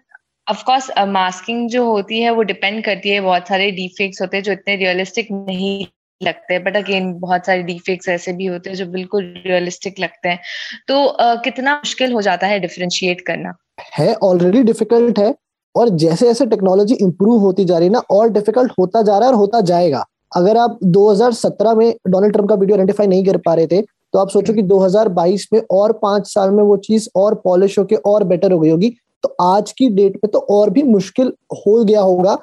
ऑफ़ 0.47 0.63
कोर्स 0.63 0.89
मास्किंग 1.09 1.69
जो 1.69 1.85
होती 1.85 2.21
है 2.21 2.31
वो 2.31 2.43
डिपेंड 2.43 2.83
करती 2.85 3.09
है 3.09 3.21
बहुत 3.21 3.47
सारे 3.47 3.71
डीप 3.71 3.91
फेक्स 3.97 4.21
होते 4.21 4.37
हैं 4.37 4.43
जो 4.43 4.51
इतने 4.51 4.75
रियलिस्टिक 4.75 5.27
नहीं 5.31 5.85
लगते 6.23 6.53
हैं 6.53 6.63
बट 6.63 6.77
अगेन 6.77 7.13
बहुत 7.19 7.45
सारे 7.45 7.63
डिफेक्ट्स 7.63 8.09
ऐसे 8.09 8.33
भी 8.33 8.45
होते 8.45 8.69
हैं 8.69 8.77
जो 8.77 8.85
बिल्कुल 8.85 9.33
रियलिस्टिक 9.47 9.99
लगते 9.99 10.29
हैं। 10.29 10.39
तो 10.87 11.03
uh, 11.05 11.43
कितना 11.43 11.75
मुश्किल 11.75 12.13
हो 12.13 12.21
जाता 12.21 12.47
है 12.47 12.59
डिफ्रेंशिएट 12.59 13.21
करना? 13.21 13.53
है 13.97 14.13
ऑलरेडी 14.13 14.63
डिफ़िकल्ट 14.63 15.19
है 15.19 15.33
और 15.75 15.89
जैसे 15.89 16.25
जैसे 16.25 16.45
टेक्नोलॉजी 16.45 16.95
इंप्रूव 16.95 17.39
होती 17.39 17.65
जा 17.65 17.77
रही 17.77 17.87
है 17.87 17.93
ना 17.93 18.01
और 18.11 18.29
डिफ़िकल्ट 18.29 18.71
होता 18.79 19.01
जा 19.01 19.17
रहा 19.17 19.27
है 19.27 19.33
और 19.33 19.39
होता 19.39 19.61
जाएगा। 19.61 20.05
अगर 20.35 20.57
आप 20.57 20.79
2017 20.83 21.73
में 21.75 21.93
डोनाल्ड 22.07 22.33
ट्रंप 22.33 22.49
का 22.49 22.55
वीडियो 22.55 22.77
आइडेंटिफाई 22.77 23.07
नहीं 23.07 23.25
कर 23.25 23.37
पा 23.37 23.53
रहे 23.53 23.67
थे 23.67 23.81
तो 23.81 24.19
आप 24.19 24.29
सोचो 24.29 24.53
कि 24.53 24.61
2022 24.61 25.47
में 25.53 25.61
और 25.71 25.91
पाँच 25.93 26.27
साल 26.27 26.51
में 26.51 26.63
वो 26.63 26.77
चीज़ 26.77 27.07
और 27.15 27.35
पॉलिश 27.35 27.77
होके 27.79 27.95
और 27.95 28.23
बेटर 28.23 28.51
हो 28.51 28.59
गई 28.59 28.69
होगी। 28.69 28.89
तो 29.23 29.35
आज 29.41 29.71
की 29.71 29.89
डेट 29.89 30.15
में 30.15 30.31
तो 30.31 30.39
और 30.39 30.69
भी 30.69 30.83
मुश्किल 30.83 31.31
हो 31.53 31.83
गया 31.83 32.01
होगा। 32.01 32.33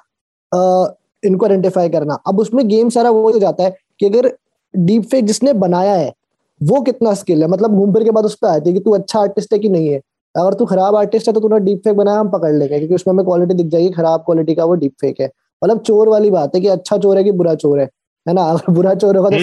इनको 1.23 1.47
आइडेंटिफाई 1.47 1.89
करना। 1.89 2.15
अब 2.29 2.39
उसमें 2.41 2.67
गेम 2.69 2.89
सारा 2.91 3.11
वो 3.11 3.31
हो 3.33 3.39
जाता 3.39 3.65
है 3.65 3.77
कि 4.01 4.07
अगर 4.07 4.33
डीप 4.75 5.03
फेक 5.11 5.25
जिसने 5.25 5.53
बनाया 5.53 5.93
है 5.95 6.13
वो 6.61 6.81
कितना 6.83 7.13
स्किल 7.15 7.43
है? 7.43 7.49
मतलब 7.49 7.75
घूम 7.75 7.93
फिर 7.93 8.05
के 8.05 8.11
बाद 8.11 8.25
उस 8.25 8.35
पर 8.35 8.49
आती 8.49 8.71
है 8.71 8.75
कि 8.75 8.81
तू 8.81 8.91
अच्छा 8.91 9.21
आर्टिस्ट 9.21 9.53
है 9.53 9.59
कि 9.59 9.69
नहीं 9.69 9.89
है? 9.89 10.01
अगर 10.35 10.55
तू 10.55 10.65
खराब 10.65 10.97
आर्टिस्ट 10.97 11.29
है 11.29 11.33
तो 11.35 11.41
तूने 11.41 11.59
डीप 11.61 11.79
फेक 11.85 11.97
बनाया 11.97 12.19
हम 12.19 12.29
पकड़ 12.31 12.53
लेंगे 12.53 12.79
क्योंकि 12.79 12.95
उसमें 12.95 13.13
हमें 13.15 13.25
क्वालिटी 13.27 13.55
दिख 13.55 13.67
जाएगी 13.67 13.91
खराब 13.91 14.21
क्वालिटी 14.21 14.55
का 14.55 14.65
वो 14.65 14.75
डीप 14.75 14.93
फेक 15.01 15.21
है। 15.21 15.31
मतलब 15.63 15.81
चोर 15.81 16.09
वाली 16.09 16.31
बात 16.31 16.55
है 16.55 16.61
कि 16.61 16.69
अच्छा 16.69 16.97
चोर 16.99 17.17
है 17.19 17.25
कि 17.25 17.33
बुरा 17.33 17.55
चोर 17.55 17.79
है 17.81 17.89
है 18.27 18.35
ना? 18.35 18.43
अगर 18.43 18.73
बुरा 18.73 18.95
चोर 18.95 19.17
होगा 19.17 19.31
तो 19.31 19.37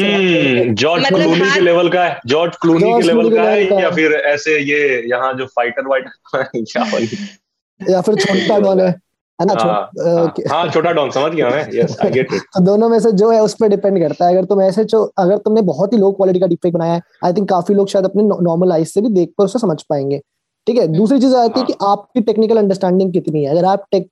जॉर्ज 0.74 1.06
हम्म, 1.06 1.16
क्लूनी 1.16 1.32
मतलब 1.32 1.54
के 1.54 1.60
लेवल 1.60 1.90
का 1.90 2.04
है 2.04 2.20
जॉर्ज 2.28 2.56
क्लूनी 2.62 2.94
के 2.94 3.08
लेवल 3.08 3.36
का 3.36 3.44
है 3.44 3.82
या 3.82 3.90
फिर 3.92 4.14
ऐसे 4.14 4.58
ये 4.60 5.02
यहाँ 5.10 5.34
जो 5.34 5.46
फाइटर 5.46 5.88
वाइटर 5.88 6.44
या 7.92 8.02
फिर 8.02 8.16
छोटा 8.16 8.60
डॉन 8.60 8.80
है। 8.80 8.96
है 9.40 9.46
ना 9.46 9.54
हाँ, 9.54 9.72
हाँ, 9.98 10.34
हाँ, 10.50 10.70
छोटा 10.72 10.92
डॉन 10.92 11.10
समझ 11.12 11.32
गया 11.32 11.50
मैं 11.50 11.68
यस 11.74 11.98
आई 12.04 12.12
गेट 12.12 12.34
इट 12.34 12.42
तो 12.54 12.64
दोनों 12.66 12.90
में 12.90 13.00
से 13.00 13.12
जो 13.14 13.30
है 13.32 13.42
उस 13.42 13.54
पर 13.56 13.68
डिपेंड 13.70 14.00
करता 14.00 14.26
है। 14.26 14.36
अगर 14.36 14.46
तुम 14.46 14.62
ऐसे 14.62 14.84
जो 14.86 15.04
अगर 15.18 15.38
तुमने 15.40 15.62
बहुत 15.64 15.94
ही 15.94 15.98
लो 15.98 16.12
क्वालिटी 16.12 16.40
का 16.40 16.48
डिफेक्ट 16.48 16.78
बनाया 16.78 16.94
है 16.94 17.02
आई 17.26 17.34
थिंक 17.34 17.50
काफ़ी 17.50 17.76
लोग 17.76 17.90
शायद 17.90 18.06
अपने 18.06 18.24
नॉर्मल 18.24 18.72
आइज़ 18.72 18.90
से 18.90 19.02
भी 19.02 19.10
देख 19.12 19.30
कर 19.30 19.46
उसे 19.46 19.60
समझ 19.60 19.82
पाएँगे। 19.84 20.22
ठीक 20.68 20.78
है? 20.78 20.88
दूसरी 20.90 21.20
चीज़ 21.20 21.36
आती 21.36 21.60
है 21.60 21.66
कि 21.66 21.74
आपकी 21.86 22.22
टेक्निकल 22.22 22.58
अंडरस्टैंडिंग 22.58 23.14
कितनी 23.14 23.44
है। 23.44 23.52
अगर 23.52 23.66
आप 23.66 23.86
टेक 23.92 24.10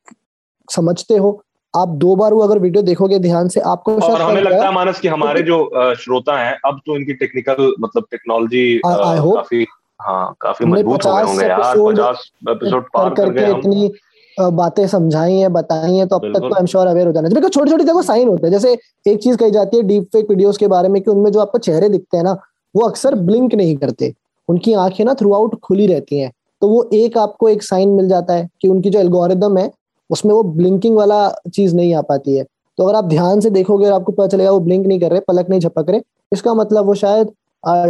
समझते 0.70 1.18
हो 1.18 1.42
आप 1.74 1.90
दो 2.02 2.16
बार 2.16 2.34
वो 2.34 2.42
अगर 2.42 2.60
वीडियो 2.60 2.84
देखोगे 2.84 3.20
ध्यान 3.20 3.48
से 3.48 3.60
आपको 3.72 3.96
और 3.98 4.22
हमें 4.22 4.42
लगता 4.42 4.66
है 4.66 4.74
मानस 4.74 5.00
कि 5.00 5.08
हमारे 5.08 5.42
जो 5.44 5.58
श्रोता 6.02 6.38
हैं 6.40 6.54
अब 6.66 6.80
तो 6.86 6.96
इनकी 6.96 7.14
टेक्निकल 7.16 7.74
मतलब 7.80 8.06
टेक्नोलॉजी 8.12 8.80
काफ़ी 8.86 9.66
हाँ 10.00 10.36
काफ़ी 10.42 10.66
मज़बूत 10.66 11.06
हो 11.06 11.16
गए 11.16 11.24
होंगे 11.24 11.46
यार। 11.46 11.60
पचास 11.78 12.30
एपिसोड 12.50 12.90
पार 12.94 13.14
कर 13.14 13.30
गए 13.32 13.50
इतनी 13.52 13.92
बातें 14.38 14.86
समझाई 14.88 15.34
हैं 15.34 15.52
बताई 15.54 15.96
हैं 15.96 16.08
तो 16.08 16.16
अब 16.16 16.22
तक 16.28 16.40
तो 16.40 16.46
आई 16.46 16.60
एम 16.60 16.66
श्योर 16.66 16.88
अवेयर 16.88 17.08
हो 17.08 17.14
जाना 17.14 17.30
चाहिए 17.30 17.50
छोटे 17.50 17.72
छोटे 17.72 17.84
देखो 17.84 18.02
साइन 18.04 18.28
होते 18.28 18.48
हैं। 18.48 18.52
जैसे 18.52 18.78
एक 19.06 19.22
चीज़ 19.24 19.38
कही 19.38 19.52
जाती 19.52 19.78
है 19.78 19.84
डीप 19.84 20.04
फेक 20.14 20.30
वीडियोस 20.30 20.58
के 20.58 20.68
बारे 20.68 20.90
में 20.90 21.02
कि 21.02 21.12
उनमें 21.12 21.32
जो 21.32 21.40
आपको 21.40 21.58
चेहरे 21.60 21.90
दिखते 21.90 22.18
हैं 22.18 22.24
ना 22.24 22.38
वो 22.76 22.88
अक्सर 22.88 23.16
ब्लिंक 23.18 23.54
नहीं 23.56 23.76
करते। 23.78 24.14
उनकी 24.50 24.74
आँखें 24.76 25.04
ना 25.06 25.14
थ्रू 25.14 25.34
आउट 25.34 25.60
खुली 25.60 25.88
रहती 25.88 26.20
हैं। 26.20 26.32
तो 26.62 26.68
वो 26.68 26.90
एक 26.94 27.18
आपको 27.18 27.50
एक 27.50 27.64
साइन 27.64 27.90
मिल 27.92 28.08
जाता 28.10 28.34
है 28.34 28.50
कि 28.62 28.68
उनकी 28.68 28.90
जो 28.90 29.00
एल्गोरिदम 29.00 29.58
है 29.58 29.72
उसमें 30.10 30.34
वो 30.34 30.44
ब्लिंकिंग 30.44 30.96
वाला 30.98 31.30
चीज़ 31.54 31.76
नहीं 31.76 31.94
आ 31.94 32.02
पाती 32.04 32.36
है। 32.38 32.44
तो 32.78 32.84
अगर 32.84 32.96
आप 32.96 33.06
ध्यान 33.06 33.40
से 33.40 33.50
देखोगे 33.50 33.86
और 33.86 33.94
आपको 33.94 34.12
पता 34.12 34.28
चलेगा 34.28 34.52
वो 34.52 34.60
ब्लिंक 34.60 34.86
नहीं 34.88 35.00
कर 35.00 35.12
रहे 35.12 35.20
पलक 35.28 35.50
नहीं 35.50 35.60
झपक 35.60 35.90
रहे 35.90 36.02
इसका 36.32 36.54
मतलब 36.54 36.86
वो 36.86 36.94
शायद 36.96 37.32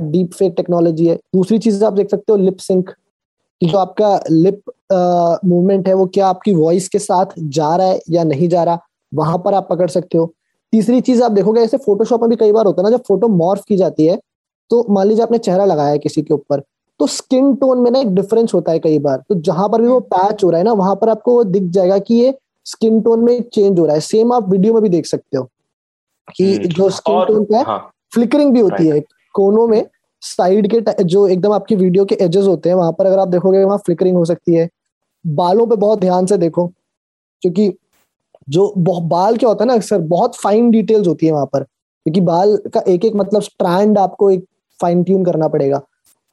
डीप 0.04 0.34
फेक 0.34 0.54
टेक्नोलॉजी 0.58 1.08
है। 1.08 1.16
दूसरी 1.36 1.58
चीज़ 1.60 1.84
आप 1.86 1.94
देख 1.94 2.10
सकते 2.10 2.32
हो 2.32 2.38
लिप 2.38 2.58
सिंक 2.60 2.90
कि 2.90 3.66
जो 3.66 3.78
आपका 3.78 4.20
लिप 4.30 4.62
मूवमेंट 4.89 5.88
है 5.88 5.93
वो 5.93 6.06
क्या 6.06 6.28
आपकी 6.28 6.54
वॉइस 6.54 6.88
के 6.89 7.00
साथ 7.00 7.39
जा 7.39 7.76
रहा 7.76 7.88
है 7.88 8.00
या 8.10 8.24
नहीं 8.24 8.50
जा 8.50 8.63
रहा 8.63 8.80
वहाँ 9.12 9.38
पर 9.38 9.54
आप 9.54 9.67
पकड़ 9.69 9.89
सकते 9.89 10.17
हो 10.17 10.34
तीसरी 10.74 11.02
चीज़ 11.02 11.24
आप 11.24 11.32
देखोगे 11.32 11.62
ऐसे 11.62 11.78
फोटोशॉप 11.78 12.21
में 12.21 12.30
भी 12.30 12.36
कई 12.36 12.52
बार 12.52 12.65
होता 12.65 12.82
है 12.82 12.84
ना 12.84 12.98
जब 12.98 13.04
फ़ोटो 13.04 13.28
मॉर्फ 13.28 13.63
की 13.63 13.78
जाती 13.78 14.06
है 14.06 14.19
तो 14.71 14.86
मान 14.89 15.08
लीजिए 15.08 15.24
आपने 15.24 15.38
चेहरा 15.38 15.65
लगाया 15.65 15.89
है 15.89 15.98
किसी 15.98 16.21
के 16.21 16.34
ऊपर 16.34 16.62
तो 17.00 17.08
स्किन 17.08 17.54
टोन 17.56 17.80
में 17.80 17.89
ना 17.91 18.00
एक 18.00 18.13
डिफरेंस 18.15 18.54
होता 18.54 18.71
है 18.71 18.80
कई 18.80 19.00
बार 19.00 19.24
तो 19.30 19.36
जहाँ 19.41 19.67
पर 19.69 19.82
भी 19.82 19.88
वो 19.88 20.00
पैच 20.08 20.43
हो 20.43 20.50
रहा 20.50 20.58
है 20.58 20.65
ना 20.65 20.74
वहाँ 20.74 20.95
पर 20.95 21.10
आपको 21.10 21.43
दिख 21.45 21.63
जाएगा 21.71 21.98
कि 22.00 22.15
ये 22.15 22.34
स्किन 22.65 23.02
टोन 23.02 23.24
में 23.24 23.41
चेंज 23.43 23.80
हो 23.80 23.86
रहा 23.86 23.95
है 23.95 24.02
सेम 24.02 24.32
आप 24.34 24.50
वीडियो 24.50 24.74
में 24.74 24.82
भी 24.84 24.89
देख 24.89 25.06
सकते 25.06 25.38
हो 25.38 25.50
कि 26.28 26.54
हम्म। 26.54 26.67
जो 26.67 26.89
स्किन 26.89 27.26
टोन 27.26 27.43
का 27.43 27.58
है 27.60 27.78
फ्लिकरिंग। 28.13 28.54
भी 28.54 28.60
होती 28.60 28.88
है 28.88 29.00
कोनों 29.36 29.67
में 29.67 29.84
साइड 30.26 30.68
के 30.74 31.04
जो 31.04 31.28
एकदम 31.28 31.54
आपकी 31.54 31.76
वीडियो 31.76 32.06
के 32.06 32.16
एजेस 32.22 32.46
होते 32.46 32.70
हैं, 32.70 32.76
वहाँ 32.76 32.92
पर 32.92 33.06
अगर 33.06 33.20
आप 33.20 33.28
देखोगे, 33.30 33.64
वहाँ 33.64 33.78
फ्लिकरिंग 33.86 34.18
हो 34.18 34.26
सकती 34.26 34.54
है। 34.54 34.68
बालों 35.26 35.68
पे 35.68 35.76
बहुत 35.78 36.00
ध्यान 36.00 36.26
से 36.26 36.38
देखो, 36.38 36.68
क्योंकि 37.44 37.72
जो 38.48 38.74
बाल 39.02 39.38
क्या 39.38 39.50
होता 39.50 39.64
है 39.64 39.68
ना, 39.68 39.74
अक्सर 39.74 40.00
बहुत 40.00 40.36
फाइन 40.36 40.70
डिटेल्स 40.72 41.08
होती 41.08 41.26
है 41.26 41.32
वहाँ 41.32 41.46
पर, 41.46 41.64
क्योंकि 41.64 42.22
बाल 42.24 42.58
का 42.74 42.82
एक 42.88 43.06
एक 43.06 43.16
मतलब 43.16 43.42
स्ट्रैंड 43.42 43.98
आपको 44.00 44.30
एक 44.32 44.46
फाइन 44.80 45.04
ट्यून 45.04 45.24
करना 45.26 45.48
पड़ेगा। 45.48 45.82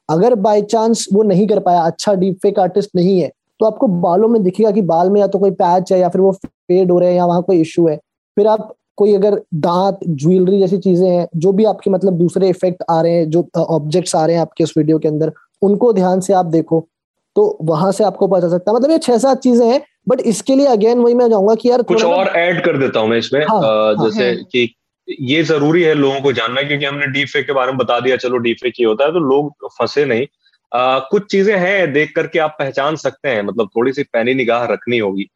अगर 0.08 0.34
बाय 0.36 0.62
चांस 0.64 1.06
वो 1.12 1.22
नहीं 1.24 1.46
कर 1.48 1.58
पाया 1.60 1.80
अच्छा 1.82 2.14
डीप 2.14 2.38
फेक 2.42 2.58
आर्टिस्ट 2.58 2.90
नहीं 2.96 3.20
है 3.20 3.30
तो 3.60 3.66
आपको 3.66 3.86
बालों 3.86 4.28
में 4.28 4.42
दिखेगा 4.42 4.70
कि 4.70 4.82
बाल 4.82 5.10
में 5.10 5.20
या 5.20 5.26
तो 5.26 5.38
कोई 5.38 5.50
पैच 5.52 5.92
है, 5.92 5.98
या 6.00 6.08
फिर 6.08 6.20
वो 6.20 6.32
फेड 6.32 6.90
हो 6.90 6.98
रहे 6.98 7.08
हैं, 7.08 7.16
या 7.16 7.26
वहाँ 7.26 7.42
कोई 7.42 7.60
इश्यू 7.60 7.86
है। 7.88 7.96
फिर 8.36 8.46
आप 8.48 8.72
कोई 8.98 9.14
अगर 9.14 9.34
दांत 9.56 9.98
ज्वेलरी 10.06 10.58
जैसी 10.60 10.78
चीज़ें 10.78 11.08
हैं 11.08 11.26
जो 11.36 11.52
भी 11.52 11.64
आपके 11.64 11.90
मतलब 11.90 12.18
दूसरे 12.18 12.48
इफ़ेक्ट 12.48 12.82
आ 12.90 13.00
रहे 13.00 13.12
हैं 13.12 13.28
जो 13.30 13.46
ऑब्जेक्ट्स 13.58 14.14
आ 14.16 14.24
रहे 14.26 14.36
हैं 14.36 14.42
आपके 14.42 14.64
उस 14.64 14.74
वीडियो 14.76 14.98
के 14.98 15.08
अंदर 15.08 15.32
उनको 15.62 15.92
ध्यान 15.92 16.20
से 16.20 16.32
आप 16.32 16.46
देखो 16.48 16.80
तो 17.36 17.58
वहाँ 17.62 17.90
से 17.92 18.04
आपको 18.04 18.26
पता 18.28 18.48
सकता 18.48 18.70
है। 18.70 18.76
मतलब 18.76 18.90
ये 18.90 18.98
छह 18.98 19.18
सात 19.18 19.38
चीज़ें 19.40 19.66
हैं 19.66 19.80
बट 20.08 20.20
इसके 20.26 20.56
लिए 20.56 20.66
अगेन 20.66 20.98
वही 20.98 21.14
मैं 21.14 21.28
जाऊँगा 21.30 21.54
कि 21.54 21.68
यार 21.70 21.82
कुछ 21.84 22.04
और 22.04 22.28
ऐड 22.38 22.64
कर 22.64 22.78
देता 22.78 23.00
हूँ 23.00 23.08
मैं 23.08 23.18
इसमें 23.18 23.40
हाँ, 23.40 23.60
हाँ, 23.60 23.94
जैसे 24.02 24.24
हाँ, 24.24 24.44
कि 24.44 24.74
ये 25.20 25.42
ज़रूरी 25.44 25.82
है 25.82 25.94
लोगों 25.94 26.20
को 26.20 26.32
जानना 26.32 26.62
क्योंकि 26.62 26.84
हमने 26.84 27.06
डीप 27.08 27.28
फेक 27.28 27.46
के 27.46 27.52
बारे 27.52 27.72
में 27.72 27.78
बता 27.78 27.98
दिया 28.00 28.16
चलो 28.18 28.36
डीप 28.38 28.56
फेक 28.62 28.80
ये 28.80 28.86
होता 28.86 29.04
है 29.04 29.12
तो 29.12 29.18
लोग 29.20 29.68
फंसे 29.70 30.04
नहीं। 30.04 30.26
आ, 30.72 30.98
कुछ 31.00 31.30
चीज़ें 31.30 31.56
हैं 31.58 31.92
देख 31.92 32.12
करके 32.16 32.38
आप 32.38 32.56
पहचान 32.58 32.96
सकते 32.96 33.28
हैं 33.28 33.42
मतलब 33.42 33.68
थोड़ी 33.76 33.92
सी 33.92 34.02
पैनी 34.04 34.34
निगाह 34.34 34.64
रखनी 34.66 34.98
होगी। 34.98 35.28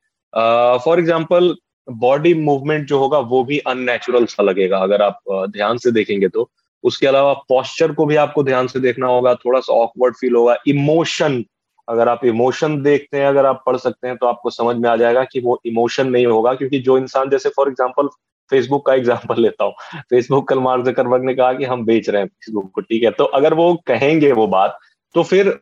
फॉर 0.85 0.99
एग्ज़ाम्पल 0.99 1.55
बॉडी 1.89 2.35
मूवमेंट 2.35 2.87
जो 2.89 2.99
होगा 2.99 3.19
वो 3.21 3.43
भी 3.45 3.59
अननेचुरल 3.67 4.27
सा 4.27 4.43
लगेगा, 4.43 4.79
अगर 4.79 5.03
आप 5.03 5.19
ध्यान 5.51 5.79
से 5.79 5.91
देखेंगे 5.93 6.29
तो। 6.29 6.49
उसके 6.85 7.07
अलावा 7.07 7.33
पॉस्चर 7.49 7.93
को 7.93 8.07
भी 8.07 8.17
आपको 8.17 8.43
ध्यान 8.45 8.67
से 8.67 8.81
देखना 8.81 9.07
होगा, 9.07 9.35
थोड़ा 9.37 9.61
सा 9.61 9.73
ऑकवर्ड 9.75 10.15
फील 10.17 10.35
होगा। 10.35 10.57
इमोशन 10.69 11.45
अगर 11.89 12.09
आप 12.09 12.25
इमोशन 12.25 12.81
देखते 12.83 13.19
हैं, 13.19 13.27
अगर 13.27 13.47
आप 13.47 13.63
पढ़ 13.67 13.77
सकते 13.79 14.09
हैं 14.09 14.17
तो 14.17 14.27
आपको 14.27 14.51
समझ 14.51 14.77
में 14.77 14.89
आ 14.91 14.95
जाएगा 14.97 15.25
कि 15.25 15.41
वो 15.41 15.59
इमोशन 15.67 16.09
नहीं 16.09 16.27
होगा, 16.27 16.55
क्योंकि 16.55 16.79
जो 16.81 16.99
इंसान, 16.99 17.31
जैसे 17.31 17.49
फॉर 17.49 17.69
एग्ज़ाम्पल 17.69 18.09
फेसबुक 18.51 18.85
का 18.87 18.95
एग्ज़ाम्पल 18.95 19.41
लेता 19.43 19.65
हूँ। 19.65 20.01
फेसबुक 20.11 20.49
कल 20.49 20.59
मार्क 20.61 20.85
जकरबर्ग 20.85 21.25
ने 21.25 21.35
कहा 21.35 21.53
कि 21.53 21.65
हम 21.65 21.85
बेच 21.85 22.09
रहे 22.09 22.23
हैं 22.23 22.29
फेसबुक 22.29 22.71
को, 22.75 22.81
ठीक 22.81 23.03
है? 23.03 23.11
तो 23.11 23.25
अगर 23.25 23.55
वो 23.55 23.75
कहेंगे 23.87 24.33
वो 24.33 24.47
बात 24.49 24.79
तो 25.15 25.23
फिर 25.25 25.59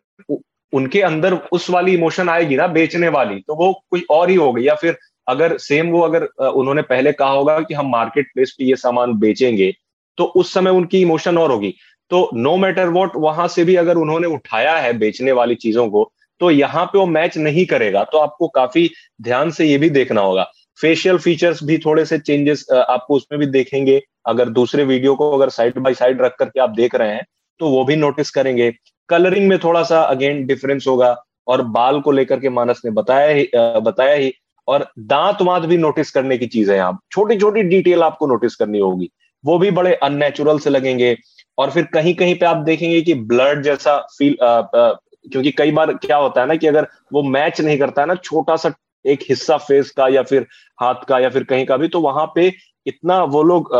उनके 0.72 1.00
अंदर 1.02 1.34
उस 1.52 1.68
वाली 1.70 1.94
इमोशन 1.94 2.28
आएगी 2.28 2.56
ना, 2.56 2.66
बेचने 2.68 3.08
वाली 3.10 3.38
तो 3.38 3.54
वो 3.56 3.72
कोई 3.90 4.04
और 4.10 4.30
ही 4.30 4.36
होगी, 4.36 4.68
या 4.68 4.74
फिर 4.76 4.98
अगर 5.26 5.56
सेम 5.58 5.90
वो 5.90 6.00
अगर 6.00 6.24
उन्होंने 6.42 6.82
पहले 6.84 7.12
कहा 7.12 7.30
होगा 7.30 7.58
कि 7.60 7.74
हम 7.74 7.90
मार्केट 7.90 8.32
प्लेस 8.34 8.54
पे 8.58 8.64
ये 8.64 8.76
सामान 8.76 9.12
बेचेंगे 9.18 9.72
तो 10.18 10.24
उस 10.36 10.52
समय 10.54 10.70
उनकी 10.70 11.00
इमोशन 11.02 11.38
और 11.38 11.50
होगी। 11.50 11.74
तो 12.10 12.28
नो 12.34 12.56
मैटर 12.56 12.88
वॉट 12.88 13.12
वहाँ 13.16 13.46
से 13.48 13.64
भी 13.64 13.76
अगर 13.76 13.96
उन्होंने 13.96 14.26
उठाया 14.28 14.76
है 14.76 14.92
बेचने 14.98 15.32
वाली 15.32 15.54
चीज़ों 15.56 15.88
को 15.90 16.10
तो 16.40 16.50
यहाँ 16.50 16.84
पे 16.86 16.98
वो 16.98 17.06
मैच 17.06 17.36
नहीं 17.38 17.64
करेगा। 17.66 18.02
तो 18.04 18.18
आपको 18.18 18.48
काफ़ी 18.50 18.90
ध्यान 19.22 19.50
से 19.50 19.66
ये 19.66 19.78
भी 19.78 19.90
देखना 19.90 20.20
होगा। 20.20 20.50
फेशियल 20.78 21.18
फीचर्स 21.18 21.62
भी 21.64 21.78
थोड़े 21.78 22.04
से 22.04 22.18
चेंजेस 22.20 22.66
आपको 22.72 23.16
उसमें 23.16 23.38
भी 23.40 23.46
देखेंगे। 23.48 24.00
अगर 24.26 24.48
दूसरे 24.50 24.84
वीडियो 24.84 25.14
को 25.16 25.30
अगर 25.32 25.48
साइड 25.50 25.78
बाय 25.78 25.94
साइड 25.94 26.22
रख 26.22 26.36
करके 26.38 26.60
आप 26.60 26.70
देख 26.72 26.94
रहे 26.94 27.12
हैं 27.12 27.24
तो 27.60 27.68
वो 27.68 27.84
भी 27.84 27.96
नोटिस 27.96 28.30
करेंगे। 28.30 28.72
कलरिंग 29.08 29.48
में 29.48 29.58
थोड़ा 29.58 29.82
सा 29.84 30.00
अगेन 30.02 30.44
डिफरेंस 30.46 30.86
होगा। 30.88 31.16
और 31.46 31.62
बाल 31.70 32.00
को 32.00 32.12
लेकर 32.12 32.40
के 32.40 32.48
मानस 32.48 32.80
ने 32.84 32.90
बताया 32.92 33.28
ही 33.28 33.48
बताया 33.56 34.14
ही 34.14 34.32
और 34.68 34.86
दांत 34.98 35.42
वांत 35.42 35.64
भी 35.64 35.76
नोटिस 35.76 36.10
करने 36.10 36.38
की 36.38 36.46
चीज़ 36.46 36.70
है 36.70 36.76
यहाँ। 36.76 36.98
छोटी 37.12 37.36
छोटी 37.36 37.62
डिटेल 37.62 38.02
आपको 38.02 38.26
नोटिस 38.26 38.56
करनी 38.56 38.78
होगी। 38.78 39.10
वो 39.44 39.58
भी 39.58 39.70
बड़े 39.70 39.94
अननेचुरल 39.94 40.58
से 40.58 40.70
लगेंगे। 40.70 41.16
और 41.58 41.70
फिर 41.70 41.84
कहीं 41.84 42.14
कहीं 42.14 42.34
पे 42.34 42.46
आप 42.46 42.56
देखेंगे 42.56 43.00
कि 43.02 43.14
ब्लड 43.14 43.62
जैसा 43.62 43.96
फील 44.18 44.36
आ, 44.42 44.48
आ, 44.48 44.92
क्योंकि 45.32 45.50
कई 45.50 45.70
बार 45.70 45.92
क्या 45.94 46.16
होता 46.16 46.40
है 46.40 46.46
ना 46.46 46.54
कि 46.54 46.66
अगर 46.66 46.86
वो 47.12 47.22
मैच 47.22 47.60
नहीं 47.60 47.78
करता 47.78 48.02
है 48.02 48.08
ना 48.08 48.14
छोटा 48.14 48.56
सा 48.56 48.72
एक 49.06 49.20
हिस्सा 49.28 49.56
फेस 49.56 49.90
का 49.90 50.08
या 50.08 50.22
फिर 50.22 50.46
हाथ 50.80 51.04
का 51.08 51.18
या 51.18 51.28
फिर 51.28 51.44
कहीं 51.44 51.66
का 51.66 51.76
भी 51.76 51.88
तो 51.88 52.00
वहाँ 52.00 52.26
पे 52.34 52.52
इतना 52.86 53.22
वो 53.24 53.42
लोग 53.42 53.70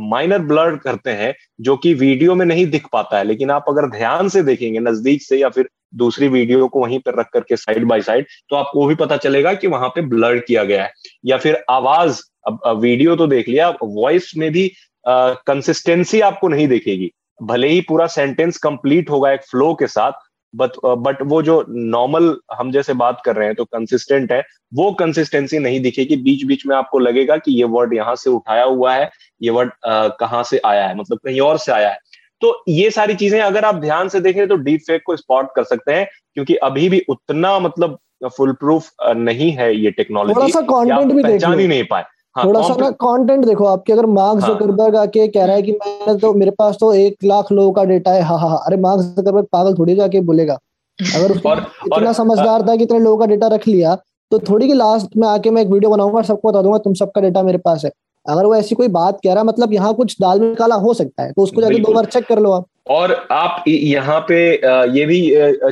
माइनर 0.00 0.38
ब्लर 0.38 0.76
करते 0.76 1.10
हैं 1.10 1.34
जो 1.60 1.76
कि 1.76 1.94
वीडियो 1.94 2.34
में 2.34 2.46
नहीं 2.46 2.66
दिख 2.66 2.86
पाता 2.92 3.18
है। 3.18 3.24
लेकिन 3.24 3.50
आप 3.50 3.64
अगर 3.68 3.88
ध्यान 3.88 4.28
से 4.28 4.42
देखेंगे 4.42 4.80
नज़दीक 4.80 5.22
से 5.22 5.38
या 5.38 5.48
फिर 5.48 5.68
दूसरी 5.94 6.28
वीडियो 6.28 6.68
को 6.68 6.80
वहीं 6.80 6.98
पर 6.98 7.18
रख 7.20 7.28
करके 7.32 7.56
साइड 7.56 7.84
बाय 7.84 8.02
साइड 8.02 8.26
तो 8.50 8.56
आपको 8.56 8.86
भी 8.86 8.94
पता 8.94 9.16
चलेगा 9.18 9.52
कि 9.54 9.66
वहाँ 9.68 9.88
पे 9.88 10.00
ब्लर 10.08 10.38
किया 10.38 10.64
गया 10.64 10.82
है। 10.84 10.92
या 11.26 11.38
फिर 11.38 11.62
आवाज़, 11.70 12.20
अब 12.46 12.78
वीडियो 12.80 13.16
तो 13.16 13.26
देख 13.26 13.48
लिया 13.48 13.68
वॉइस 13.82 14.32
में 14.36 14.50
भी 14.52 14.70
कंसिस्टेंसी 15.06 16.20
आपको 16.22 16.48
नहीं 16.48 16.66
दिखेगी। 16.68 17.10
भले 17.40 17.68
ही 17.68 17.80
पूरा 17.80 18.06
सेंटेंस 18.08 18.58
कंप्लीट 18.58 19.10
होगा 19.10 19.32
एक 19.32 19.40
फ्लो 19.42 19.72
के 19.74 19.86
साथ 19.86 20.12
बट 20.54 20.70
बट 20.84 21.22
वो 21.22 21.40
जो 21.42 21.64
नॉर्मल 21.68 22.36
हम 22.52 22.70
जैसे 22.72 22.94
बात 22.94 23.20
कर 23.24 23.36
रहे 23.36 23.46
हैं 23.46 23.54
तो 23.56 23.64
कंसिस्टेंट 23.64 24.32
है, 24.32 24.42
वो 24.74 24.90
कंसिस्टेंसी 24.92 25.58
नहीं 25.58 25.80
दिखेगी। 25.80 26.16
बीच 26.16 26.44
बीच 26.46 26.66
में 26.66 26.74
आपको 26.76 26.98
लगेगा 26.98 27.36
कि 27.36 27.52
ये 27.52 27.64
वर्ड 27.66 27.94
यहाँ 27.94 28.14
से 28.16 28.30
उठाया 28.30 28.64
हुआ 28.64 28.94
है, 28.94 29.10
ये 29.42 29.50
वर्ड 29.50 29.72
कहाँ 30.20 30.42
से 30.42 30.60
आया 30.66 30.86
है? 30.86 30.96
मतलब 30.96 31.18
कहीं 31.18 31.40
और 31.40 31.58
से 31.58 31.72
आया 31.72 31.90
है। 31.90 31.98
तो 32.42 32.54
ये 32.68 32.90
सारी 32.90 33.14
चीज़ें 33.14 33.40
अगर 33.40 33.64
आप 33.64 33.74
ध्यान 33.80 34.08
से 34.08 34.20
देखें 34.20 34.46
तो 34.48 34.56
डीप 34.58 34.80
फेक 34.86 35.02
को 35.06 35.16
स्पॉट 35.16 35.50
कर 35.56 35.64
सकते 35.64 35.92
हैं 35.92 36.06
क्योंकि 36.34 36.54
अभी 36.64 36.88
भी 36.88 37.02
उतना 37.08 37.58
मतलब 37.58 37.98
फुल 38.28 38.52
प्रूफ 38.54 38.90
नहीं 39.18 39.50
है 39.52 39.74
ये 39.76 39.90
टेक्नोलॉजी 39.90 40.34
थोड़ा 40.34 40.48
सा 40.48 40.60
कंटेंट 40.62 41.12
भी 41.12 41.22
पहचान 41.22 41.58
ही 41.58 41.66
नहीं 41.68 41.84
पाए। 41.84 42.04
हाँ, 42.36 42.44
थोड़ा 42.44 42.60
सा 42.62 42.74
ना 42.80 42.90
कंटेंट 42.98 43.44
देखो 43.44 43.64
आपके 43.66 43.92
अगर 43.92 44.06
मार्क 44.08 44.42
हाँ, 44.42 44.48
जकरबर्ग 44.50 44.96
आके 44.96 45.26
कह 45.28 45.44
रहा 45.44 45.56
है 45.56 45.62
कि 45.62 45.72
मैंने 45.72 46.18
तो 46.18 46.32
मेरे 46.34 46.50
पास 46.58 46.76
तो 46.80 46.92
एक 46.94 47.24
लाख 47.24 47.50
लोगों 47.52 47.72
का 47.72 47.84
डेटा 47.84 48.12
है 48.12 48.22
हाँ 48.22 48.38
हाँ, 48.38 48.48
हाँ। 48.48 48.62
अरे 48.66 48.76
मार्क 48.78 49.00
जकरबर्ग 49.18 49.46
पागल 49.52 49.74
थोड़ी 49.78 49.94
जाके 49.94 50.20
बोलेगा। 50.22 50.58
अगर 50.98 51.30
और, 51.48 51.58
इतना 51.58 52.08
और, 52.08 52.12
समझदार 52.12 52.62
था 52.68 52.76
कि 52.76 52.84
इतने 52.84 52.98
लोगों 52.98 53.18
का 53.18 53.26
डेटा 53.26 53.46
रख 53.46 53.66
लिया 53.68 53.94
तो 54.32 54.38
थोड़ी 54.48 54.66
की 54.66 54.74
लास्ट 54.74 55.16
में 55.16 55.26
आके 55.28 55.50
मैं 55.50 55.62
एक 55.62 55.68
वीडियो 55.68 55.90
बनाऊँगा 55.90 56.22
सबको 56.22 56.48
बता 56.48 56.62
दूँगा 56.62 56.78
तुम 56.78 56.94
सबका 56.94 57.20
डेटा 57.20 57.42
मेरे 57.42 57.58
पास 57.58 57.84
है। 57.84 57.90
अगर 58.26 58.44
वो 58.44 58.54
ऐसी 58.54 58.74
कोई 58.74 58.88
बात 58.90 59.18
कह 59.24 59.34
रहा 59.34 59.44
मतलब 59.44 59.72
यहाँ 59.72 59.94
कुछ 59.94 60.16
दाल 60.20 60.40
में 60.40 60.54
काला 60.56 60.74
हो 60.74 60.94
सकता 60.94 61.22
है 61.22 61.32
तो 61.32 61.42
उसको 61.42 61.60
जाके 61.62 61.78
दो 61.78 61.92
बार 61.92 62.04
चेक 62.06 62.26
कर 62.26 62.38
लो 62.38 62.50
आप। 62.52 62.66
और 62.90 63.12
आप 63.30 63.64
यहाँ 63.68 64.18
पे 64.28 64.36
ये 64.96 65.04
भी 65.06 65.20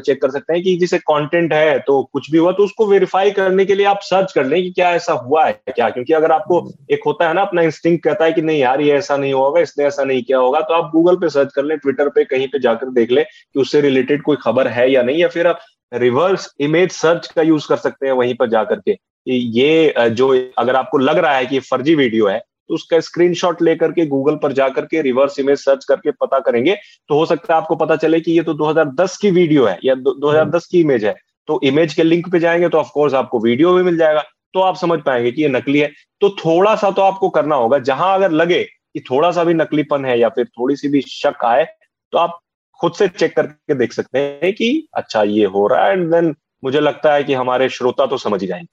चेक 0.01 0.21
कर 0.23 0.31
सकते 0.31 0.53
हैं 0.53 0.63
कि 0.63 0.77
जैसे 0.77 0.99
कंटेंट 1.01 1.53
है 1.53 1.79
तो 1.79 2.03
कुछ 2.13 2.31
भी 2.31 2.39
हुआ 2.39 2.53
तो 2.53 2.65
उसको 2.65 2.87
वेरीफाई 2.87 3.31
करने 3.31 3.65
के 3.65 3.75
लिए 3.75 3.87
आप 3.87 4.01
सर्च 4.03 4.33
कर 4.33 4.45
लें 4.47 4.63
कि 4.63 4.71
क्या 4.71 4.91
ऐसा 4.95 5.13
हुआ 5.15 5.45
है 5.47 5.53
क्या? 5.69 5.89
क्योंकि 5.91 6.13
अगर 6.13 6.33
आपको 6.33 6.61
एक 6.93 7.01
होता 7.07 7.29
है 7.29 7.35
ना 7.35 7.43
अपना 7.43 7.63
इंस्टिंग 7.63 7.99
कहता 7.99 8.25
है 8.25 8.33
कि 8.33 8.43
नहीं 8.43 8.61
यार 8.61 8.81
ये 8.81 8.93
ऐसा 8.93 9.17
नहीं 9.17 9.33
होगा 9.33 9.61
इसने 9.61 9.85
ऐसा 9.85 10.05
नहीं 10.05 10.23
किया 10.23 10.39
होगा 10.39 10.61
तो 10.61 10.75
आप 10.75 10.91
गूगल 10.93 11.17
पे 11.17 11.29
सर्च 11.29 11.53
कर 11.55 11.65
लें 11.65 11.77
ट्विटर 11.79 12.09
पे 12.09 12.25
कहीं 12.25 12.49
पे 12.49 12.59
जाकर 12.59 12.91
देख 12.93 13.11
लें 13.11 13.25
कि 13.25 13.61
उससे 13.61 13.81
रिलेटेड 13.81 14.23
कोई 14.23 14.37
खबर 14.43 14.69
है 14.69 14.91
या 14.93 15.03
नहीं 15.03 15.19
या 15.19 15.29
फिर 15.29 15.47
आप 15.47 15.61
रिवर्स 15.93 16.49
इमेज 16.61 16.91
सर्च 16.93 17.27
का 17.27 17.43
यूज़ 17.43 17.69
कर 17.69 17.77
सकते 17.77 18.07
हैं 18.07 18.13
वहीं 18.13 18.35
पर 18.35 18.49
जाकर 18.49 18.81
के। 18.81 18.97
ये 19.27 19.95
जो 20.11 20.29
अगर 20.59 20.77
आपको 20.77 20.99
लग 20.99 21.19
रहा 21.19 21.35
है 21.35 21.47
कि 21.47 21.59
फर्जी 21.61 21.95
वीडियो 21.95 22.27
है 22.27 22.39
तो 22.39 22.75
उसका 22.75 22.99
स्क्रीनशॉट 23.01 23.63
लेकर 23.63 23.93
के 23.93 24.07
गूगल 24.07 24.35
पर 24.35 24.53
जाकर 24.53 24.85
के 24.85 25.01
रिवर्स 25.03 25.39
इमेज 25.39 25.59
सर्च 25.59 25.85
करके 25.85 26.11
पता 26.11 26.39
करेंगे। 26.41 26.75
तो 27.09 27.15
हो 27.15 27.25
सकता 27.27 27.55
है 27.55 27.61
आपको 27.61 27.77
पता 27.77 27.97
चले 27.97 28.21
कि 28.21 28.33
ये 28.33 28.43
तो 28.43 28.55
2010 28.55 29.17
की 29.17 29.31
वीडियो 29.31 29.65
है 29.67 29.79
या 29.85 29.95
2010 29.95 30.67
की 30.67 30.81
इमेज 30.81 31.05
है। 31.05 31.15
तो 31.49 31.61
इमेज 31.65 31.95
के 31.95 32.03
लिंक 32.03 32.31
पे 32.33 32.39
जाएँगे 32.41 32.69
तो 32.69 32.79
ऑफकोर्स 32.79 33.15
आपको 33.15 33.41
वीडियो 33.41 33.73
भी 33.75 33.83
मिल 33.83 33.97
जाएगा। 33.97 34.25
तो 34.55 34.61
आप 34.61 34.77
समझ 34.77 34.99
पाएँगे 35.01 35.33
कि 35.33 35.43
ये 35.43 35.49
नकली 35.49 35.79
है। 35.79 35.91
तो 36.21 36.31
थोड़ा 36.37 36.75
सा 36.77 36.91
तो 36.91 37.03
आपको 37.03 37.29
करना 37.29 37.55
होगा। 37.55 37.79
जहाँ 37.81 38.15
अगर 38.15 38.31
लगे 38.33 38.63
कि 38.63 39.01
थोड़ा 39.01 39.31
सा 39.31 39.45
भी 39.45 39.55
नकलीपन 39.55 40.05
है 40.05 40.19
या 40.21 40.29
फिर 40.29 40.45
थोड़ी 40.47 40.77
सी 40.77 40.89
भी 40.89 41.01
शक 41.01 41.45
आए 41.45 41.65
तो 42.13 42.19
आप 42.19 42.39
खुद 42.81 42.93
से 42.93 43.09
चेक 43.09 43.37
करके 43.37 43.75
देख 43.75 43.93
सकते 43.93 44.19
हैं 44.19 44.53
कि 44.53 44.89
अच्छा 44.95 45.23
ये 45.23 45.45
हो 45.47 45.67
रहा 45.67 45.87
है 45.87 45.93
एंड 45.93 46.11
देन 46.13 46.35
मुझे 46.65 46.81
लगता 46.81 47.15
है 47.15 47.25
कि 47.25 47.35
हमारे 47.35 47.69
श्रोता 47.69 48.07
तो 48.07 48.17
समझ 48.17 48.41
ही 48.41 48.47
जाएँगे। 48.47 48.69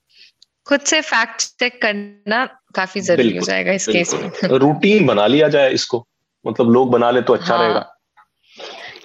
खुद 0.67 0.79
से 0.79 1.01
फैक्ट 1.01 1.41
चेक 1.41 1.81
करना 1.81 2.45
काफ़ी 2.75 3.01
ज़रूरी 3.01 3.37
हो 3.37 3.45
जाएगा 3.45 3.71
इस 3.71 3.87
केस 3.87 4.13
में। 4.13 4.31
रूटीन 4.43 5.05
बना 5.05 5.27
लिया 5.27 5.47
जाए 5.47 5.71
इसको। 5.71 6.07
मतलब 6.47 6.71
लोग 6.71 6.91
बना 6.91 7.11
ले 7.11 7.21
तो 7.21 7.33
अच्छा 7.33 7.55
हाँ, 7.55 7.63
रहेगा। 7.63 7.93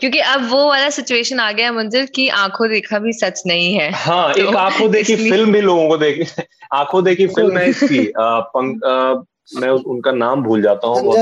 क्योंकि 0.00 0.18
अब 0.18 0.48
वो 0.50 0.68
वाला 0.68 0.90
सिचुएशन 0.90 1.40
आ 1.40 1.52
गया 1.52 1.72
मंजिल 1.72 2.06
की 2.06 2.28
आँखों 2.28 2.70
देखा 2.70 2.98
भी 2.98 3.12
सच 3.12 3.42
नहीं 3.46 3.74
है। 3.74 3.90
हाँ 3.92 4.34
तो 4.34 4.40
एक 4.40 4.56
आँखों 4.56 4.90
देखी 4.90 5.16
फ़िल्म 5.16 5.52
भी 5.52 5.60
लोगों 5.60 5.88
को 5.88 5.96
देखी 5.96 6.42
आँखों 6.72 7.04
देखी 7.04 7.26
फ़िल्म 7.26 7.58
है 7.58 7.70
इसकी। 7.70 8.10
आ, 8.10 8.40
पंग, 8.40 8.84
आ, 8.84 9.14
मैं 9.60 9.68
उनका 9.68 10.12
नाम 10.12 10.42
भूल 10.42 10.62
जाता 10.62 10.86
हूँ 10.88 11.16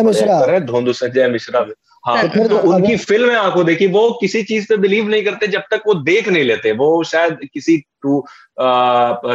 धोंधु 0.61 0.93
संजय 0.93 1.29
मिश्रा। 1.29 1.67
हाँ। 2.05 2.29
तो, 2.29 2.49
तो 2.49 2.59
उनकी 2.59 2.97
फ़िल्म 2.97 3.31
है 3.31 3.37
आँखों 3.37 3.65
देखी 3.67 3.87
वो 3.87 4.11
किसी 4.21 4.43
चीज़ 4.43 4.67
पे 4.69 4.77
बिलीव 4.77 5.09
नहीं 5.09 5.25
करते 5.25 5.47
जब 5.47 5.63
तक 5.71 5.83
वो 5.87 5.95
देख 5.95 6.29
नहीं 6.29 6.45
लेते। 6.45 6.73
वो 6.73 7.03
शायद 7.05 7.39
किसी 7.55 7.77
टू 8.03 8.25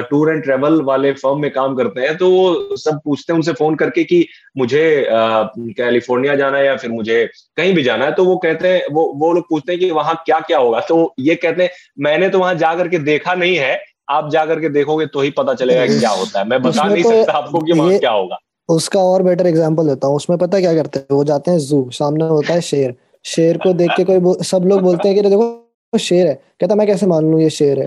टूर 0.10 0.32
एंड 0.32 0.44
ट्रेवल 0.44 0.82
वाले 0.82 1.12
फर्म 1.12 1.40
में 1.40 1.52
काम 1.52 1.76
करते 1.76 2.02
हैं 2.02 2.16
तो 2.18 2.30
वो 2.30 2.76
सब 2.78 3.00
पूछते 3.06 3.34
हैं 3.34 3.38
उनसे 3.38 3.54
फ़ोन 3.54 3.76
करके 3.76 4.04
कि 4.04 4.28
मुझे 4.58 5.06
कैलिफ़ोर्निया 5.10 6.36
जाना 6.36 6.58
है 6.58 6.66
या 6.66 6.76
फिर 6.76 6.92
मुझे 6.92 7.26
कहीं 7.58 7.74
भी 7.74 7.84
जाना 7.84 8.06
है 8.06 8.12
तो 8.12 8.26
वो 8.26 8.38
कहते 8.38 8.68
हैं 8.68 8.82
वो 8.92 9.12
वो 9.16 9.34
लोग 9.34 9.50
पूछते 9.50 9.72
हैं 9.72 9.80
कि 9.82 9.92
वहाँ 9.92 10.16
क्या 10.26 10.40
क्या 10.40 10.58
होगा? 10.58 10.80
तो 10.80 11.14
ये 11.20 11.36
कहते 11.36 11.64
हैं 11.64 11.70
मैंने 12.00 12.30
तो 12.30 12.40
वहाँ 12.40 12.56
जा 12.56 12.74
करके 12.76 13.00
देखा 13.00 13.34
नहीं 13.34 13.56
है 13.56 13.84
आप 14.10 14.30
जा 14.32 14.46
करके 14.46 14.70
देखोगे 14.70 15.06
तो 15.06 15.22
ही 15.22 15.30
पता 15.30 15.54
चलेगा 15.54 15.86
क्या 16.00 16.10
होता 16.10 16.40
है। 16.40 16.48
मैं 16.48 16.62
बता 16.62 16.84
नहीं 16.84 17.04
तो 17.04 17.12
सकता 17.12 17.34
आपको 17.34 17.60
कि 17.60 17.74
वहाँ 17.74 17.98
क्या 17.98 18.12
होगा। 18.12 18.38
उसका 18.70 19.00
और 19.00 19.24
बेटर 19.24 19.48
एग्ज़ाम्पल 19.48 19.88
देता 19.88 20.08
हूँ। 20.08 20.16
उसमें 20.16 20.38
पता 20.40 20.60
क्या 20.60 20.74
करते 20.74 21.00
हैं? 21.00 21.06
वो 21.12 21.24
जाते 21.24 21.52
हैं 21.52 21.58
जू 21.60 21.90
सामने 21.92 22.28
होता 22.28 22.54
है 22.54 22.62
शेर। 22.62 22.96
शेर 23.26 23.58
को 23.58 23.74
देख 23.74 23.92
के 23.98 24.04
कोई 24.04 24.44
सब 24.44 24.64
लोग 24.66 24.82
बोलते 24.82 25.10
हैं 25.10 25.18
कि 25.18 25.30
देखो 25.30 25.98
शेर 26.00 26.28
है। 26.28 26.34
कहता 26.60 26.76
मैं 26.76 26.88
कैसे 26.88 27.06
मान 27.08 27.32
लू 27.32 27.40
ये 27.40 27.50
शेर 27.50 27.80
है? 27.80 27.86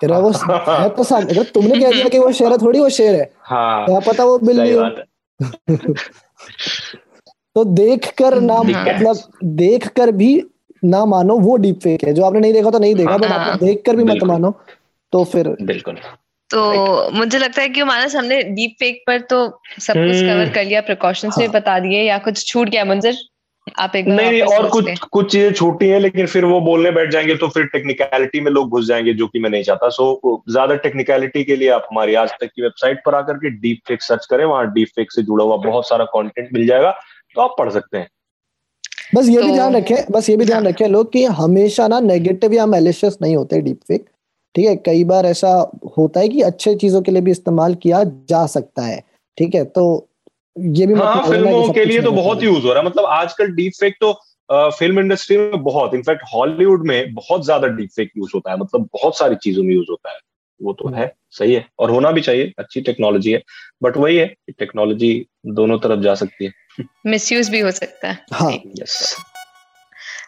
कह 0.00 0.06
रहा 0.06 0.18
वो 0.18 0.30
है 0.68 0.88
तो 0.88 1.04
सामने 1.04 1.44
तुमने 1.44 1.80
कह 1.80 1.92
दिया 1.92 2.08
कि 2.08 2.18
वो 2.18 2.32
शेर 2.32 2.52
है 2.52 2.58
थोड़ी 2.58 2.80
वो 2.80 2.88
शेर 2.88 3.14
है। 3.14 3.30
हाँ, 3.40 3.86
क्या 3.86 4.00
पता 4.00 4.24
वो 4.24 4.38
बिल्ली 4.38 4.72
हो। 4.72 4.84
तो 7.54 7.64
देख 7.64 8.12
कर 8.18 8.40
ना 8.40 8.62
मतलब 8.62 9.16
देख 9.44 9.88
कर 9.88 10.10
भी 10.12 10.44
ना 10.84 11.04
मानो 11.04 11.38
वो 11.38 11.56
डीप 11.56 11.80
फेक 11.80 12.04
है। 12.04 12.12
जो 12.12 12.24
आपने 12.24 12.40
नहीं 12.40 12.52
देखा 12.52 12.70
तो 12.70 12.78
नहीं 12.78 12.94
देखा 12.94 13.16
बट 13.16 13.24
आपने 13.24 13.66
देख 13.66 13.82
कर 13.86 13.96
भी 13.96 14.04
मत 14.04 14.24
मानो। 14.24 14.54
तो 15.12 15.24
फिर 15.24 15.56
बिल्कुल। 15.62 15.96
तो 16.50 17.10
मुझे 17.12 17.38
लगता 17.38 17.62
है 17.62 17.68
कि 17.68 17.82
मानस 17.84 18.14
हमने 18.16 18.42
डीप 18.42 18.76
फेक 18.80 19.02
पर 19.06 19.20
तो 19.30 19.38
सब 19.78 19.94
कुछ 19.94 20.20
कवर 20.20 20.30
हम्म। 20.30 20.52
कर 20.52 20.64
लिया 20.64 20.80
प्रिकॉशंस 20.80 21.34
हाँ. 21.38 21.46
भी 21.46 21.52
बता 21.52 21.78
दिए 21.78 22.02
या 22.02 22.18
कुछ 22.18 22.46
छूट 22.46 22.68
गया 22.68 22.84
मंजर? 22.84 23.16
आप 23.78 23.96
एक 23.96 24.06
नहीं 24.06 24.30
नहीं 24.30 24.40
और 24.42 24.68
कुछ 24.68 24.98
कुछ 25.12 25.30
चीज़ें 25.32 25.52
छोटी 25.52 25.88
हैं 25.88 25.98
लेकिन 26.00 26.26
फिर 26.26 26.44
वो 26.44 26.60
बोलने 26.60 26.90
बैठ 26.90 27.10
जाएँगे 27.10 27.34
तो 27.36 27.48
फिर 27.48 27.64
टेक्निकलिटी 27.66 28.40
में 28.40 28.50
लोग 28.50 28.68
घुस 28.70 28.86
जाएँगे 28.86 29.12
जो 29.14 29.26
कि 29.26 29.38
मैं 29.38 29.50
नहीं 29.50 29.62
चाहता। 29.62 29.88
सो 29.88 30.42
ज़्यादा 30.50 30.74
टेक्निकलिटी 30.84 31.42
के 31.44 31.56
लिए 31.56 31.68
आप 31.70 31.86
हमारी 31.90 32.14
आज 32.14 32.30
तक 32.40 32.50
की 32.56 32.62
वेबसाइट 32.62 33.02
पर 33.06 33.14
आकर 33.14 33.38
के 33.38 33.50
डीप 33.58 33.80
फेक 33.88 34.02
सर्च 34.02 34.26
करें 34.26 34.44
वहाँ 34.44 34.66
डीप 34.72 34.88
फेक 34.88 35.12
से 35.12 35.22
जुड़ा 35.22 35.44
हुआ 35.44 35.56
बहुत 35.66 35.88
सारा 35.88 36.04
कंटेंट 36.14 36.48
मिल 36.52 36.66
जाएगा 36.66 36.90
तो 37.36 37.40
आप 37.40 37.54
पढ़ 37.58 37.70
सकते 37.70 37.98
हैं। 37.98 38.08
बस 39.14 39.28
ये 39.28 39.40
तो, 39.40 39.46
भी 39.46 39.52
ध्यान 39.52 39.76
रखें 39.76 39.96
बस 40.10 40.30
ये 40.30 40.36
भी 40.36 40.44
ध्यान 40.44 40.66
रखें 40.66 40.86
लोग 40.88 41.12
कि 41.12 41.24
हमेशा 41.36 41.88
ना 41.88 42.00
नेगेटिव 42.02 42.52
या 42.52 42.66
मेलिशियस 42.68 43.18
नहीं 43.22 43.36
होते 43.36 43.60
डीप 43.60 43.80
फेक 43.88 44.08
ठीक 44.54 44.66
है 44.66 44.74
कई 44.76 45.04
बार 45.04 45.26
ऐसा 45.26 45.48
होता 45.96 46.20
है 46.20 46.28
कि 46.28 46.40
अच्छे 46.42 46.74
चीज़ों 46.74 47.02
के 47.02 47.12
लिए 47.12 47.22
भी 47.22 47.30
इस्तेमाल 47.30 47.74
किया 47.74 48.02
जा 48.04 48.44
सकता 48.46 48.82
है 48.82 49.02
ठीक 49.38 49.54
है 49.54 49.64
तो 49.64 49.84
ये 50.56 50.86
भी 50.86 50.94
हाँ, 50.94 51.22
फ़िल्मों 51.22 51.72
के 51.72 51.84
लिए 51.84 52.02
तो 52.02 52.12
बहुत 52.12 52.42
यूज़ 52.42 52.64
हो 52.64 52.72
रहा 52.72 52.82
है 52.82 52.86
मतलब 52.86 53.04
आजकल 53.06 53.50
डीप 53.52 53.72
फेक 53.80 53.96
तो 54.00 54.12
फ़िल्म 54.70 55.00
इंडस्ट्री 55.00 55.36
में 55.36 55.62
बहुत 55.62 55.94
इनफैक्ट 55.94 56.22
हॉलीवुड 56.34 56.86
में 56.86 57.14
बहुत 57.14 57.44
ज़्यादा 57.44 57.68
डीप 57.68 57.90
फेक 57.96 58.10
यूज़ 58.16 58.30
होता 58.34 58.50
है 58.50 58.56
मतलब 58.58 58.88
बहुत 58.92 59.18
सारी 59.18 59.36
चीज़ों 59.36 59.62
में 59.64 59.74
यूज़ 59.74 59.86
होता 59.90 60.10
है 60.10 60.18
वो 60.60 60.72
तो 60.72 60.88
है 60.88 61.12
सही 61.30 61.52
है 61.54 61.64
और 61.78 61.90
होना 61.90 62.10
भी 62.10 62.20
चाहिए 62.20 62.52
अच्छी 62.58 62.80
टेक्नोलॉजी 62.80 63.32
है 63.32 63.42
बट 63.82 63.96
वही 63.96 64.16
है 64.16 64.26
टेक्नोलॉजी 64.58 65.10
दोनों 65.54 65.78
तरफ़ 65.78 66.00
जा 66.00 66.14
सकती 66.14 66.44
है। 66.44 66.84
मिसयूज 67.06 67.48
भी 67.48 67.60
हो 67.60 67.70
सकता 67.70 68.08
है। 68.08 68.24
हाँ। 68.32 68.52
यस 68.80 69.14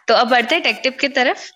तो 0.07 0.13
अब 0.13 0.29
बढ़ते 0.29 0.55
हैं 0.55 0.63
टेक्टिव 0.63 0.93
की 1.01 1.07
तरफ़। 1.09 1.49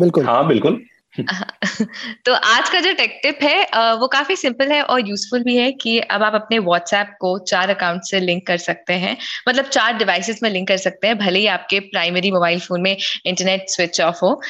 बिल्कुल। 0.00 0.24
हाँ 0.24 0.46
बिल्कुल। 0.46 0.82
तो 2.26 2.32
आज 2.34 2.68
का 2.70 2.78
जो 2.80 2.92
टेक 2.94 3.18
टिप 3.22 3.38
है 3.42 3.94
वो 3.96 4.06
काफ़ी 4.08 4.36
सिंपल 4.36 4.72
है 4.72 4.80
और 4.84 5.08
यूजफुल 5.08 5.42
भी 5.44 5.56
है 5.56 5.70
कि 5.74 5.98
अब 6.00 6.22
आप 6.22 6.34
अपने 6.34 6.58
व्हाट्सएप 6.60 7.14
को 7.20 7.38
चार 7.40 7.70
अकाउंट 7.70 8.02
से 8.04 8.20
लिंक 8.20 8.46
कर 8.46 8.56
सकते 8.58 8.92
हैं। 8.94 9.16
मतलब 9.48 9.64
चार 9.66 9.96
डिवाइसेस 9.98 10.40
में 10.42 10.48
लिंक 10.50 10.66
कर 10.68 10.76
सकते 10.76 11.06
हैं, 11.06 11.18
भले 11.18 11.38
ही 11.38 11.46
आपके 11.46 11.78
प्राइमरी 11.82 12.30
मोबाइल 12.32 12.60
फ़ोन 12.60 12.80
में 12.82 12.96
इंटरनेट 13.26 13.64
स्विच 13.70 14.00
ऑफ़ 14.00 14.18
हो। 14.22 14.40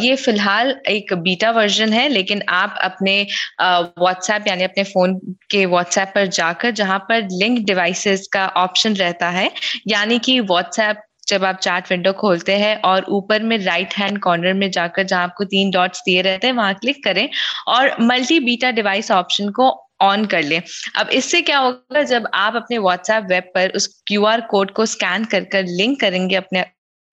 ये 0.00 0.14
फ़िलहाल 0.16 0.74
एक 0.88 1.12
बीटा 1.20 1.50
वर्जन 1.50 1.92
है, 1.92 2.08
लेकिन 2.08 2.42
आप 2.50 2.78
अपने 2.82 3.20
व्हाट्सएप 3.62 4.44
यानी 4.48 4.64
अपने 4.64 4.84
फ़ोन 4.84 5.14
के 5.50 5.64
व्हाट्सएप 5.66 6.12
पर 6.14 6.26
जाकर, 6.28 6.70
जहाँ 6.72 6.98
पर 7.08 7.28
लिंक 7.32 7.64
डिवाइसेस 7.66 8.26
का 8.32 8.46
ऑप्शन 8.58 8.94
रहता 8.96 9.28
है, 9.30 9.50
यानी 9.88 10.18
कि 10.20 10.38
व्हाट्सएप 10.42 11.02
जब 11.30 11.44
आप 11.44 11.58
चैट 11.58 11.90
विंडो 11.90 12.12
खोलते 12.12 12.56
हैं 12.58 12.74
और 12.82 13.04
ऊपर 13.10 13.42
में 13.42 13.56
राइट 13.58 13.94
हैंड 13.94 14.18
कॉर्नर 14.20 14.54
में 14.54 14.70
जाकर 14.70 15.02
जहाँ 15.04 15.22
आपको 15.22 15.44
तीन 15.46 15.70
डॉट्स 15.70 16.02
दिए 16.06 16.22
रहते 16.22 16.46
हैं, 16.46 16.54
वहाँ 16.54 16.74
क्लिक 16.74 17.04
करें 17.04 17.28
और 17.68 17.94
मल्टी 18.02 18.40
बीटा 18.40 18.70
डिवाइस 18.72 19.10
ऑप्शन 19.10 19.48
को 19.50 19.70
ऑन 20.02 20.24
कर 20.26 20.42
लें। 20.42 20.60
अब 20.96 21.08
इससे 21.10 21.40
क्या 21.42 21.58
होगा, 21.58 22.02
जब 22.02 22.28
आप 22.34 22.56
अपने 22.56 22.78
व्हाट्सएप 22.78 23.24
वेब 23.30 23.50
पर 23.54 23.72
उस 23.76 23.86
क्यूआर 24.06 24.40
कोड 24.40 24.70
को 24.70 24.86
स्कैन 24.86 25.24
कर 25.24 25.44
कर 25.44 25.64
लिंक 25.68 26.00
करेंगे 26.00 26.36
अपने 26.36 26.64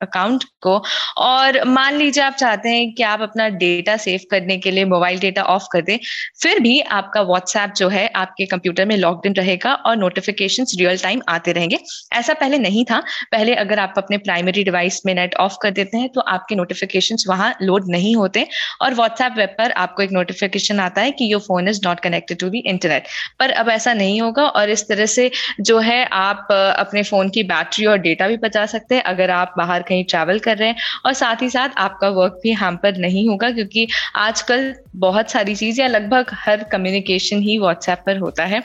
अकाउंट 0.02 0.44
को। 0.62 0.82
और 1.20 1.64
मान 1.68 1.96
लीजिए 1.96 2.24
आप 2.24 2.34
चाहते 2.36 2.70
हैं 2.70 2.94
कि 2.94 3.04
आप 3.04 3.22
अपना 3.22 3.48
डेटा 3.58 3.96
सेव 3.98 4.20
करने 4.32 4.58
के 4.58 4.72
लिए 4.72 4.86
मोबाइल 4.86 5.20
डेटा 5.20 5.44
ऑफ़ 5.46 5.68
कर 5.72 5.82
दें, 5.82 5.98
फिर 6.42 6.60
भी 6.60 6.80
आपका 6.82 7.22
व्हाट्सएप 7.24 7.74
जो 7.78 7.88
है 7.90 8.08
आपके 8.16 8.46
कंप्यूटर 8.48 8.86
में 8.86 8.96
लॉग 8.98 9.26
इन 9.26 9.34
रहेगा 9.34 9.74
और 9.76 9.98
नोटिफिकेशन 9.98 10.66
रियल 10.78 10.98
टाइम 10.98 11.22
आते 11.30 11.52
रहेंगे। 11.52 11.80
ऐसा 12.14 12.34
पहले 12.36 12.58
नहीं 12.60 12.84
था। 12.86 13.00
पहले 13.32 13.54
अगर 13.56 13.80
आप 13.80 13.94
अपने 13.98 14.18
प्राइमरी 14.20 14.64
डिवाइस 14.64 15.02
में 15.06 15.14
नेट 15.16 15.36
ऑफ़ 15.38 15.56
कर 15.62 15.72
देते 15.72 15.98
हैं 15.98 16.10
तो 16.10 16.22
आपके 16.30 16.56
नोटिफिकेशन 16.56 17.16
वहाँ 17.28 17.54
लोड 17.62 17.86
नहीं 17.90 18.16
होते 18.16 18.48
और 18.82 18.94
व्हाट्सएप 18.94 19.34
वेब 19.38 19.50
पर 19.58 19.72
आपको 19.78 20.04
एक 20.04 20.12
नोटिफिकेशन 20.12 20.80
आता 20.80 21.02
है 21.02 21.12
कि 21.12 21.32
your 21.34 21.42
phone 21.42 21.68
is 21.68 21.80
not 21.86 22.00
connected 22.00 22.40
to 22.40 22.50
the 22.50 22.60
internet 22.68 23.08
पर 23.40 23.52
अब 23.54 23.70
ऐसा 23.70 23.94
नहीं 23.94 24.20
होगा 24.22 24.44
और 24.44 24.70
इस 24.70 24.88
तरह 24.90 25.06
से 25.08 25.30
जो 25.62 25.80
है 25.80 26.04
आप 26.14 26.48
अपने 26.52 27.04
फ़ोन 27.04 27.30
की 27.30 27.44
बैटरी 27.46 27.86
और 27.86 27.98
डेटा 28.00 28.28
भी 28.28 28.38
बचा 28.40 28.66
सकते 28.68 28.96
हैं। 28.96 29.04
अगर 29.06 29.30
आप 29.32 29.54
बाहर 29.58 29.84
कहीं 29.88 30.04
ट्रैवल 30.04 30.40
कर 30.40 30.58
रहे 30.58 30.70
हैं 30.70 30.76
और 31.06 31.14
साथ 31.14 31.36
ही 31.42 31.50
साथ 31.50 31.70
आपका 31.78 32.10
वर्क 32.10 32.40
भी 32.44 32.56
पर 32.62 32.98
नहीं 32.98 33.30
होगा 33.30 33.50
क्योंकि 33.52 33.88
आजकल 34.16 34.76
बहुत 34.96 35.32
सारी 35.32 35.56
चीज़ 35.56 35.82
या 35.82 35.88
लगभग 35.88 36.26
हर 36.34 36.64
कम्युनिकेशन 36.64 37.42
ही 37.42 37.58
व्हाट्सएप 37.58 38.00
पर 38.06 38.18
होता 38.18 38.46
है। 38.46 38.64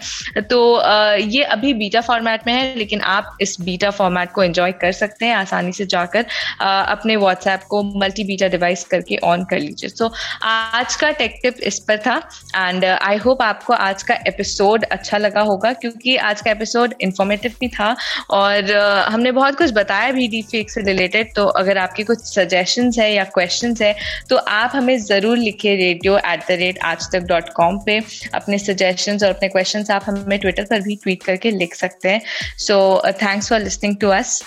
तो 0.51 0.83
ये 1.17 1.43
अभी 1.43 1.73
बीटा 1.75 2.01
फॉर्मेट 2.01 2.41
में 2.47 2.55
है 2.55 2.77
लेकिन 2.77 3.01
आप 3.01 3.37
इस 3.41 3.57
बीटा 3.61 3.91
फॉर्मेट 3.91 4.31
को 4.31 4.43
एंजॉय 4.43 4.73
कर 4.73 4.93
सकते 4.93 5.27
हैं 5.27 5.35
आसानी 5.35 5.73
से 5.73 5.87
जाकर 5.87 6.27
अपने 6.61 7.17
व्हाट्सएप 7.17 7.61
को 7.69 7.83
मल्टी 7.83 8.25
बीटा 8.25 8.49
डिवाइस 8.49 8.85
करके 8.85 9.17
ऑन 9.17 9.45
कर 9.45 9.59
लीजिए। 9.59 9.91
सो 9.91 10.05
so, 10.05 10.13
आज 10.43 10.97
का 10.97 11.11
टेक 11.11 11.41
टिप 11.43 11.57
इस 11.63 11.79
पर 11.79 11.99
था 11.99 12.17
एंड 12.57 12.85
आई 12.85 13.17
होप 13.17 13.43
आपको 13.43 13.73
आज 13.73 14.03
का 14.03 14.15
एपिसोड 14.15 14.85
अच्छा 14.85 15.19
लगा 15.19 15.41
होगा 15.41 15.73
क्योंकि 15.73 16.17
आज 16.17 16.41
का 16.41 16.51
एपिसोड 16.51 16.95
इंफॉर्मेटिव 17.01 17.53
भी 17.61 17.69
था 17.69 17.97
और 18.31 18.77
हमने 19.13 19.33
बहुत 19.33 19.59
कुछ 19.59 19.73
बताया 19.73 20.11
भी 20.11 20.29
डी 20.29 20.47
से 20.53 20.83
रिलेटेड 20.83 21.12
तो 21.35 21.47
अगर 21.61 21.79
आपके 21.79 22.05
कुछ 22.05 22.19
सजेशन 22.25 22.91
है 22.99 23.13
या 23.15 23.25
क्वेश्चन 23.35 23.75
है 23.83 23.95
तो 24.31 24.37
आप 24.37 24.73
हमें 24.75 24.99
ज़रूर 24.99 25.37
लिखिए 25.39 25.77
रेडियो 25.77 26.17
एट 26.19 26.41
द 26.49 26.59
रेट 26.61 26.79
आज 26.85 27.11
तक 27.13 27.27
डॉट 27.29 27.49
कॉम 27.49 27.79
पे। 27.87 28.01
अपने 28.35 28.59
सजेशन 28.59 29.19
और 29.23 29.31
अपने 29.31 29.49
क्वेश्चन 29.49 29.85
आप 29.93 30.05
हमें 30.07 30.39
ट्विटर 30.39 30.65
पर 30.65 30.81
भी 30.81 30.97
ट्वीट 31.03 31.23
करके 31.23 31.51
लिख 31.51 31.75
सकते 31.75 32.09
हैं। 32.09 32.23
So 32.59 33.03
thanks 33.23 33.49
for 33.49 33.61
listening 33.61 33.97
to 33.97 34.09
us 34.09 34.41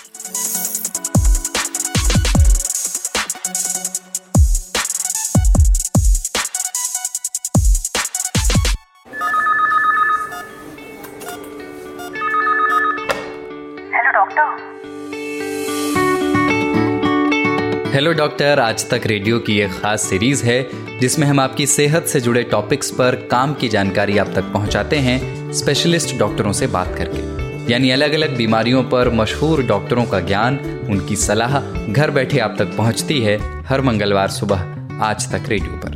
hello 17.96 18.12
doctor 18.12 18.60
Aaj 18.60 18.84
Tak 18.90 19.06
radio 19.06 19.38
की 19.38 19.58
एक 19.60 19.70
खास 19.72 20.02
सीरीज़ 20.02 20.44
है, 20.44 20.98
जिसमें 21.00 21.26
हम 21.26 21.40
आपकी 21.40 21.66
सेहत 21.66 22.06
से 22.06 22.20
जुड़े 22.20 22.42
टॉपिक्स 22.42 22.90
पर 22.90 23.14
काम 23.30 23.54
की 23.54 23.68
जानकारी 23.68 24.18
आप 24.18 24.32
तक 24.34 24.52
पहुंचाते 24.52 24.96
हैं 24.96 25.52
स्पेशलिस्ट 25.52 26.16
डॉक्टरों 26.18 26.52
से 26.52 26.66
बात 26.66 26.94
करके। 26.98 27.72
यानी 27.72 27.90
अलग 27.90 28.12
अलग 28.12 28.36
बीमारियों 28.36 28.84
पर 28.84 29.10
मशहूर 29.10 29.62
डॉक्टरों 29.62 30.04
का 30.04 30.20
ज्ञान, 30.20 30.58
उनकी 30.90 31.16
सलाह 31.16 31.60
घर 31.92 32.10
बैठे 32.10 32.38
आप 32.38 32.56
तक 32.58 32.76
पहुँचती 32.76 33.20
है 33.20 33.38
हर 33.64 33.80
मंगलवार 33.80 34.28
सुबह 34.30 35.04
आज 35.04 35.32
तक 35.32 35.48
रेडियो 35.48 35.80
पर। 35.84 35.95